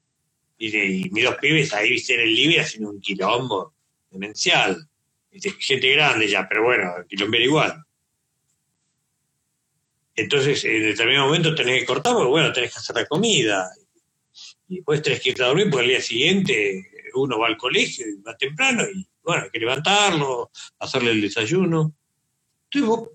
Y, 0.57 0.75
y 0.75 1.11
mis 1.11 1.25
dos 1.25 1.37
pibes 1.37 1.75
ahí, 1.75 1.91
viste, 1.91 2.15
en 2.15 2.21
el 2.21 2.35
libro 2.35 2.63
haciendo 2.63 2.89
un 2.89 3.01
quilombo 3.03 3.75
demencial. 4.11 4.89
gente 5.59 5.93
grande 5.93 6.27
ya, 6.27 6.49
pero 6.49 6.63
bueno, 6.65 6.95
quilombo 7.07 7.37
igual. 7.37 7.86
Entonces, 10.17 10.65
en 10.65 10.83
determinado 10.83 11.27
momento 11.27 11.55
tenés 11.55 11.81
que 11.81 11.87
cortar, 11.87 12.15
porque 12.15 12.31
bueno, 12.31 12.53
tenés 12.53 12.73
que 12.73 12.79
hacer 12.79 12.97
la 12.97 13.07
comida. 13.07 13.71
Y 14.69 14.77
después 14.77 15.03
tenés 15.03 15.21
que 15.21 15.29
irte 15.29 15.43
a 15.43 15.49
dormir, 15.49 15.69
porque 15.71 15.85
al 15.85 15.91
día 15.91 16.01
siguiente 16.01 16.91
uno 17.15 17.39
va 17.39 17.47
al 17.47 17.57
colegio 17.57 18.07
y 18.07 18.21
va 18.21 18.37
temprano, 18.37 18.85
y 18.85 19.07
bueno, 19.23 19.45
hay 19.45 19.51
que 19.51 19.59
levantarlo, 19.59 20.51
hacerle 20.79 21.13
el 21.13 21.21
desayuno. 21.21 21.95
Entonces 22.65 22.89
vos, 22.89 23.11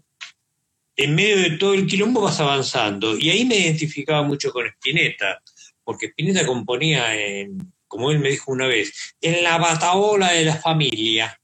en 0.96 1.16
medio 1.16 1.38
de 1.38 1.58
todo 1.58 1.74
el 1.74 1.88
quilombo 1.88 2.22
vas 2.22 2.40
avanzando. 2.40 3.18
Y 3.18 3.30
ahí 3.30 3.46
me 3.46 3.58
identificaba 3.58 4.24
mucho 4.24 4.52
con 4.52 4.68
Spinetta, 4.68 5.42
porque 5.84 6.08
Spinetta 6.08 6.46
componía 6.46 7.16
en, 7.16 7.74
como 7.88 8.12
él 8.12 8.20
me 8.20 8.30
dijo 8.30 8.52
una 8.52 8.68
vez, 8.68 9.16
en 9.20 9.44
la 9.44 9.58
bataola 9.58 10.32
de 10.32 10.46
la 10.46 10.56
familia. 10.56 11.41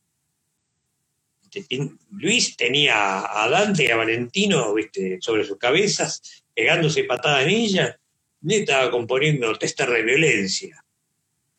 Luis 2.11 2.57
tenía 2.57 3.41
a 3.43 3.49
Dante 3.49 3.85
y 3.85 3.91
a 3.91 3.97
Valentino 3.97 4.73
¿viste? 4.73 5.17
sobre 5.21 5.45
sus 5.45 5.57
cabezas, 5.57 6.43
pegándose 6.53 7.03
patadas 7.03 7.43
en 7.43 7.49
ella, 7.49 7.99
y 8.41 8.55
estaba 8.55 8.91
componiendo 8.91 9.53
testa 9.57 9.85
de 9.85 10.03
violencia. 10.03 10.83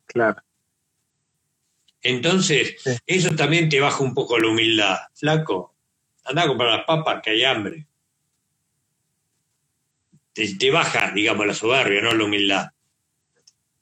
Claro. 0.06 0.42
Entonces, 2.02 2.76
eso 3.06 3.34
también 3.34 3.68
te 3.68 3.80
baja 3.80 4.02
un 4.02 4.14
poco 4.14 4.38
la 4.38 4.48
humildad. 4.48 4.98
Flaco, 5.14 5.74
anda 6.24 6.44
a 6.44 6.46
comprar 6.46 6.76
las 6.76 6.86
papas, 6.86 7.20
que 7.22 7.30
hay 7.30 7.44
hambre. 7.44 7.86
Te, 10.32 10.70
baja, 10.70 11.10
digamos, 11.12 11.46
la 11.46 11.54
soberbia, 11.54 12.00
no 12.00 12.14
la 12.14 12.24
humildad. 12.24 12.68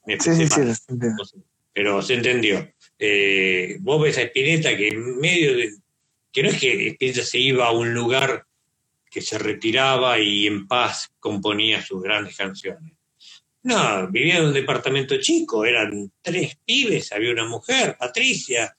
sí, 0.05 0.17
sí, 0.19 0.47
sí, 0.47 1.41
Pero 1.71 2.01
se 2.01 2.15
entendió. 2.15 2.67
Eh, 2.97 3.77
vos 3.81 4.01
ves 4.01 4.17
a 4.17 4.23
Espineta 4.23 4.75
que 4.75 4.87
en 4.87 5.19
medio 5.19 5.55
de, 5.55 5.71
que 6.31 6.43
no 6.43 6.49
es 6.49 6.59
que 6.59 6.95
ella 6.99 7.23
se 7.23 7.39
iba 7.39 7.67
a 7.67 7.71
un 7.71 7.93
lugar 7.93 8.45
que 9.09 9.21
se 9.21 9.37
retiraba 9.37 10.19
y 10.19 10.47
en 10.47 10.67
paz 10.67 11.09
componía 11.19 11.81
sus 11.81 12.01
grandes 12.01 12.35
canciones. 12.35 12.93
No, 13.63 14.07
vivía 14.09 14.37
en 14.37 14.45
un 14.45 14.53
departamento 14.53 15.19
chico, 15.19 15.65
eran 15.65 16.11
tres 16.21 16.57
pibes, 16.63 17.11
había 17.11 17.31
una 17.31 17.45
mujer, 17.45 17.97
Patricia, 17.99 18.73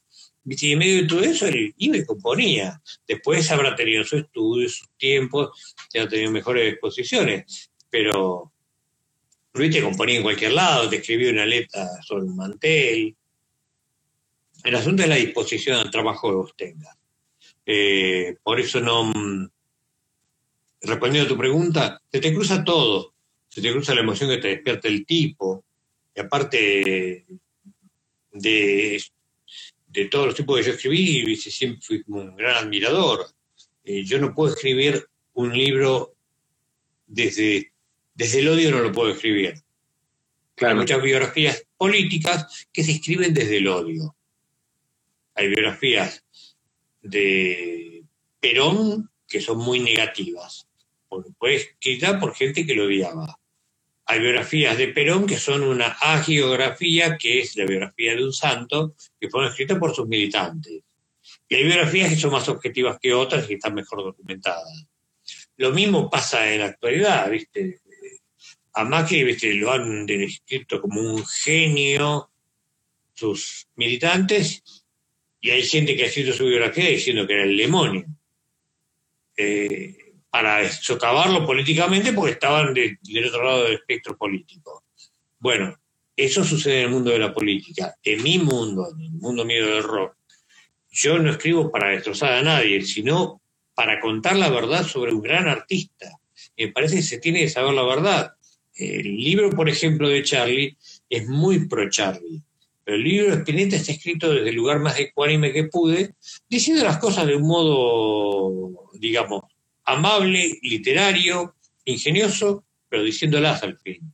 Y 0.45 0.73
en 0.73 0.79
medio 0.79 1.03
de 1.03 1.09
todo 1.09 1.21
eso, 1.21 1.47
él 1.47 1.75
iba 1.77 1.99
y 1.99 2.07
componía. 2.07 2.81
Después 3.07 3.51
habrá 3.51 3.75
tenido 3.77 4.03
su 4.05 4.17
estudio, 4.17 4.67
sus 4.69 4.89
tiempos, 4.97 5.75
ya 5.93 6.05
ha 6.05 6.09
tenido 6.09 6.31
mejores 6.31 6.73
exposiciones. 6.73 7.71
Pero 7.91 8.53
Ruiz 9.53 9.73
te 9.73 9.83
componía 9.83 10.17
en 10.17 10.23
cualquier 10.23 10.53
lado, 10.53 10.89
te 10.89 10.97
escribía 10.97 11.33
una 11.33 11.45
letra 11.45 11.87
sobre 12.03 12.25
un 12.25 12.37
mantel. 12.37 13.15
El 14.65 14.75
asunto 14.75 15.03
es 15.03 15.09
la 15.09 15.17
disposición 15.17 15.77
al 15.77 15.91
trabajo 15.91 16.31
que 16.31 16.37
vos 16.37 16.55
tengas. 16.57 16.98
Eh, 17.71 18.35
por 18.43 18.59
eso 18.59 18.81
no. 18.81 19.05
mm, 19.05 19.49
Respondiendo 20.81 21.27
a 21.27 21.29
tu 21.35 21.37
pregunta, 21.39 22.01
se 22.11 22.21
te 22.21 22.33
cruza 22.33 22.65
todo. 22.65 23.13
Se 23.49 23.61
te 23.61 23.73
cruza 23.73 23.95
la 23.95 24.01
emoción 24.01 24.31
que 24.31 24.39
te 24.39 24.49
despierta 24.49 24.89
el 24.89 25.05
tipo. 25.05 25.65
Y 26.15 26.21
aparte 26.21 27.27
de, 28.33 29.03
de 29.89 30.05
todos 30.07 30.27
los 30.27 30.35
tipos 30.37 30.57
que 30.59 30.65
yo 30.67 30.73
escribí, 30.73 31.37
siempre 31.37 31.81
fui 31.83 32.03
como 32.05 32.21
un 32.23 32.37
gran 32.37 32.65
admirador. 32.65 33.27
Eh, 33.85 34.05
yo 34.05 34.19
no 34.21 34.35
puedo 34.35 34.55
escribir 34.55 35.05
un 35.35 35.53
libro 35.53 36.15
desde, 37.07 37.73
desde 38.15 38.39
el 38.41 38.49
odio, 38.49 38.71
no 38.71 38.81
lo 38.81 38.93
puedo 38.93 39.11
escribir. 39.13 39.51
Hay 39.55 39.63
Claro. 40.55 40.77
muchas 40.77 41.03
biografías 41.03 41.65
políticas 41.77 42.69
que 42.73 42.85
se 42.85 42.93
escriben 42.93 43.35
desde 43.35 43.57
el 43.59 43.69
odio. 43.69 44.15
Hay 45.35 45.49
biografías 45.49 46.25
de 47.09 48.05
Perón 48.41 49.11
que 49.27 49.41
son 49.41 49.59
muy 49.59 49.81
negativas, 49.81 50.67
fue 51.39 51.55
escrita 51.55 52.19
por 52.19 52.35
gente 52.35 52.65
que 52.65 52.75
lo 52.75 52.85
odiaba. 52.85 53.39
Hay 54.07 54.21
biografías 54.21 54.79
de 54.79 54.89
Perón 54.89 55.27
que 55.27 55.37
son 55.37 55.63
una 55.63 55.89
agiografía, 55.89 57.19
que 57.19 57.41
es 57.41 57.57
la 57.57 57.67
biografía 57.67 58.15
de 58.17 58.25
un 58.25 58.33
santo, 58.33 58.95
que 59.21 59.29
fueron 59.29 59.51
escritas 59.51 59.79
por 59.79 59.95
sus 59.95 60.09
militantes. 60.09 60.83
Y 61.49 61.55
hay 61.55 61.65
biografías 61.65 62.09
que 62.09 62.17
son 62.17 62.33
más 62.33 62.49
objetivas 62.49 62.99
que 63.01 63.13
otras 63.13 63.45
y 63.45 63.49
que 63.49 63.55
están 63.55 63.75
mejor 63.75 64.03
documentadas. 64.03 64.87
Lo 65.59 65.73
mismo 65.73 66.09
pasa 66.09 66.51
en 66.51 66.61
la 66.61 66.67
actualidad, 66.67 67.31
¿viste? 67.31 67.81
A 68.75 68.85
Macri, 68.85 69.25
¿viste? 69.25 69.53
Lo 69.55 69.73
han 69.73 70.07
descrito 70.07 70.81
como 70.81 71.01
un 71.01 71.25
genio 71.27 72.31
sus 73.13 73.67
militantes 73.75 74.63
y 75.41 75.51
hay 75.51 75.63
gente 75.63 75.97
que 75.97 76.05
ha 76.05 76.07
escrito 76.07 76.33
su 76.33 76.47
biografía 76.47 76.89
diciendo 76.91 77.27
que 77.27 77.35
era 77.35 77.45
el 77.45 77.57
demonio. 77.57 78.07
Eh, 79.37 79.97
para 80.31 80.69
socavarlo 80.71 81.47
políticamente 81.47 82.13
porque 82.13 82.33
estaban 82.33 82.75
de- 82.75 82.99
del 83.03 83.27
otro 83.27 83.45
lado 83.45 83.65
del 83.65 83.75
espectro 83.75 84.17
político. 84.17 84.85
Bueno, 85.39 85.77
eso 86.17 86.45
sucede 86.45 86.81
en 86.81 86.85
el 86.87 86.91
mundo 86.93 87.11
de 87.11 87.19
la 87.21 87.33
política. 87.35 87.97
En 88.03 88.23
mi 88.23 88.39
mundo, 88.39 88.89
en 88.95 89.01
el 89.03 89.11
mundo 89.13 89.45
mío 89.45 89.67
del 89.67 89.83
rock, 89.83 90.17
yo 90.91 91.19
no 91.19 91.31
escribo 91.33 91.71
para 91.71 91.91
destrozar 91.91 92.35
a 92.35 92.43
nadie, 92.43 92.83
sino 92.83 93.43
para 93.75 94.01
contar 94.01 94.37
la 94.37 94.51
verdad 94.51 94.85
sobre 94.87 95.13
un 95.13 95.23
gran 95.23 95.49
artista. 95.49 96.11
Me 96.57 96.69
parece 96.69 96.97
que 96.97 97.03
se 97.03 97.19
tiene 97.19 97.41
que 97.41 97.51
saber 97.51 97.75
la 97.75 97.85
verdad. 97.85 98.33
El 98.75 99.17
libro, 99.17 99.51
por 99.51 99.69
ejemplo, 99.69 100.09
de 100.09 100.23
Charlie 100.25 100.77
es 101.09 101.27
muy 101.29 101.69
pro 101.69 101.89
Charlie. 101.91 102.43
Pero 102.89 102.97
el 102.97 103.05
libro 103.05 103.27
de 103.27 103.37
Spinetta 103.43 103.77
está 103.77 103.93
escrito 103.93 104.33
desde 104.33 104.49
el 104.49 104.55
lugar 104.55 104.79
más 104.79 104.99
ecuánime 104.99 105.53
que 105.53 105.65
pude, 105.65 106.15
diciendo 106.49 106.83
las 106.83 106.97
cosas 106.97 107.27
de 107.27 107.37
un 107.37 107.43
modo, 107.43 108.89
digamos, 108.95 109.43
amable, 109.85 110.59
literario, 110.63 111.55
ingenioso, 111.85 112.65
pero 112.89 113.03
diciéndolas 113.03 113.63
al 113.63 113.77
fin. 113.77 114.11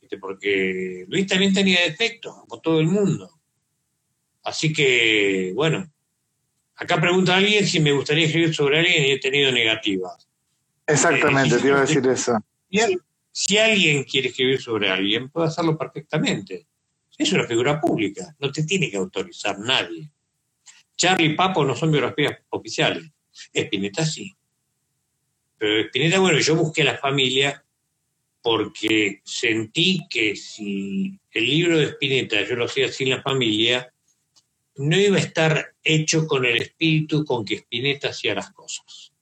¿Viste? 0.00 0.18
Porque 0.18 1.04
Luis 1.08 1.26
también 1.26 1.52
tenía 1.52 1.80
defectos, 1.80 2.32
como 2.46 2.60
todo 2.60 2.78
el 2.78 2.86
mundo. 2.86 3.28
Así 4.44 4.72
que, 4.72 5.50
bueno, 5.56 5.92
acá 6.76 7.00
pregunta 7.00 7.34
alguien 7.34 7.66
si 7.66 7.80
me 7.80 7.90
gustaría 7.90 8.26
escribir 8.26 8.54
sobre 8.54 8.78
alguien 8.78 9.04
y 9.04 9.10
he 9.10 9.18
tenido 9.18 9.50
negativas. 9.50 10.28
Exactamente, 10.86 11.58
te 11.58 11.66
iba 11.66 11.78
a 11.78 11.80
decir 11.86 12.06
eso. 12.06 12.38
Si 13.32 13.58
alguien 13.58 14.04
quiere 14.04 14.28
escribir 14.28 14.62
sobre 14.62 14.90
alguien, 14.90 15.28
puede 15.28 15.48
hacerlo 15.48 15.76
perfectamente. 15.76 16.68
Es 17.22 17.32
una 17.32 17.46
figura 17.46 17.80
pública, 17.80 18.34
no 18.40 18.50
te 18.50 18.64
tiene 18.64 18.90
que 18.90 18.96
autorizar 18.96 19.56
nadie. 19.56 20.10
Charlie 20.96 21.26
y 21.26 21.34
Papo 21.34 21.64
no 21.64 21.76
son 21.76 21.92
biografías 21.92 22.36
oficiales. 22.50 23.04
Spinetta 23.54 24.04
sí. 24.04 24.34
Pero 25.56 25.82
Spinetta, 25.82 26.18
bueno, 26.18 26.40
yo 26.40 26.56
busqué 26.56 26.82
a 26.82 26.86
la 26.86 26.98
familia 26.98 27.64
porque 28.42 29.20
sentí 29.22 30.00
que 30.10 30.34
si 30.34 31.16
el 31.30 31.46
libro 31.46 31.78
de 31.78 31.90
Spinetta 31.90 32.42
yo 32.42 32.56
lo 32.56 32.64
hacía 32.64 32.88
sin 32.88 33.10
la 33.10 33.22
familia, 33.22 33.94
no 34.78 34.98
iba 34.98 35.16
a 35.16 35.20
estar 35.20 35.76
hecho 35.84 36.26
con 36.26 36.44
el 36.44 36.60
espíritu 36.60 37.24
con 37.24 37.44
que 37.44 37.54
Spinetta 37.54 38.08
hacía 38.08 38.34
las 38.34 38.50
cosas. 38.50 39.12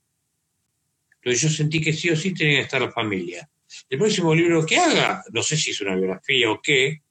Entonces 1.16 1.42
yo 1.42 1.48
sentí 1.50 1.82
que 1.82 1.92
sí 1.92 2.08
o 2.08 2.16
sí 2.16 2.32
tenía 2.32 2.60
que 2.60 2.62
estar 2.62 2.80
la 2.80 2.90
familia. 2.90 3.46
El 3.90 3.98
próximo 3.98 4.34
libro 4.34 4.64
que 4.64 4.78
haga, 4.78 5.22
no 5.32 5.42
sé 5.42 5.58
si 5.58 5.72
es 5.72 5.80
una 5.82 5.96
biografía 5.96 6.50
o 6.50 6.62
qué, 6.62 7.02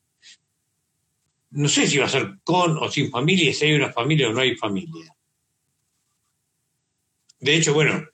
no 1.52 1.70
sé 1.70 1.88
si 1.88 1.98
va 2.00 2.06
a 2.06 2.10
ser 2.10 2.36
con 2.44 2.78
o 2.78 2.90
sin 2.92 3.12
familia, 3.12 3.54
si 3.54 3.66
hay 3.66 3.74
una 3.76 3.92
familia 3.94 4.30
o 4.30 4.34
no 4.34 4.42
hay 4.42 4.56
familia. 4.58 5.16
De 7.40 7.56
hecho, 7.56 7.74
bueno, 7.74 8.08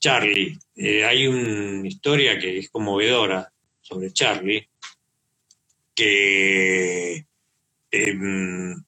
Charlie, 0.00 0.58
eh, 0.76 1.04
hay 1.04 1.26
una 1.28 1.88
historia 1.88 2.38
que 2.38 2.58
es 2.58 2.70
conmovedora 2.70 3.52
sobre 3.80 4.12
Charlie, 4.12 4.68
que 5.94 7.26
em, 7.92 8.84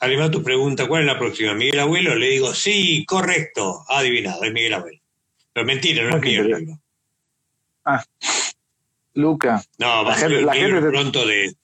además 0.00 0.30
tu 0.32 0.42
pregunta, 0.42 0.88
¿cuál 0.88 1.02
es 1.02 1.06
la 1.08 1.18
próxima? 1.18 1.54
¿Miguel 1.54 1.80
Abuelo? 1.80 2.14
Le 2.16 2.28
digo, 2.30 2.54
sí, 2.54 3.04
correcto, 3.06 3.84
adivinado, 3.88 4.44
es 4.44 4.52
Miguel 4.52 4.74
Abuelo. 4.74 5.00
Pero 5.52 5.66
mentira, 5.66 6.04
no 6.04 6.12
Ah, 6.12 6.18
es 6.18 6.22
qué 6.22 6.30
mío 6.30 6.42
el 6.42 6.50
interesante. 6.50 6.72
libro. 6.72 6.80
Luca, 9.14 9.64
No, 9.78 10.04
va 10.04 10.14
a 10.14 10.18
ser 10.18 10.32
la 10.32 10.54
gente 10.54 10.80
pronto 10.90 11.26
de... 11.26 11.54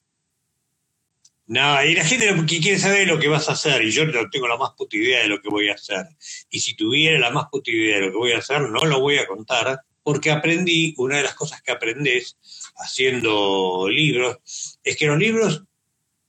No, 1.49 1.83
y 1.83 1.95
la 1.95 2.05
gente 2.05 2.31
lo 2.31 2.45
que 2.45 2.59
quiere 2.59 2.77
saber 2.77 3.07
lo 3.07 3.17
que 3.17 3.27
vas 3.27 3.49
a 3.49 3.53
hacer, 3.53 3.81
y 3.81 3.89
yo 3.89 4.05
no 4.05 4.29
tengo 4.29 4.47
la 4.47 4.55
más 4.55 4.73
puta 4.77 4.95
idea 4.95 5.23
de 5.23 5.29
lo 5.29 5.41
que 5.41 5.49
voy 5.49 5.67
a 5.69 5.73
hacer. 5.73 6.05
Y 6.51 6.59
si 6.59 6.75
tuviera 6.75 7.17
la 7.17 7.31
más 7.31 7.47
puta 7.51 7.71
idea 7.71 7.95
de 7.95 8.05
lo 8.05 8.11
que 8.11 8.17
voy 8.17 8.31
a 8.33 8.37
hacer, 8.37 8.61
no 8.69 8.85
lo 8.85 8.99
voy 8.99 9.17
a 9.17 9.25
contar, 9.25 9.81
porque 10.03 10.29
aprendí, 10.29 10.93
una 10.97 11.17
de 11.17 11.23
las 11.23 11.33
cosas 11.33 11.63
que 11.63 11.71
aprendes 11.71 12.37
haciendo 12.75 13.87
libros, 13.89 14.37
es 14.83 14.95
que 14.95 15.07
los 15.07 15.17
libros 15.17 15.63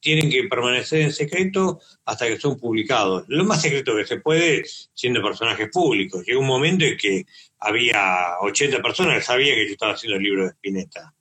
tienen 0.01 0.31
que 0.31 0.45
permanecer 0.45 1.03
en 1.03 1.13
secreto 1.13 1.81
hasta 2.07 2.27
que 2.27 2.41
son 2.41 2.59
publicados. 2.59 3.25
Lo 3.29 3.45
más 3.45 3.61
secreto 3.61 3.95
que 3.95 4.07
se 4.07 4.21
puede, 4.21 4.65
siendo 4.95 5.23
personajes 5.23 5.69
públicos. 5.71 6.25
Llegó 6.27 6.41
un 6.41 6.47
momento 6.47 6.87
en 6.87 6.97
que 6.97 7.27
había 7.59 8.39
80 8.41 8.81
personas 8.81 9.17
que 9.17 9.23
sabían 9.23 9.57
que 9.57 9.67
yo 9.67 9.73
estaba 9.73 9.93
haciendo 9.93 10.17
el 10.17 10.23
libro 10.23 10.45
de 10.45 10.53
Spinetta. 10.53 11.15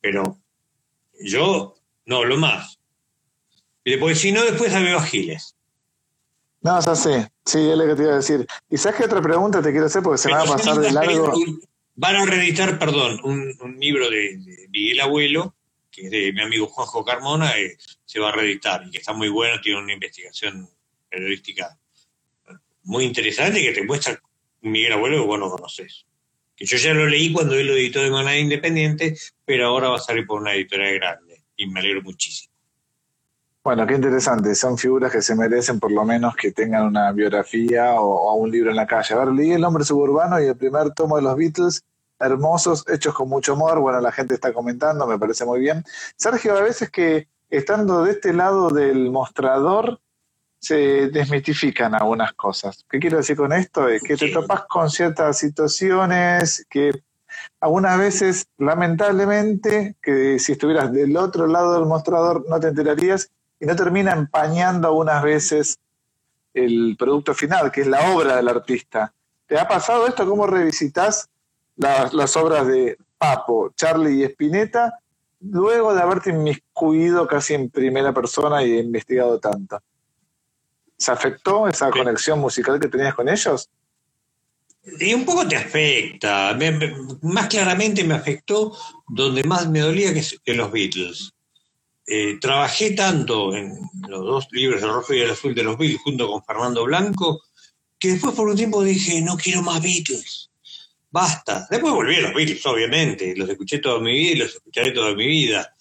Pero 0.00 0.38
yo 1.20 1.76
no 2.06 2.16
hablo 2.16 2.38
más. 2.38 2.78
Después, 3.84 4.20
si 4.20 4.32
no, 4.32 4.42
después 4.44 4.72
a 4.72 5.02
Giles. 5.02 5.56
no, 6.60 6.80
ya 6.80 6.94
sé, 6.94 7.32
sí, 7.44 7.58
es 7.58 7.76
lo 7.76 7.86
que 7.86 7.94
te 7.96 8.02
iba 8.02 8.12
a 8.12 8.16
decir. 8.16 8.46
¿Y 8.70 8.76
sabes 8.76 8.98
qué 8.98 9.04
otra 9.04 9.20
pregunta 9.20 9.60
te 9.60 9.70
quiero 9.70 9.86
hacer? 9.86 10.02
Porque 10.02 10.18
se 10.18 10.28
me 10.28 10.34
va 10.34 10.42
a 10.42 10.46
pasar 10.46 10.78
de 10.78 10.92
largo. 10.92 11.32
Van 11.94 12.16
a 12.16 12.24
reeditar, 12.24 12.78
perdón, 12.78 13.20
un, 13.24 13.54
un 13.60 13.78
libro 13.78 14.08
de, 14.08 14.38
de 14.38 14.68
Miguel 14.70 15.00
Abuelo, 15.00 15.54
que 15.90 16.06
es 16.06 16.10
de 16.10 16.32
mi 16.32 16.40
amigo 16.40 16.66
Juanjo 16.66 17.04
Carmona, 17.04 17.52
que 17.52 17.76
se 18.04 18.18
va 18.18 18.30
a 18.30 18.32
reeditar 18.32 18.84
y 18.86 18.90
que 18.90 18.98
está 18.98 19.12
muy 19.12 19.28
bueno, 19.28 19.60
tiene 19.60 19.78
una 19.80 19.92
investigación 19.92 20.68
periodística 21.10 21.78
muy 22.84 23.04
interesante 23.04 23.62
que 23.62 23.72
te 23.72 23.84
muestra 23.84 24.20
un 24.62 24.72
Miguel 24.72 24.92
Abuelo 24.92 25.18
que 25.18 25.26
vos 25.26 25.38
no 25.38 25.50
conoces. 25.50 26.06
Que 26.56 26.66
yo 26.66 26.76
ya 26.76 26.94
lo 26.94 27.06
leí 27.06 27.32
cuando 27.32 27.54
él 27.54 27.66
lo 27.66 27.74
editó 27.74 28.02
de 28.02 28.10
manera 28.10 28.38
independiente, 28.38 29.16
pero 29.44 29.66
ahora 29.66 29.88
va 29.88 29.96
a 29.96 30.00
salir 30.00 30.26
por 30.26 30.40
una 30.40 30.54
editorial 30.54 30.94
grande 30.94 31.42
y 31.56 31.66
me 31.66 31.80
alegro 31.80 32.02
muchísimo. 32.02 32.51
Bueno, 33.64 33.86
qué 33.86 33.94
interesante. 33.94 34.54
Son 34.56 34.76
figuras 34.76 35.12
que 35.12 35.22
se 35.22 35.36
merecen 35.36 35.78
por 35.78 35.92
lo 35.92 36.04
menos 36.04 36.34
que 36.34 36.50
tengan 36.50 36.84
una 36.84 37.12
biografía 37.12 37.94
o, 37.94 38.06
o 38.06 38.34
un 38.34 38.50
libro 38.50 38.70
en 38.70 38.76
la 38.76 38.86
calle. 38.88 39.14
A 39.14 39.18
ver, 39.18 39.28
leí 39.28 39.52
El 39.52 39.64
hombre 39.64 39.84
suburbano 39.84 40.40
y 40.40 40.46
el 40.46 40.56
primer 40.56 40.90
tomo 40.94 41.16
de 41.16 41.22
los 41.22 41.36
Beatles, 41.36 41.84
hermosos, 42.18 42.84
hechos 42.88 43.14
con 43.14 43.28
mucho 43.28 43.52
amor. 43.52 43.78
Bueno, 43.78 44.00
la 44.00 44.10
gente 44.10 44.34
está 44.34 44.52
comentando, 44.52 45.06
me 45.06 45.16
parece 45.16 45.44
muy 45.44 45.60
bien. 45.60 45.84
Sergio, 46.16 46.56
a 46.56 46.60
veces 46.62 46.90
que 46.90 47.28
estando 47.50 48.02
de 48.02 48.12
este 48.12 48.32
lado 48.32 48.68
del 48.70 49.10
mostrador, 49.12 50.00
se 50.58 51.08
desmitifican 51.08 51.94
algunas 51.94 52.32
cosas. 52.34 52.84
¿Qué 52.88 52.98
quiero 52.98 53.18
decir 53.18 53.36
con 53.36 53.52
esto? 53.52 53.88
Es 53.88 54.02
que 54.02 54.16
te 54.16 54.30
topas 54.30 54.64
con 54.68 54.90
ciertas 54.90 55.38
situaciones 55.38 56.66
que 56.68 57.02
algunas 57.60 57.98
veces, 57.98 58.46
lamentablemente, 58.58 59.96
que 60.00 60.38
si 60.38 60.52
estuvieras 60.52 60.92
del 60.92 61.16
otro 61.16 61.46
lado 61.46 61.74
del 61.74 61.86
mostrador 61.86 62.44
no 62.48 62.60
te 62.60 62.68
enterarías 62.68 63.30
y 63.62 63.66
no 63.66 63.76
termina 63.76 64.10
empañando 64.10 64.88
algunas 64.88 65.22
veces 65.22 65.78
el 66.52 66.96
producto 66.98 67.32
final, 67.32 67.70
que 67.70 67.82
es 67.82 67.86
la 67.86 68.12
obra 68.12 68.34
del 68.34 68.48
artista. 68.48 69.14
¿Te 69.46 69.56
ha 69.56 69.68
pasado 69.68 70.08
esto? 70.08 70.28
¿Cómo 70.28 70.48
revisitas 70.48 71.30
las, 71.76 72.12
las 72.12 72.36
obras 72.36 72.66
de 72.66 72.98
Papo, 73.16 73.72
Charlie 73.76 74.18
y 74.18 74.24
Spinetta 74.24 74.98
luego 75.38 75.94
de 75.94 76.02
haberte 76.02 76.30
inmiscuido 76.30 77.28
casi 77.28 77.54
en 77.54 77.70
primera 77.70 78.12
persona 78.12 78.64
y 78.64 78.80
investigado 78.80 79.38
tanto? 79.38 79.78
¿Se 80.98 81.12
afectó 81.12 81.68
esa 81.68 81.88
conexión 81.90 82.40
musical 82.40 82.80
que 82.80 82.88
tenías 82.88 83.14
con 83.14 83.28
ellos? 83.28 83.70
Y 84.98 85.14
un 85.14 85.24
poco 85.24 85.46
te 85.46 85.54
afecta. 85.54 86.58
más 87.22 87.46
claramente 87.46 88.02
me 88.02 88.14
afectó 88.14 88.76
donde 89.06 89.44
más 89.44 89.68
me 89.68 89.78
dolía 89.78 90.12
que, 90.12 90.24
que 90.42 90.54
los 90.54 90.72
Beatles. 90.72 91.32
Eh, 92.06 92.38
trabajé 92.40 92.92
tanto 92.92 93.54
en 93.54 93.78
los 94.08 94.24
dos 94.24 94.48
libros, 94.50 94.82
El 94.82 94.88
Rojo 94.88 95.14
y 95.14 95.20
el 95.20 95.30
Azul 95.30 95.54
de 95.54 95.62
los 95.62 95.78
Beatles, 95.78 96.02
junto 96.02 96.28
con 96.28 96.44
Fernando 96.44 96.84
Blanco, 96.84 97.42
que 97.98 98.08
después 98.08 98.34
por 98.34 98.48
un 98.48 98.56
tiempo 98.56 98.82
dije, 98.82 99.20
no 99.20 99.36
quiero 99.36 99.62
más 99.62 99.80
Beatles. 99.80 100.50
Basta. 101.10 101.66
Después 101.70 101.92
volví 101.92 102.16
a 102.16 102.22
los 102.22 102.34
Beatles, 102.34 102.64
obviamente. 102.66 103.36
Los 103.36 103.48
escuché 103.48 103.78
toda 103.78 104.00
mi 104.00 104.12
vida 104.12 104.32
y 104.32 104.36
los 104.36 104.54
escucharé 104.54 104.90
toda 104.92 105.14
mi 105.14 105.26
vida. 105.26 105.74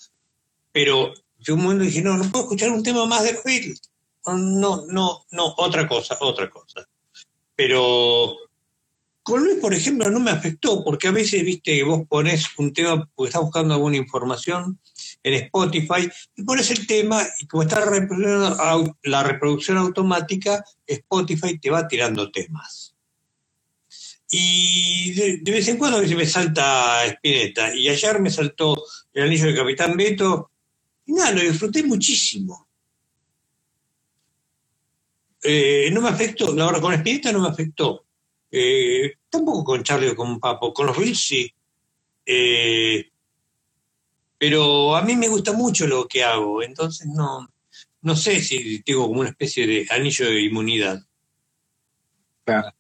Pero 0.72 1.14
yo 1.40 1.56
un 1.56 1.64
momento 1.64 1.86
dije, 1.86 2.02
no, 2.02 2.18
no 2.18 2.30
puedo 2.30 2.46
escuchar 2.46 2.70
un 2.70 2.84
tema 2.84 3.06
más 3.06 3.24
de 3.24 3.34
los 3.34 3.44
Beatles. 3.44 3.82
No, 4.26 4.86
no, 4.88 5.26
no, 5.32 5.54
otra 5.58 5.88
cosa, 5.88 6.18
otra 6.20 6.50
cosa. 6.50 6.88
Pero 7.56 8.36
con 9.24 9.44
Luis, 9.44 9.58
por 9.60 9.74
ejemplo, 9.74 10.10
no 10.10 10.20
me 10.20 10.32
afectó, 10.32 10.84
porque 10.84 11.08
a 11.08 11.12
veces, 11.12 11.44
viste, 11.44 11.82
vos 11.84 12.02
pones 12.08 12.46
un 12.58 12.74
tema 12.74 13.10
porque 13.16 13.30
estás 13.30 13.42
buscando 13.42 13.74
alguna 13.74 13.98
información 13.98 14.80
en 15.24 15.34
Spotify 15.34 16.10
y 16.36 16.44
pones 16.44 16.72
el 16.72 16.88
tema 16.88 17.26
y 17.40 17.48
como 17.48 17.64
está 17.64 17.84
la 19.04 19.24
reproducción 19.24 19.78
automática, 19.78 20.64
Spotify 20.86 21.60
te 21.60 21.70
va 21.70 21.88
tirando 21.88 22.32
temas. 22.32 22.96
Y 24.34 25.12
de, 25.12 25.52
vez 25.52 25.68
en 25.68 25.78
cuando 25.78 25.98
a 25.98 26.02
veces 26.02 26.16
me 26.16 26.26
salta 26.26 27.06
Spinetta. 27.06 27.76
Y 27.76 27.90
ayer 27.90 28.20
me 28.22 28.30
saltó 28.30 28.82
el 29.12 29.24
anillo 29.24 29.48
de 29.48 29.56
Capitán 29.56 29.98
Beto. 29.98 30.52
Y 31.06 31.12
nada, 31.12 31.32
lo 31.32 31.42
disfruté 31.42 31.84
muchísimo. 31.84 32.70
Eh, 35.44 35.90
no 35.92 36.02
me 36.02 36.10
afectó, 36.10 36.56
la 36.56 36.68
verdad, 36.68 36.82
con 36.82 36.94
Spinetta 36.94 37.34
no 37.34 37.42
me 37.42 37.50
afectó. 37.50 38.06
Eh, 38.50 39.16
tampoco 39.30 39.66
con 39.66 39.84
Charlie 39.84 40.10
o 40.10 40.16
con 40.16 40.40
Papo, 40.40 40.74
con 40.74 40.86
los 40.86 40.98
sí. 41.20 41.54
Eh, 42.26 43.11
pero 44.42 44.96
a 44.96 45.04
mí 45.04 45.16
me 45.16 45.28
gusta 45.28 45.54
mucho 45.54 45.86
lo 45.86 46.08
que 46.08 46.24
hago, 46.24 46.64
entonces 46.64 47.06
no, 47.06 47.48
no 48.02 48.16
sé 48.16 48.42
si 48.42 48.82
tengo 48.82 49.08
como 49.08 49.20
una 49.20 49.30
especie 49.30 49.68
de 49.68 49.86
anillo 49.92 50.26
de 50.26 50.42
inmunidad. 50.42 51.00
Claro. 52.44 52.74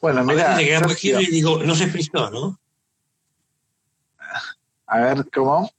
Bueno, 0.00 0.24
mira. 0.24 0.56
digo, 0.56 1.62
no 1.62 1.74
se 1.74 1.88
frizó, 1.88 2.30
¿no? 2.30 2.58
A 4.86 5.00
ver, 5.00 5.28
¿cómo? 5.30 5.70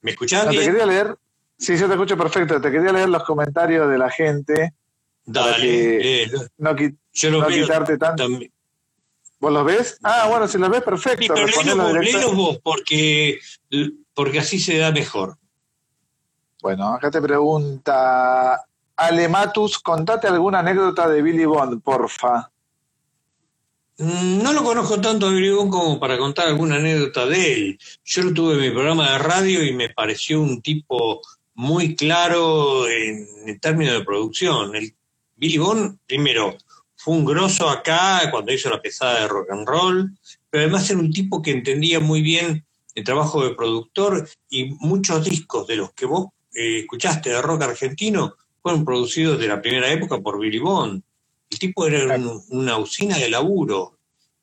¿Me 0.00 0.12
escuchás? 0.12 0.48
te 0.48 0.56
quería 0.56 0.86
leer. 0.86 1.18
Sí, 1.58 1.76
yo 1.76 1.86
te 1.86 1.92
escucho 1.92 2.16
perfecto. 2.16 2.62
Te 2.62 2.72
quería 2.72 2.92
leer 2.92 3.10
los 3.10 3.24
comentarios 3.24 3.90
de 3.90 3.98
la 3.98 4.08
gente 4.08 4.72
Dale, 5.26 6.22
eh, 6.22 6.30
no, 6.56 6.74
quitarte 6.74 7.98
tanto. 7.98 8.26
¿Vos 9.40 9.52
los 9.52 9.64
ves? 9.64 9.98
Ah, 10.02 10.26
bueno, 10.28 10.48
si 10.48 10.58
los 10.58 10.68
ves, 10.68 10.82
perfecto. 10.82 11.34
Sí, 11.36 11.70
pero 12.12 12.32
vos, 12.32 12.58
porque, 12.62 13.38
porque 14.14 14.40
así 14.40 14.58
se 14.58 14.78
da 14.78 14.90
mejor. 14.90 15.36
Bueno, 16.60 16.94
acá 16.94 17.10
te 17.10 17.22
pregunta 17.22 18.64
Alematus, 18.96 19.78
contate 19.78 20.26
alguna 20.26 20.58
anécdota 20.58 21.08
de 21.08 21.22
Billy 21.22 21.44
Bond, 21.44 21.80
porfa. 21.82 22.50
Mm, 23.98 24.42
no 24.42 24.52
lo 24.52 24.64
conozco 24.64 25.00
tanto 25.00 25.26
a 25.26 25.30
Billy 25.30 25.50
Bond 25.50 25.70
como 25.70 26.00
para 26.00 26.18
contar 26.18 26.48
alguna 26.48 26.76
anécdota 26.76 27.26
de 27.26 27.52
él. 27.52 27.78
Yo 28.04 28.24
lo 28.24 28.34
tuve 28.34 28.54
en 28.54 28.60
mi 28.60 28.70
programa 28.70 29.12
de 29.12 29.18
radio 29.18 29.64
y 29.64 29.72
me 29.72 29.90
pareció 29.90 30.40
un 30.40 30.60
tipo 30.60 31.20
muy 31.54 31.94
claro 31.94 32.88
en, 32.88 33.26
en 33.46 33.60
términos 33.60 33.94
de 33.94 34.04
producción. 34.04 34.74
El 34.74 34.96
Billy 35.36 35.58
Bond, 35.58 35.98
primero, 36.06 36.56
fue 37.08 37.16
un 37.16 37.24
grosso 37.24 37.70
acá 37.70 38.28
cuando 38.30 38.52
hizo 38.52 38.68
la 38.68 38.82
pesada 38.82 39.22
de 39.22 39.28
rock 39.28 39.50
and 39.50 39.66
roll, 39.66 40.12
pero 40.50 40.64
además 40.64 40.90
era 40.90 40.98
un 40.98 41.10
tipo 41.10 41.40
que 41.40 41.52
entendía 41.52 42.00
muy 42.00 42.20
bien 42.20 42.66
el 42.94 43.02
trabajo 43.02 43.42
de 43.42 43.54
productor 43.54 44.28
y 44.50 44.74
muchos 44.80 45.24
discos 45.24 45.66
de 45.66 45.76
los 45.76 45.94
que 45.94 46.04
vos 46.04 46.26
eh, 46.54 46.80
escuchaste 46.80 47.30
de 47.30 47.40
rock 47.40 47.62
argentino 47.62 48.34
fueron 48.60 48.84
producidos 48.84 49.40
de 49.40 49.48
la 49.48 49.62
primera 49.62 49.90
época 49.90 50.20
por 50.20 50.38
Billy 50.38 50.58
Bond. 50.58 51.02
El 51.48 51.58
tipo 51.58 51.86
era 51.86 52.14
una 52.50 52.76
usina 52.76 53.16
de 53.16 53.30
laburo. 53.30 53.96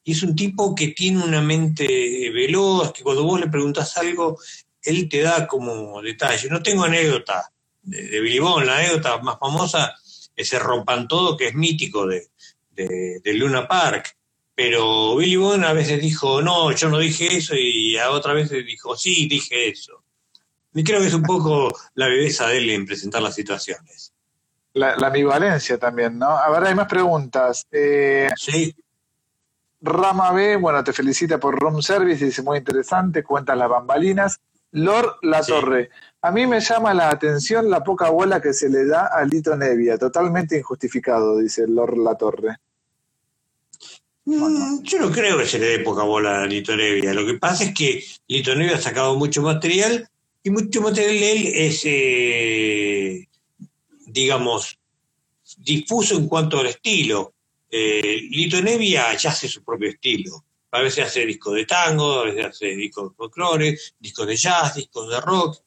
Y 0.04 0.14
es 0.14 0.24
un 0.24 0.36
tipo 0.36 0.74
que 0.74 0.88
tiene 0.88 1.24
una 1.24 1.42
mente 1.42 1.86
veloz, 2.34 2.92
que 2.94 3.04
cuando 3.04 3.26
vos 3.26 3.40
le 3.40 3.48
preguntas 3.48 3.96
algo, 3.98 4.40
él 4.82 5.08
te 5.08 5.22
da 5.22 5.46
como 5.46 6.02
detalle. 6.02 6.50
No 6.50 6.64
tengo 6.64 6.86
anécdota 6.86 7.52
de, 7.84 8.08
de 8.08 8.22
Billy 8.22 8.40
Bond, 8.40 8.66
la 8.66 8.78
anécdota 8.80 9.20
más 9.20 9.38
famosa 9.38 9.94
ese 10.36 10.60
rompan 10.60 11.08
todo 11.08 11.38
que 11.38 11.48
es 11.48 11.56
mítico 11.56 12.08
de, 12.08 12.28
Luna 13.34 13.68
Park. 13.68 14.16
Pero 14.56 15.18
Billy 15.18 15.36
Bond 15.36 15.66
a 15.66 15.74
veces 15.74 16.02
dijo, 16.02 16.42
no, 16.42 16.72
yo 16.72 16.90
no 16.90 16.98
dije 16.98 17.36
eso, 17.36 17.56
y 17.56 17.98
a 17.98 18.10
otra 18.10 18.34
vez 18.34 18.50
dijo, 18.50 18.96
sí, 18.96 19.28
dije 19.28 19.68
eso. 19.68 20.02
Y 20.74 20.84
creo 20.84 21.02
que 21.02 21.08
es 21.08 21.14
un 21.14 21.24
poco 21.24 21.74
la 21.96 22.08
viveza 22.08 22.48
de 22.48 22.60
él 22.60 22.70
en 22.70 22.86
presentar 22.86 23.22
las 23.22 23.36
situaciones. 23.36 24.14
La, 24.74 24.94
ambivalencia 24.94 25.78
también, 25.78 26.18
¿no? 26.20 26.30
A 26.38 26.50
ver, 26.50 26.66
hay 26.66 26.76
más 26.76 26.88
preguntas. 26.88 27.66
Eh, 27.72 28.30
sí. 28.36 28.76
Rama 29.82 30.32
B, 30.32 30.56
bueno, 30.58 30.84
te 30.84 30.94
felicita 30.94 31.40
por 31.40 31.58
Room 31.58 31.82
Service, 31.82 32.24
dice 32.24 32.42
muy 32.42 32.58
interesante, 32.58 33.24
cuentas 33.24 33.58
las 33.58 33.70
bambalinas. 33.70 34.40
Lord 34.72 35.20
La 35.22 35.42
Torre, 35.42 35.90
a 36.22 36.32
mí 36.32 36.48
me 36.48 36.60
llama 36.60 36.94
la 36.94 37.10
atención 37.10 37.70
la 37.70 37.82
poca 37.82 38.10
bola 38.10 38.42
que 38.42 38.52
se 38.52 38.68
le 38.68 38.86
da 38.86 39.08
a 39.08 39.24
Lito 39.24 39.56
Nevia, 39.56 39.98
totalmente 39.98 40.58
injustificado, 40.58 41.38
dice 41.38 41.66
Lord 41.68 41.98
La 41.98 42.16
Torre. 42.16 42.58
Mm, 44.26 44.82
yo 44.84 45.00
no 45.00 45.12
creo 45.12 45.38
que 45.38 45.46
se 45.46 45.60
le 45.60 45.68
dé 45.68 45.80
poca 45.80 46.04
bola 46.04 46.44
a 46.44 46.48
Lito 46.48 46.76
Nevia. 46.76 47.14
Lo 47.14 47.26
que 47.26 47.36
pasa 47.36 47.64
es 47.66 47.74
que 47.74 48.04
Lito 48.28 48.56
Nevia 48.56 48.78
ha 48.78 48.82
sacado 48.82 49.16
mucho 49.16 49.42
material 49.42 50.10
y 50.44 50.50
mucho 50.50 50.82
material 50.82 51.20
de 51.20 51.32
él 51.32 51.48
es, 51.54 51.82
eh, 51.86 53.28
digamos, 54.08 54.78
difuso 55.58 56.18
en 56.18 56.28
cuanto 56.28 56.60
al 56.60 56.68
estilo. 56.68 57.34
Eh, 57.70 58.22
Lito 58.32 58.62
Nevia 58.62 59.16
ya 59.16 59.30
hace 59.30 59.48
su 59.48 59.64
propio 59.64 59.90
estilo. 59.90 60.44
A 60.72 60.82
veces 60.82 61.06
hace 61.06 61.26
discos 61.26 61.56
de 61.56 61.66
tango, 61.66 62.22
a 62.22 62.26
veces 62.26 62.46
hace 62.46 62.76
discos 62.76 63.10
de 63.10 63.16
folclore, 63.16 63.78
discos 64.00 64.28
de 64.28 64.36
jazz, 64.36 64.76
discos 64.76 65.10
de 65.10 65.22
rock 65.22 65.58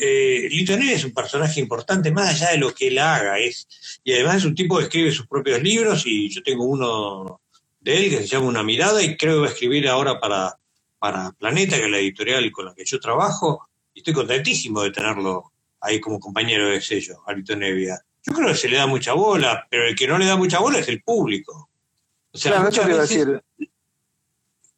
eh, 0.00 0.48
es 0.50 1.04
un 1.04 1.12
personaje 1.12 1.60
importante 1.60 2.10
más 2.10 2.30
allá 2.30 2.52
de 2.52 2.58
lo 2.58 2.74
que 2.74 2.88
él 2.88 2.98
haga. 2.98 3.38
Es, 3.38 3.68
y 4.02 4.12
además 4.12 4.36
es 4.36 4.44
un 4.44 4.54
tipo 4.54 4.78
que 4.78 4.84
escribe 4.84 5.12
sus 5.12 5.26
propios 5.26 5.62
libros 5.62 6.04
y 6.06 6.28
yo 6.30 6.42
tengo 6.42 6.64
uno 6.64 7.40
de 7.80 7.96
él 7.96 8.10
que 8.10 8.18
se 8.18 8.26
llama 8.26 8.46
Una 8.46 8.62
mirada 8.62 9.02
y 9.02 9.16
creo 9.16 9.36
que 9.36 9.40
va 9.40 9.46
a 9.46 9.50
escribir 9.50 9.88
ahora 9.88 10.20
para, 10.20 10.56
para 10.98 11.32
Planeta, 11.32 11.76
que 11.76 11.84
es 11.84 11.90
la 11.90 11.98
editorial 11.98 12.50
con 12.52 12.66
la 12.66 12.74
que 12.74 12.84
yo 12.84 13.00
trabajo. 13.00 13.68
Y 13.94 14.00
estoy 14.00 14.14
contentísimo 14.14 14.82
de 14.82 14.90
tenerlo 14.90 15.52
ahí 15.80 16.00
como 16.00 16.20
compañero 16.20 16.68
de 16.68 16.80
sello, 16.80 17.22
Alito 17.26 17.56
Nevia. 17.56 17.98
Yo 18.22 18.34
creo 18.34 18.48
que 18.48 18.54
se 18.54 18.68
le 18.68 18.76
da 18.76 18.86
mucha 18.86 19.14
bola, 19.14 19.66
pero 19.70 19.86
el 19.86 19.96
que 19.96 20.06
no 20.06 20.18
le 20.18 20.26
da 20.26 20.36
mucha 20.36 20.58
bola 20.60 20.78
es 20.78 20.88
el 20.88 21.02
público. 21.02 21.70
O 22.32 22.38
sea, 22.38 22.52
claro, 22.52 22.68
eso 22.68 22.82
te 22.82 22.88
iba 22.88 22.98
a 22.98 23.02
decir. 23.02 23.42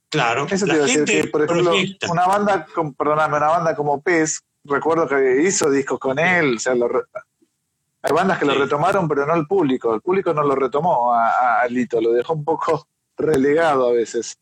Claro, 0.08 0.46
eso 0.48 0.66
te 0.66 0.74
iba 0.74 0.84
a 0.84 0.86
decir 0.86 1.04
que, 1.04 1.24
por 1.24 1.42
ejemplo, 1.42 1.74
una 2.08 2.26
banda, 2.26 2.66
perdóname, 2.96 3.36
una 3.36 3.48
banda 3.48 3.74
como 3.74 4.00
Pez, 4.00 4.40
recuerdo 4.64 5.08
que 5.08 5.42
hizo 5.42 5.70
discos 5.70 5.98
con 5.98 6.18
él, 6.18 6.56
o 6.56 6.58
sea, 6.58 6.74
hay 8.02 8.12
bandas 8.12 8.38
que 8.38 8.44
lo 8.44 8.54
retomaron, 8.54 9.06
pero 9.08 9.24
no 9.24 9.34
el 9.34 9.46
público, 9.46 9.94
el 9.94 10.00
público 10.00 10.34
no 10.34 10.42
lo 10.42 10.56
retomó 10.56 11.14
a, 11.14 11.64
Lito, 11.68 12.00
lo 12.00 12.12
dejó 12.12 12.34
un 12.34 12.44
poco 12.44 12.88
relegado 13.16 13.88
a 13.88 13.92
veces. 13.92 14.36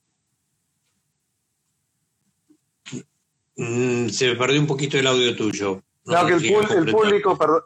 Mm, 3.56 4.08
se 4.08 4.28
me 4.28 4.36
perdió 4.36 4.60
un 4.60 4.66
poquito 4.66 4.98
el 4.98 5.06
audio 5.06 5.36
tuyo. 5.36 5.82
No, 6.06 6.26
que 6.26 6.32
el, 6.32 6.90
público, 6.90 7.36
perdón, 7.36 7.62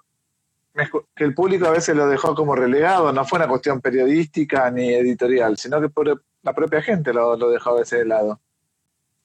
que 1.15 1.25
el 1.25 1.35
público 1.35 1.67
a 1.67 1.71
veces 1.71 1.95
lo 1.95 2.09
dejó 2.09 2.35
como 2.35 2.57
relegado, 2.57 3.13
no 3.13 3.25
fue 3.25 3.39
una 3.39 3.49
cuestión 3.49 3.81
periodística 3.81 4.69
ni 4.73 4.93
editorial, 4.93 5.57
sino 5.57 5.81
que 5.81 5.89
por 5.89 6.25
la 6.43 6.53
propia 6.53 6.83
gente 6.83 7.13
lo, 7.13 7.37
lo 7.37 7.49
dejó 7.49 7.71
a 7.71 7.81
veces 7.81 8.01
de 8.01 8.07
lado. 8.07 8.41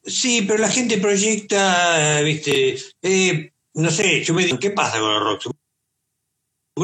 Sí, 0.03 0.43
pero 0.47 0.59
la 0.59 0.69
gente 0.69 0.99
proyecta, 0.99 2.21
viste, 2.21 2.77
eh, 3.01 3.51
no 3.73 3.89
sé, 3.89 4.23
yo 4.23 4.33
me 4.33 4.45
digo, 4.45 4.59
¿qué 4.59 4.69
pasa 4.69 4.99
con 4.99 5.11
el 5.11 5.19
rock? 5.19 5.51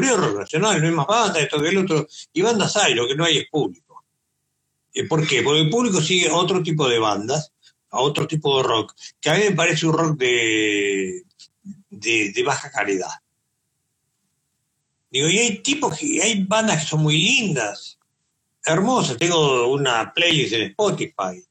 El 0.03 0.17
rock 0.17 0.39
nacional, 0.39 0.81
no 0.81 0.87
hay 0.87 0.93
más 0.93 1.07
bandas, 1.07 1.43
esto 1.43 1.61
que 1.61 1.69
el 1.69 1.77
otro, 1.77 2.07
y 2.33 2.41
bandas 2.41 2.75
hay, 2.77 2.93
lo 2.93 3.07
que 3.07 3.15
no 3.15 3.23
hay 3.23 3.37
es 3.37 3.49
público. 3.49 4.03
Eh, 4.93 5.07
¿Por 5.07 5.27
qué? 5.27 5.41
Porque 5.41 5.61
el 5.61 5.69
público 5.69 6.01
sigue 6.01 6.29
a 6.29 6.35
otro 6.35 6.61
tipo 6.61 6.87
de 6.87 6.99
bandas, 6.99 7.51
a 7.89 7.99
otro 7.99 8.27
tipo 8.27 8.57
de 8.57 8.63
rock, 8.63 8.93
que 9.19 9.29
a 9.29 9.35
mí 9.35 9.43
me 9.49 9.55
parece 9.55 9.85
un 9.87 9.93
rock 9.93 10.17
de, 10.17 11.23
de, 11.89 12.43
baja 12.43 12.69
calidad. 12.71 13.11
Digo, 15.09 15.29
y 15.29 15.37
hay 15.39 15.59
tipos, 15.59 15.97
que, 15.97 16.21
hay 16.21 16.43
bandas 16.43 16.81
que 16.81 16.89
son 16.89 17.01
muy 17.01 17.17
lindas, 17.17 17.97
hermosas. 18.65 19.17
Tengo 19.17 19.67
una 19.67 20.13
playlist 20.13 20.53
en 20.53 20.63
Spotify 20.63 21.41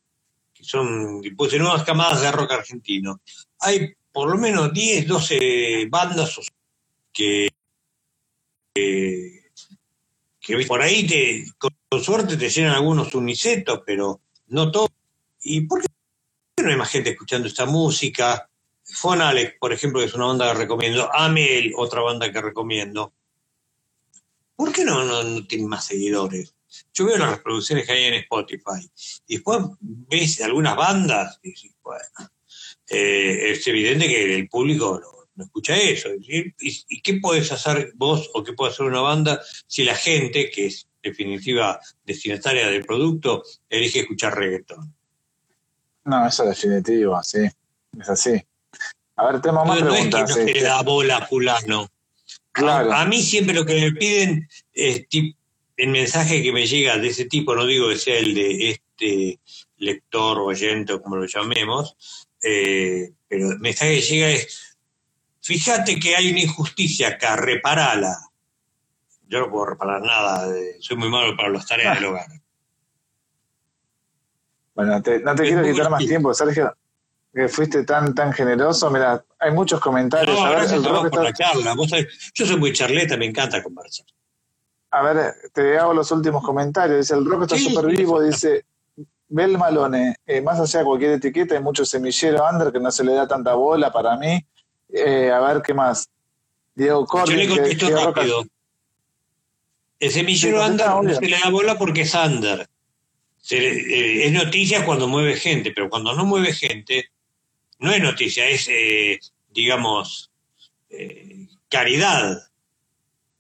son 0.65 1.23
pues, 1.37 1.59
nuevas 1.59 1.85
camadas 1.85 2.23
de 2.23 2.33
rock 2.33 2.53
argentino. 2.53 3.21
Hay 3.61 3.95
por 4.13 4.31
lo 4.31 4.39
menos 4.39 4.73
10, 4.73 5.07
12 5.07 5.87
bandas 5.91 6.41
que, 7.13 7.49
que, 8.75 10.67
por 10.67 10.83
ahí 10.83 11.07
te, 11.07 11.45
con, 11.59 11.73
suerte 12.03 12.37
te 12.37 12.51
llenan 12.51 12.75
algunos 12.75 13.15
unicetos, 13.15 13.83
pero 13.87 14.21
no 14.49 14.71
todos. 14.71 14.91
¿Y 15.43 15.63
por 15.63 15.81
qué 15.83 16.63
no 16.63 16.71
hay 16.71 16.77
más 16.77 16.91
gente 16.91 17.11
escuchando 17.11 17.47
esta 17.47 17.67
música? 17.67 18.49
Fonalex, 18.85 19.55
por 19.59 19.73
ejemplo, 19.73 20.01
que 20.01 20.07
es 20.07 20.15
una 20.15 20.27
banda 20.27 20.53
que 20.53 20.59
recomiendo. 20.59 21.09
Amel, 21.15 21.73
otra 21.77 22.01
banda 22.01 22.33
que 22.33 22.41
recomiendo. 22.41 23.13
¿Por 24.57 24.73
qué 24.73 24.85
no, 24.85 25.05
no, 25.05 25.23
no 25.23 25.47
tienen 25.47 25.69
más 25.69 25.87
seguidores? 25.87 26.55
Yo 26.93 27.07
veo 27.07 27.19
las 27.19 27.31
reproducciones 27.37 27.87
que 27.87 27.93
hay 27.93 28.05
en 28.05 28.15
Spotify 28.15 28.91
y 29.29 29.35
después 29.37 29.61
ves 29.81 30.41
algunas 30.41 30.77
bandas 30.77 31.39
y 31.43 31.55
bueno, 31.83 32.03
eh, 32.89 33.53
es 33.53 33.67
evidente 33.69 34.09
que 34.09 34.35
el 34.35 34.49
público 34.49 35.14
no, 35.35 35.45
escucha 35.45 35.77
eso. 35.77 36.09
¿Y, 36.15 36.55
¿Y, 36.61 37.01
qué 37.03 37.15
puedes 37.15 37.51
hacer 37.53 37.93
vos 37.97 38.31
o 38.35 38.43
qué 38.43 38.53
puede 38.53 38.73
hacer 38.73 38.87
una 38.87 39.01
banda 39.01 39.41
si 39.67 39.85
la 39.85 39.95
gente, 39.95 40.51
que 40.51 40.67
es 40.67 40.89
definitiva 41.03 41.81
destinataria 42.05 42.69
del 42.69 42.85
producto, 42.85 43.43
elige 43.69 44.01
escuchar 44.01 44.37
reggaetón? 44.37 44.95
No, 46.05 46.27
eso 46.27 46.43
es 46.45 46.61
definitivo, 46.61 47.23
sí, 47.23 47.49
es 47.99 48.09
así. 48.09 48.43
A 49.17 49.27
ver, 49.31 49.41
tenemos 49.41 49.67
más 49.67 49.81
no, 49.81 49.91
preguntas. 49.91 50.21
No 50.21 50.27
es 50.27 50.35
que 50.35 50.41
no 50.41 50.47
se 50.49 50.55
le 50.55 50.63
da 50.63 50.83
bola 50.83 51.17
a 51.19 51.27
fulano. 51.27 51.91
Claro. 52.53 52.93
A, 52.93 53.03
a, 53.03 53.05
mí 53.07 53.23
siempre 53.23 53.55
lo 53.55 53.65
que 53.65 53.81
me 53.81 53.93
piden 53.93 54.49
es 54.73 55.09
tipo, 55.09 55.39
el 55.77 55.89
mensaje 55.89 56.43
que 56.43 56.53
me 56.53 56.67
llega 56.67 56.99
de 56.99 57.09
ese 57.09 57.25
tipo, 57.25 57.55
no 57.55 57.67
digo 57.67 57.89
que 57.89 57.97
sea 57.97 58.19
el 58.19 58.35
de 58.35 58.71
este 58.71 59.41
lector 59.79 60.39
o 60.39 60.47
oyente 60.47 60.93
o 60.93 61.03
como 61.03 61.17
lo 61.17 61.27
llamemos, 61.27 61.97
eh, 62.43 63.13
pero 63.29 63.53
el 63.53 63.59
mensaje 63.59 63.97
que 63.97 64.03
llega 64.03 64.31
es, 64.31 64.74
fíjate 65.45 66.01
que 66.01 66.17
hay 66.17 66.31
una 66.31 66.41
injusticia 66.41 67.09
acá, 67.09 67.37
reparala. 67.37 68.17
Yo 69.29 69.41
no 69.41 69.51
puedo 69.51 69.67
reparar 69.67 70.03
nada, 70.03 70.49
soy 70.81 70.97
muy 70.97 71.11
malo 71.11 71.37
para 71.37 71.51
las 71.51 71.67
tareas 71.67 71.93
ah. 71.93 71.95
del 71.95 72.05
hogar. 72.07 72.27
Bueno, 74.75 75.03
te, 75.03 75.21
no 75.21 75.35
te 75.35 75.45
es 75.45 75.49
quiero 75.51 75.63
quitar 75.63 75.91
más 75.91 76.05
tiempo, 76.05 76.35
Sergio, 76.35 76.75
que 77.33 77.49
fuiste 77.49 77.85
tan 77.85 78.15
tan 78.15 78.33
generoso. 78.33 78.91
Mira, 78.91 79.25
hay 79.39 79.53
muchos 79.53 79.81
comentarios. 79.81 80.37
No, 80.37 80.45
a 80.45 80.51
ver, 80.51 80.73
el 80.73 80.83
por 80.83 81.23
la 81.23 81.33
charla. 81.33 81.75
Vos 81.75 81.91
sabés, 81.91 82.33
yo 82.35 82.47
soy 82.47 82.57
muy 82.57 82.73
charleta, 82.73 83.17
me 83.17 83.27
encanta 83.27 83.63
conversar. 83.63 84.07
A 84.91 85.03
ver, 85.03 85.35
te 85.53 85.79
hago 85.79 85.95
los 85.95 86.11
últimos 86.11 86.45
comentarios. 86.45 86.99
Dice, 86.99 87.15
el 87.15 87.25
rock 87.25 87.43
está 87.43 87.59
súper 87.59 87.91
sí, 87.91 87.97
vivo, 87.97 88.21
dice 88.21 88.65
Bel 89.29 89.59
Malone. 89.59 90.17
Eh, 90.27 90.41
más 90.41 90.59
allá 90.59 90.81
de 90.81 90.85
cualquier 90.85 91.13
etiqueta, 91.13 91.55
hay 91.55 91.63
mucho 91.63 91.85
semillero 91.85 92.45
under 92.49 92.73
que 92.73 92.81
no 92.81 92.91
se 92.91 93.05
le 93.05 93.15
da 93.15 93.29
tanta 93.29 93.55
bola 93.55 93.93
para 93.93 94.17
mí. 94.17 94.45
Eh, 94.95 95.31
a 95.31 95.41
ver, 95.41 95.63
¿qué 95.63 95.75
más? 95.75 96.09
Diego 96.75 97.05
Cordy. 97.05 97.33
Yo 97.33 97.39
le 97.39 97.49
contesto 97.49 97.89
que, 97.89 97.95
rápido. 97.95 98.43
Que 98.45 98.49
el 100.07 100.11
semillero 100.13 100.69
no 100.69 101.15
se 101.15 101.29
le 101.29 101.39
da 101.39 101.51
bola 101.51 101.79
porque 101.79 102.03
es 102.03 102.15
under. 102.15 102.69
Se 103.39 103.57
eh, 103.57 104.27
es 104.27 104.33
noticia 104.33 104.85
cuando 104.85 105.09
mueve 105.09 105.37
gente, 105.37 105.73
pero 105.73 105.89
cuando 105.89 106.15
no 106.15 106.25
mueve 106.25 106.53
gente, 106.53 107.11
no 107.79 107.93
es 107.93 108.03
noticia, 108.03 108.49
es, 108.49 108.69
eh, 108.69 109.19
digamos, 109.51 110.31
eh, 110.91 111.47
caridad. 111.69 112.39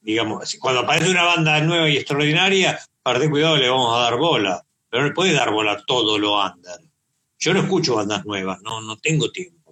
Digamos, 0.01 0.57
cuando 0.61 0.81
aparece 0.81 1.11
una 1.11 1.25
banda 1.25 1.61
nueva 1.61 1.89
y 1.89 1.97
extraordinaria, 1.97 2.79
para 3.03 3.19
tener 3.19 3.31
cuidado 3.31 3.57
le 3.57 3.69
vamos 3.69 3.97
a 3.97 4.03
dar 4.03 4.17
bola, 4.17 4.65
pero 4.91 5.03
no 5.03 5.09
le 5.09 5.15
puede 5.15 5.33
dar 5.33 5.51
bola 5.51 5.83
todo 5.87 6.19
lo 6.19 6.43
under. 6.45 6.81
Yo 7.39 7.55
no 7.55 7.61
escucho 7.61 7.97
bandas 7.97 8.25
nuevas, 8.25 8.61
no, 8.63 8.81
no 8.81 8.97
tengo 8.99 9.31
tiempo. 9.31 9.64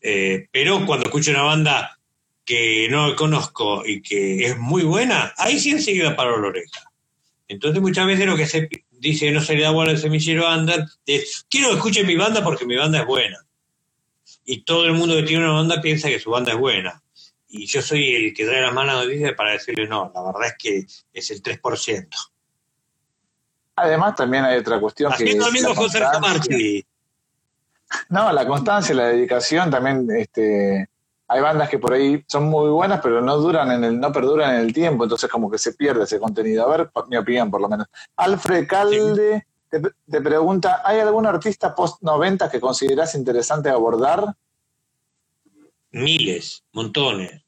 Eh, 0.00 0.48
pero 0.52 0.84
cuando 0.86 1.06
escucho 1.06 1.30
una 1.30 1.42
banda 1.42 1.98
que 2.44 2.88
no 2.90 3.14
conozco 3.14 3.84
y 3.84 4.00
que 4.00 4.46
es 4.46 4.58
muy 4.58 4.82
buena, 4.82 5.34
ahí 5.36 5.58
sí 5.58 5.70
enseguida 5.70 6.16
paro 6.16 6.40
la 6.40 6.48
oreja. 6.48 6.90
Entonces 7.46 7.80
muchas 7.80 8.06
veces 8.06 8.26
lo 8.26 8.36
que 8.36 8.46
se 8.46 8.68
dice 8.90 9.30
no 9.32 9.40
se 9.40 9.54
le 9.54 9.62
da 9.62 9.70
bola 9.70 9.90
al 9.90 9.98
semillero 9.98 10.50
under 10.52 10.84
es 11.06 11.46
quiero 11.48 11.68
que 11.68 11.76
escuchen 11.76 12.06
mi 12.06 12.16
banda 12.16 12.42
porque 12.42 12.66
mi 12.66 12.76
banda 12.76 13.00
es 13.00 13.06
buena. 13.06 13.38
Y 14.44 14.62
todo 14.62 14.86
el 14.86 14.94
mundo 14.94 15.16
que 15.16 15.24
tiene 15.24 15.44
una 15.44 15.54
banda 15.54 15.80
piensa 15.80 16.08
que 16.08 16.20
su 16.20 16.30
banda 16.30 16.52
es 16.52 16.58
buena. 16.58 17.02
Y 17.48 17.66
yo 17.66 17.80
soy 17.80 18.14
el 18.14 18.34
que 18.34 18.44
trae 18.44 18.60
la 18.60 18.70
mano 18.70 18.92
noticia 18.92 19.34
para 19.34 19.52
decirle 19.52 19.86
no, 19.86 20.10
la 20.14 20.22
verdad 20.22 20.48
es 20.48 20.54
que 20.58 20.86
es 21.12 21.30
el 21.30 21.42
3%. 21.42 22.08
Además, 23.76 24.16
también 24.16 24.44
hay 24.44 24.58
otra 24.58 24.80
cuestión 24.80 25.10
que 25.12 25.22
Haciendo 25.22 25.44
es 25.44 25.50
amigo 25.50 25.68
la 25.68 25.74
José 25.74 25.98
constancia. 26.00 26.20
Camarchi. 26.20 26.86
No, 28.08 28.32
la 28.32 28.46
constancia, 28.46 28.94
la 28.94 29.08
dedicación 29.08 29.70
también, 29.70 30.08
este, 30.10 30.88
hay 31.26 31.40
bandas 31.40 31.68
que 31.68 31.78
por 31.78 31.92
ahí 31.92 32.22
son 32.26 32.44
muy 32.44 32.70
buenas, 32.70 33.00
pero 33.02 33.20
no 33.20 33.36
duran 33.36 33.70
en 33.72 33.84
el, 33.84 34.00
no 34.00 34.12
perduran 34.12 34.54
en 34.56 34.60
el 34.62 34.72
tiempo, 34.72 35.04
entonces 35.04 35.30
como 35.30 35.50
que 35.50 35.58
se 35.58 35.72
pierde 35.74 36.04
ese 36.04 36.18
contenido. 36.18 36.64
A 36.64 36.76
ver, 36.76 36.90
mi 37.08 37.16
opinión 37.16 37.50
por 37.50 37.60
lo 37.60 37.68
menos. 37.68 37.86
Alfred 38.16 38.66
Calde 38.66 39.46
te, 39.70 39.80
te 39.80 40.20
pregunta, 40.20 40.82
¿hay 40.84 41.00
algún 41.00 41.26
artista 41.26 41.74
post 41.74 42.02
90 42.02 42.50
que 42.50 42.60
consideras 42.60 43.14
interesante 43.14 43.68
abordar? 43.70 44.34
Miles, 45.90 46.62
montones. 46.72 47.42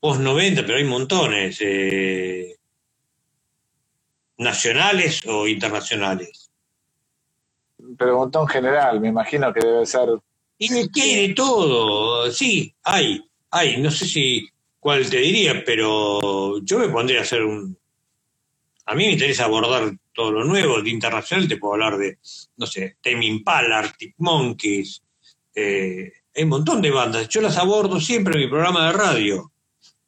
Post 0.00 0.20
90, 0.20 0.62
pero 0.62 0.78
hay 0.78 0.84
montones. 0.84 1.58
eh, 1.60 2.56
nacionales 4.40 5.20
o 5.26 5.46
internacionales. 5.46 6.39
Preguntó 8.00 8.42
en 8.42 8.48
general, 8.48 9.00
me 9.00 9.08
imagino 9.10 9.52
que 9.52 9.60
debe 9.60 9.86
ser. 9.86 10.08
Y 10.58 10.70
me 10.70 10.88
quiere 10.90 11.34
todo. 11.34 12.32
Sí, 12.32 12.74
hay, 12.84 13.22
hay. 13.52 13.82
No 13.82 13.90
sé 13.92 14.06
si 14.06 14.48
cuál 14.80 15.10
te 15.10 15.18
diría, 15.18 15.62
pero 15.66 16.60
yo 16.64 16.78
me 16.80 16.88
pondría 16.88 17.20
a 17.20 17.24
hacer 17.24 17.44
un. 17.44 17.78
A 18.86 18.94
mí 18.94 19.06
me 19.06 19.12
interesa 19.12 19.44
abordar 19.46 19.92
todo 20.14 20.32
lo 20.32 20.44
nuevo. 20.44 20.82
De 20.82 20.90
internacional 20.90 21.48
te 21.48 21.58
puedo 21.58 21.74
hablar 21.74 21.98
de, 21.98 22.18
no 22.58 22.66
sé, 22.66 22.96
Tame 23.02 23.26
Impala, 23.26 23.80
Arctic 23.80 24.14
Monkeys. 24.18 25.02
eh, 25.54 26.12
hay 26.34 26.44
un 26.44 26.50
montón 26.50 26.82
de 26.82 26.90
bandas. 26.92 27.28
Yo 27.28 27.42
las 27.42 27.58
abordo 27.58 28.00
siempre 28.00 28.34
en 28.36 28.40
mi 28.42 28.48
programa 28.48 28.88
de 28.88 28.94
radio. 28.94 29.52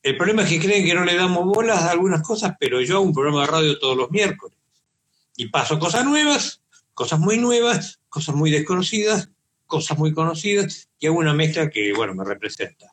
El 0.03 0.16
problema 0.16 0.45
es 0.45 0.51
que 0.51 0.61
creen 0.61 0.86
que 0.86 0.95
no 0.95 1.05
le 1.05 1.16
damos 1.16 1.45
bolas 1.47 1.82
a 1.82 1.93
algunas 1.93 2.22
cosas, 2.22 2.55
pero 2.61 2.80
yo 2.82 2.97
hago 2.97 3.05
un 3.07 3.14
programa 3.14 3.43
de 3.43 3.49
radio 3.49 3.80
todos 3.80 3.99
los 3.99 4.11
miércoles. 4.12 4.59
Y 5.36 5.49
paso 5.51 5.78
cosas 5.80 6.07
nuevas, 6.07 6.61
cosas 6.95 7.18
muy 7.18 7.38
nuevas, 7.38 8.01
cosas 8.09 8.34
muy 8.34 8.51
desconocidas, 8.51 9.30
cosas 9.66 9.99
muy 9.99 10.12
conocidas, 10.12 10.88
y 10.99 11.07
hago 11.07 11.18
una 11.18 11.34
mezcla 11.34 11.70
que, 11.70 11.93
bueno, 11.95 12.14
me 12.14 12.24
representa. 12.24 12.93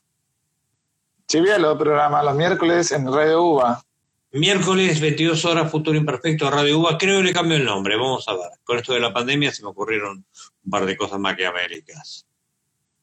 Chivielo, 1.28 1.78
programa 1.78 2.24
los 2.24 2.36
miércoles 2.36 2.91
en 2.91 3.12
Radio 3.12 3.43
UBA. 3.43 3.84
Miércoles, 4.32 5.00
22 5.00 5.45
horas, 5.45 5.72
Futuro 5.72 5.97
Imperfecto, 5.97 6.50
Radio 6.50 6.80
UBA. 6.80 6.97
Creo 6.97 7.20
que 7.20 7.26
le 7.26 7.34
cambio 7.34 7.58
el 7.58 7.66
nombre, 7.66 7.95
vamos 7.97 8.28
a 8.28 8.34
ver. 8.34 8.50
Con 8.64 8.78
esto 8.78 8.93
de 8.93 9.00
la 9.00 9.14
pandemia 9.14 9.52
se 9.52 9.64
me 9.64 9.70
ocurrieron 9.70 10.26
un 10.64 10.72
par 10.72 10.86
de 10.86 10.95
cosas 10.95 11.20
maquiavélicas. 11.20 12.26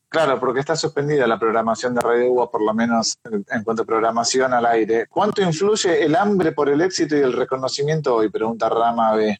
Claro, 0.08 0.40
porque 0.40 0.60
está 0.60 0.76
suspendida 0.76 1.26
la 1.26 1.38
programación 1.38 1.94
de 1.94 2.00
Radio 2.00 2.32
UBA, 2.32 2.50
por 2.50 2.64
lo 2.64 2.72
menos 2.72 3.18
en 3.24 3.62
cuanto 3.64 3.82
a 3.82 3.86
programación 3.86 4.54
al 4.54 4.66
aire. 4.66 5.06
¿Cuánto 5.08 5.42
influye 5.42 6.02
el 6.02 6.16
hambre 6.16 6.52
por 6.52 6.68
el 6.68 6.80
éxito 6.80 7.16
y 7.16 7.20
el 7.20 7.32
reconocimiento 7.32 8.14
hoy? 8.14 8.30
Pregunta 8.30 8.68
Rama 8.68 9.14
B. 9.14 9.36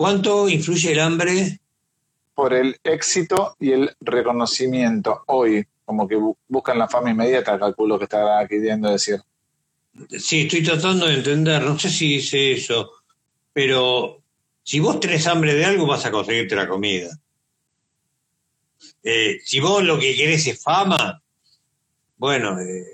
¿Cuánto 0.00 0.48
influye 0.48 0.92
el 0.92 1.00
hambre? 1.00 1.60
Por 2.34 2.54
el 2.54 2.74
éxito 2.84 3.54
y 3.60 3.72
el 3.72 3.94
reconocimiento 4.00 5.24
hoy. 5.26 5.62
Como 5.84 6.08
que 6.08 6.16
bu- 6.16 6.38
buscan 6.48 6.78
la 6.78 6.88
fama 6.88 7.10
inmediata, 7.10 7.58
calculo 7.58 7.98
que 7.98 8.04
está 8.04 8.46
queriendo 8.48 8.90
decir. 8.90 9.20
Sí, 10.18 10.40
estoy 10.44 10.62
tratando 10.62 11.04
de 11.04 11.16
entender, 11.16 11.62
no 11.62 11.78
sé 11.78 11.90
si 11.90 12.14
dice 12.14 12.52
eso, 12.52 12.92
pero 13.52 14.22
si 14.62 14.80
vos 14.80 14.98
tenés 15.00 15.26
hambre 15.26 15.52
de 15.52 15.66
algo 15.66 15.86
vas 15.86 16.06
a 16.06 16.10
conseguirte 16.10 16.56
la 16.56 16.66
comida. 16.66 17.10
Eh, 19.02 19.38
si 19.44 19.60
vos 19.60 19.82
lo 19.84 19.98
que 19.98 20.16
querés 20.16 20.46
es 20.46 20.62
fama, 20.62 21.22
bueno, 22.16 22.58
eh, 22.58 22.86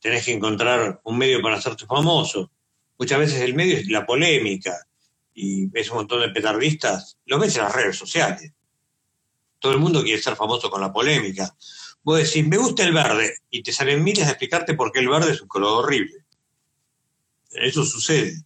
tenés 0.00 0.24
que 0.24 0.32
encontrar 0.32 1.02
un 1.04 1.18
medio 1.18 1.42
para 1.42 1.56
hacerte 1.56 1.84
famoso. 1.84 2.50
Muchas 2.98 3.18
veces 3.18 3.42
el 3.42 3.52
medio 3.52 3.76
es 3.76 3.86
la 3.88 4.06
polémica 4.06 4.74
y 5.34 5.66
ves 5.66 5.90
un 5.90 5.98
montón 5.98 6.20
de 6.20 6.28
petardistas, 6.30 7.18
lo 7.26 7.38
ves 7.38 7.56
en 7.56 7.64
las 7.64 7.74
redes 7.74 7.96
sociales. 7.96 8.52
Todo 9.58 9.72
el 9.72 9.80
mundo 9.80 10.02
quiere 10.02 10.22
ser 10.22 10.36
famoso 10.36 10.70
con 10.70 10.80
la 10.80 10.92
polémica. 10.92 11.54
Vos 12.02 12.18
decís, 12.18 12.46
me 12.46 12.56
gusta 12.56 12.84
el 12.84 12.92
verde, 12.92 13.38
y 13.50 13.62
te 13.62 13.72
salen 13.72 14.04
miles 14.04 14.26
a 14.26 14.30
explicarte 14.30 14.74
por 14.74 14.92
qué 14.92 15.00
el 15.00 15.08
verde 15.08 15.32
es 15.32 15.40
un 15.40 15.48
color 15.48 15.84
horrible. 15.84 16.24
Eso 17.50 17.84
sucede. 17.84 18.44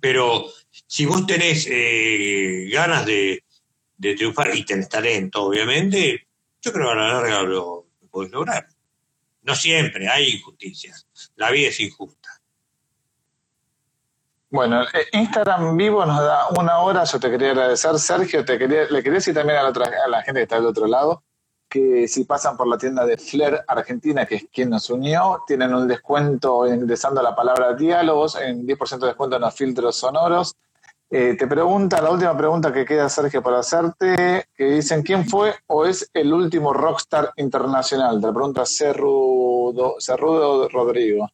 Pero 0.00 0.46
si 0.86 1.06
vos 1.06 1.26
tenés 1.26 1.66
eh, 1.70 2.68
ganas 2.70 3.06
de, 3.06 3.42
triunfar 3.98 4.54
y 4.54 4.64
tenés 4.64 4.88
talento, 4.88 5.44
obviamente, 5.44 6.28
yo 6.60 6.72
creo 6.72 6.86
que 6.86 6.92
a 6.92 6.96
la 6.96 7.14
larga 7.14 7.42
lo, 7.42 7.88
lo 8.00 8.08
podés 8.08 8.30
lograr. 8.30 8.68
No 9.42 9.54
siempre, 9.54 10.08
hay 10.08 10.30
injusticias. 10.30 11.06
La 11.36 11.50
vida 11.50 11.68
es 11.68 11.80
injusta. 11.80 12.33
Bueno, 14.54 14.82
eh, 14.82 15.06
Instagram 15.10 15.76
vivo 15.76 16.06
nos 16.06 16.20
da 16.20 16.46
una 16.56 16.78
hora. 16.78 17.02
Yo 17.02 17.18
te 17.18 17.28
quería 17.28 17.50
agradecer, 17.50 17.98
Sergio. 17.98 18.44
Te 18.44 18.56
quería, 18.56 18.84
le 18.84 19.02
quería 19.02 19.14
decir 19.14 19.34
también 19.34 19.58
a 19.58 19.64
la, 19.64 19.70
otra, 19.70 19.90
a 20.04 20.08
la 20.08 20.22
gente 20.22 20.38
que 20.38 20.42
está 20.44 20.54
del 20.54 20.66
otro 20.66 20.86
lado 20.86 21.24
que 21.68 22.06
si 22.06 22.22
pasan 22.22 22.56
por 22.56 22.68
la 22.68 22.78
tienda 22.78 23.04
de 23.04 23.16
Flair 23.16 23.64
Argentina, 23.66 24.24
que 24.26 24.36
es 24.36 24.46
quien 24.52 24.70
nos 24.70 24.88
unió, 24.90 25.42
tienen 25.44 25.74
un 25.74 25.88
descuento 25.88 26.72
ingresando 26.72 27.20
la 27.20 27.34
palabra 27.34 27.74
diálogos, 27.74 28.36
en 28.36 28.64
10% 28.64 29.00
de 29.00 29.06
descuento 29.08 29.34
en 29.34 29.42
los 29.42 29.54
filtros 29.56 29.96
sonoros. 29.96 30.54
Eh, 31.10 31.34
te 31.36 31.48
pregunta, 31.48 32.00
la 32.00 32.12
última 32.12 32.36
pregunta 32.36 32.72
que 32.72 32.84
queda, 32.84 33.08
Sergio, 33.08 33.42
para 33.42 33.58
hacerte, 33.58 34.46
que 34.56 34.64
dicen, 34.66 35.02
¿quién 35.02 35.28
fue 35.28 35.52
o 35.66 35.84
es 35.84 36.08
el 36.14 36.32
último 36.32 36.72
rockstar 36.72 37.32
internacional? 37.38 38.20
Te 38.20 38.28
pregunta 38.30 38.64
Cerrudo, 38.64 39.96
Cerrudo 39.98 40.68
Rodrigo. 40.68 41.28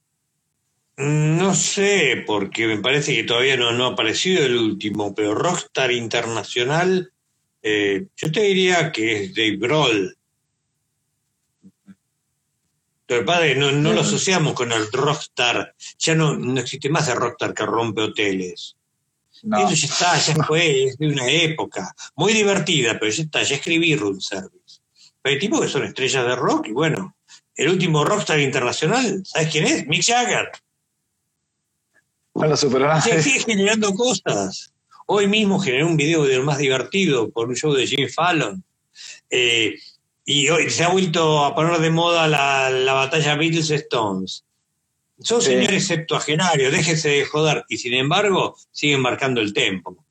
No 1.00 1.54
sé, 1.54 2.24
porque 2.26 2.66
me 2.66 2.76
parece 2.76 3.14
que 3.14 3.24
todavía 3.24 3.56
no, 3.56 3.72
no 3.72 3.86
ha 3.86 3.92
aparecido 3.92 4.44
el 4.44 4.54
último, 4.54 5.14
pero 5.14 5.34
rockstar 5.34 5.92
internacional, 5.92 7.10
eh, 7.62 8.06
yo 8.14 8.30
te 8.30 8.42
diría 8.42 8.92
que 8.92 9.24
es 9.24 9.34
Dave 9.34 9.56
Grohl. 9.56 10.14
Pero 13.06 13.24
padre, 13.24 13.54
no, 13.54 13.72
no 13.72 13.94
lo 13.94 14.02
asociamos 14.02 14.52
con 14.52 14.72
el 14.72 14.92
rockstar. 14.92 15.74
Ya 15.98 16.14
no, 16.14 16.36
no 16.36 16.60
existe 16.60 16.90
más 16.90 17.08
el 17.08 17.16
rockstar 17.16 17.54
que 17.54 17.64
rompe 17.64 18.02
hoteles. 18.02 18.76
No. 19.42 19.58
Eso 19.58 19.74
ya 19.74 19.86
está, 19.86 20.18
ya 20.18 20.44
fue, 20.44 20.84
es 20.84 20.98
de 20.98 21.08
una 21.08 21.26
época. 21.30 21.94
Muy 22.14 22.34
divertida, 22.34 22.98
pero 23.00 23.10
ya 23.10 23.22
está, 23.22 23.42
ya 23.42 23.56
escribí 23.56 23.96
room 23.96 24.20
service. 24.20 24.82
Pero 25.22 25.32
hay 25.32 25.38
tipos 25.38 25.62
que 25.62 25.68
son 25.68 25.84
estrellas 25.84 26.26
de 26.26 26.36
rock 26.36 26.68
y 26.68 26.72
bueno, 26.72 27.16
el 27.54 27.70
último 27.70 28.04
rockstar 28.04 28.38
internacional, 28.38 29.22
¿sabes 29.24 29.48
quién 29.50 29.64
es? 29.64 29.86
Mick 29.86 30.04
Jagger. 30.04 30.50
No 32.34 32.46
lo 32.46 32.56
superó 32.56 32.86
nadie. 32.86 33.12
Se 33.14 33.22
sigue 33.22 33.40
generando 33.40 33.92
cosas. 33.94 34.72
Hoy 35.06 35.26
mismo 35.26 35.58
generé 35.58 35.84
un 35.84 35.96
video 35.96 36.24
de 36.24 36.36
lo 36.38 36.44
más 36.44 36.58
divertido 36.58 37.30
por 37.30 37.48
un 37.48 37.56
show 37.56 37.72
de 37.72 37.86
Jimmy 37.86 38.08
Fallon. 38.08 38.62
Eh, 39.28 39.74
y 40.24 40.48
hoy 40.48 40.70
se 40.70 40.84
ha 40.84 40.88
vuelto 40.90 41.44
a 41.44 41.54
poner 41.54 41.78
de 41.80 41.90
moda 41.90 42.28
la, 42.28 42.70
la 42.70 42.92
batalla 42.92 43.34
Beatles-Stones. 43.36 44.44
Son 45.18 45.42
Sí. 45.42 45.48
señores 45.50 45.86
septuagenarios, 45.86 46.72
déjense 46.72 47.08
de 47.08 47.24
joder. 47.24 47.64
Y 47.68 47.78
sin 47.78 47.94
embargo, 47.94 48.56
siguen 48.70 49.00
marcando 49.00 49.40
el 49.40 49.52
tempo. 49.52 50.04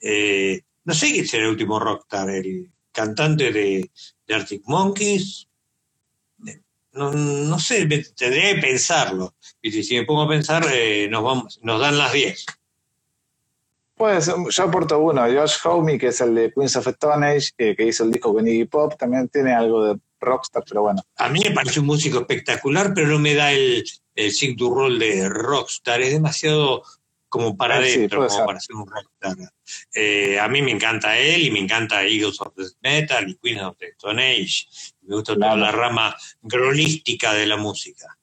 Eh, 0.00 0.60
no 0.84 0.92
sé 0.94 1.10
quién 1.12 1.26
será 1.26 1.44
el 1.44 1.50
último 1.50 1.80
rockstar, 1.80 2.28
el 2.30 2.70
cantante 2.92 3.50
de, 3.50 3.90
de 4.26 4.34
Arctic 4.34 4.62
Monkeys. 4.66 5.48
No, 6.94 7.12
no 7.12 7.58
sé, 7.58 7.86
tendría 8.16 8.54
que 8.54 8.60
pensarlo. 8.60 9.34
Y 9.60 9.72
si, 9.72 9.82
si 9.82 9.96
me 9.96 10.04
pongo 10.04 10.22
a 10.22 10.28
pensar, 10.28 10.64
eh, 10.72 11.08
nos, 11.10 11.22
vamos, 11.22 11.60
nos 11.62 11.80
dan 11.80 11.98
las 11.98 12.12
10. 12.12 12.46
Pues 13.96 14.30
yo 14.50 14.64
aporto 14.64 14.98
uno, 14.98 15.22
Josh 15.22 15.56
Homme, 15.64 15.98
que 15.98 16.08
es 16.08 16.20
el 16.20 16.34
de 16.34 16.52
Queens 16.52 16.76
of 16.76 16.86
Stone 16.88 17.26
Age, 17.26 17.50
eh, 17.58 17.76
que 17.76 17.86
hizo 17.86 18.04
el 18.04 18.10
disco 18.10 18.34
con 18.34 18.46
Iggy 18.46 18.64
Pop, 18.64 18.94
también 18.98 19.28
tiene 19.28 19.52
algo 19.52 19.84
de 19.84 20.00
rockstar, 20.20 20.64
pero 20.68 20.82
bueno. 20.82 21.02
A 21.16 21.28
mí 21.28 21.40
me 21.44 21.52
parece 21.52 21.80
un 21.80 21.86
músico 21.86 22.18
espectacular, 22.20 22.92
pero 22.92 23.06
no 23.08 23.18
me 23.18 23.34
da 23.34 23.52
el, 23.52 23.84
el 24.14 24.32
sig 24.32 24.56
du 24.56 24.74
rol 24.74 24.98
de 24.98 25.28
rockstar. 25.28 26.00
Es 26.00 26.12
demasiado 26.12 26.82
como 27.28 27.56
para 27.56 27.76
Ah, 27.76 27.78
adentro, 27.78 28.26
como 28.28 28.46
para 28.46 28.60
ser 28.60 28.76
un 28.76 28.86
rockstar. 28.86 29.36
Eh, 29.94 30.38
a 30.38 30.48
mí 30.48 30.62
me 30.62 30.70
encanta 30.70 31.18
él 31.18 31.42
y 31.42 31.50
me 31.50 31.58
encanta 31.58 32.04
Eagles 32.04 32.40
of 32.40 32.54
the 32.54 32.64
Metal 32.80 33.28
y 33.28 33.34
Queen 33.36 33.60
of 33.60 33.76
the 33.78 33.88
Stone 33.88 34.22
Age. 34.22 34.66
Me 35.06 35.16
gusta 35.16 35.34
toda 35.34 35.56
la 35.56 35.70
rama 35.70 36.14
grolística 36.42 37.32
de 37.34 37.46
la 37.46 37.56
música. 37.56 38.16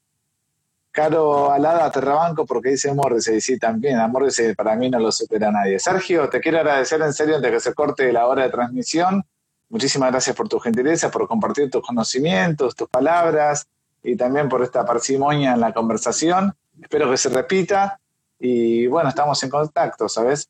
Caro 0.91 1.51
Alada 1.51 1.89
Terrabanco 1.89 2.45
porque 2.45 2.71
dice 2.71 2.93
Morrissey, 2.93 3.39
sí, 3.39 3.57
también, 3.57 3.97
a 3.97 4.07
Morrissey 4.07 4.53
para 4.55 4.75
mí 4.75 4.89
no 4.89 4.99
lo 4.99 5.11
supera 5.11 5.49
nadie. 5.51 5.79
Sergio, 5.79 6.27
te 6.27 6.41
quiero 6.41 6.59
agradecer 6.59 7.01
en 7.01 7.13
serio 7.13 7.35
antes 7.35 7.49
de 7.49 7.57
que 7.57 7.61
se 7.61 7.73
corte 7.73 8.11
la 8.11 8.27
hora 8.27 8.43
de 8.43 8.49
transmisión. 8.49 9.23
Muchísimas 9.69 10.11
gracias 10.11 10.35
por 10.35 10.49
tu 10.49 10.59
gentileza, 10.59 11.09
por 11.09 11.27
compartir 11.27 11.69
tus 11.71 11.85
conocimientos, 11.85 12.75
tus 12.75 12.89
palabras 12.89 13.67
y 14.03 14.17
también 14.17 14.49
por 14.49 14.61
esta 14.63 14.85
parsimonia 14.85 15.53
en 15.53 15.61
la 15.61 15.73
conversación. 15.73 16.53
Espero 16.81 17.09
que 17.09 17.17
se 17.17 17.29
repita 17.29 17.99
y 18.37 18.87
bueno, 18.87 19.09
estamos 19.09 19.41
en 19.43 19.49
contacto, 19.49 20.09
¿sabes? 20.09 20.49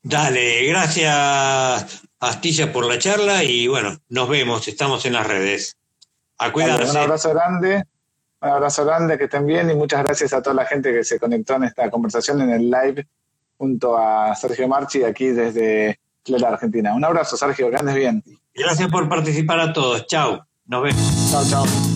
Dale, 0.00 0.66
gracias 0.66 2.04
Astilla 2.28 2.72
por 2.72 2.86
la 2.86 2.98
charla 2.98 3.44
y 3.44 3.66
bueno, 3.66 3.98
nos 4.08 4.28
vemos, 4.28 4.66
estamos 4.68 5.04
en 5.06 5.14
las 5.14 5.26
redes. 5.26 5.76
A 6.38 6.44
Dale, 6.44 6.52
cuidarse. 6.52 6.90
un 6.90 6.96
abrazo 6.96 7.30
grande, 7.30 7.84
un 8.40 8.48
abrazo 8.48 8.84
grande, 8.84 9.18
que 9.18 9.24
estén 9.24 9.46
bien 9.46 9.70
y 9.70 9.74
muchas 9.74 10.02
gracias 10.02 10.32
a 10.32 10.42
toda 10.42 10.54
la 10.54 10.66
gente 10.66 10.92
que 10.92 11.04
se 11.04 11.18
conectó 11.18 11.54
en 11.54 11.64
esta 11.64 11.90
conversación 11.90 12.40
en 12.42 12.50
el 12.50 12.70
live 12.70 13.06
junto 13.56 13.96
a 13.96 14.34
Sergio 14.34 14.68
Marchi 14.68 15.04
aquí 15.04 15.28
desde 15.28 15.98
la 16.26 16.48
Argentina. 16.48 16.94
Un 16.94 17.04
abrazo, 17.04 17.36
Sergio, 17.36 17.70
que 17.70 17.76
andes 17.76 17.94
bien. 17.94 18.22
Gracias 18.54 18.88
por 18.90 19.08
participar 19.08 19.60
a 19.60 19.72
todos. 19.72 20.06
Chao. 20.06 20.46
Nos 20.66 20.82
vemos. 20.82 21.30
Chao, 21.30 21.44
chao. 21.48 21.93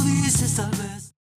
dices 0.00 0.54
tal 0.56 0.70
vez. 0.70 1.11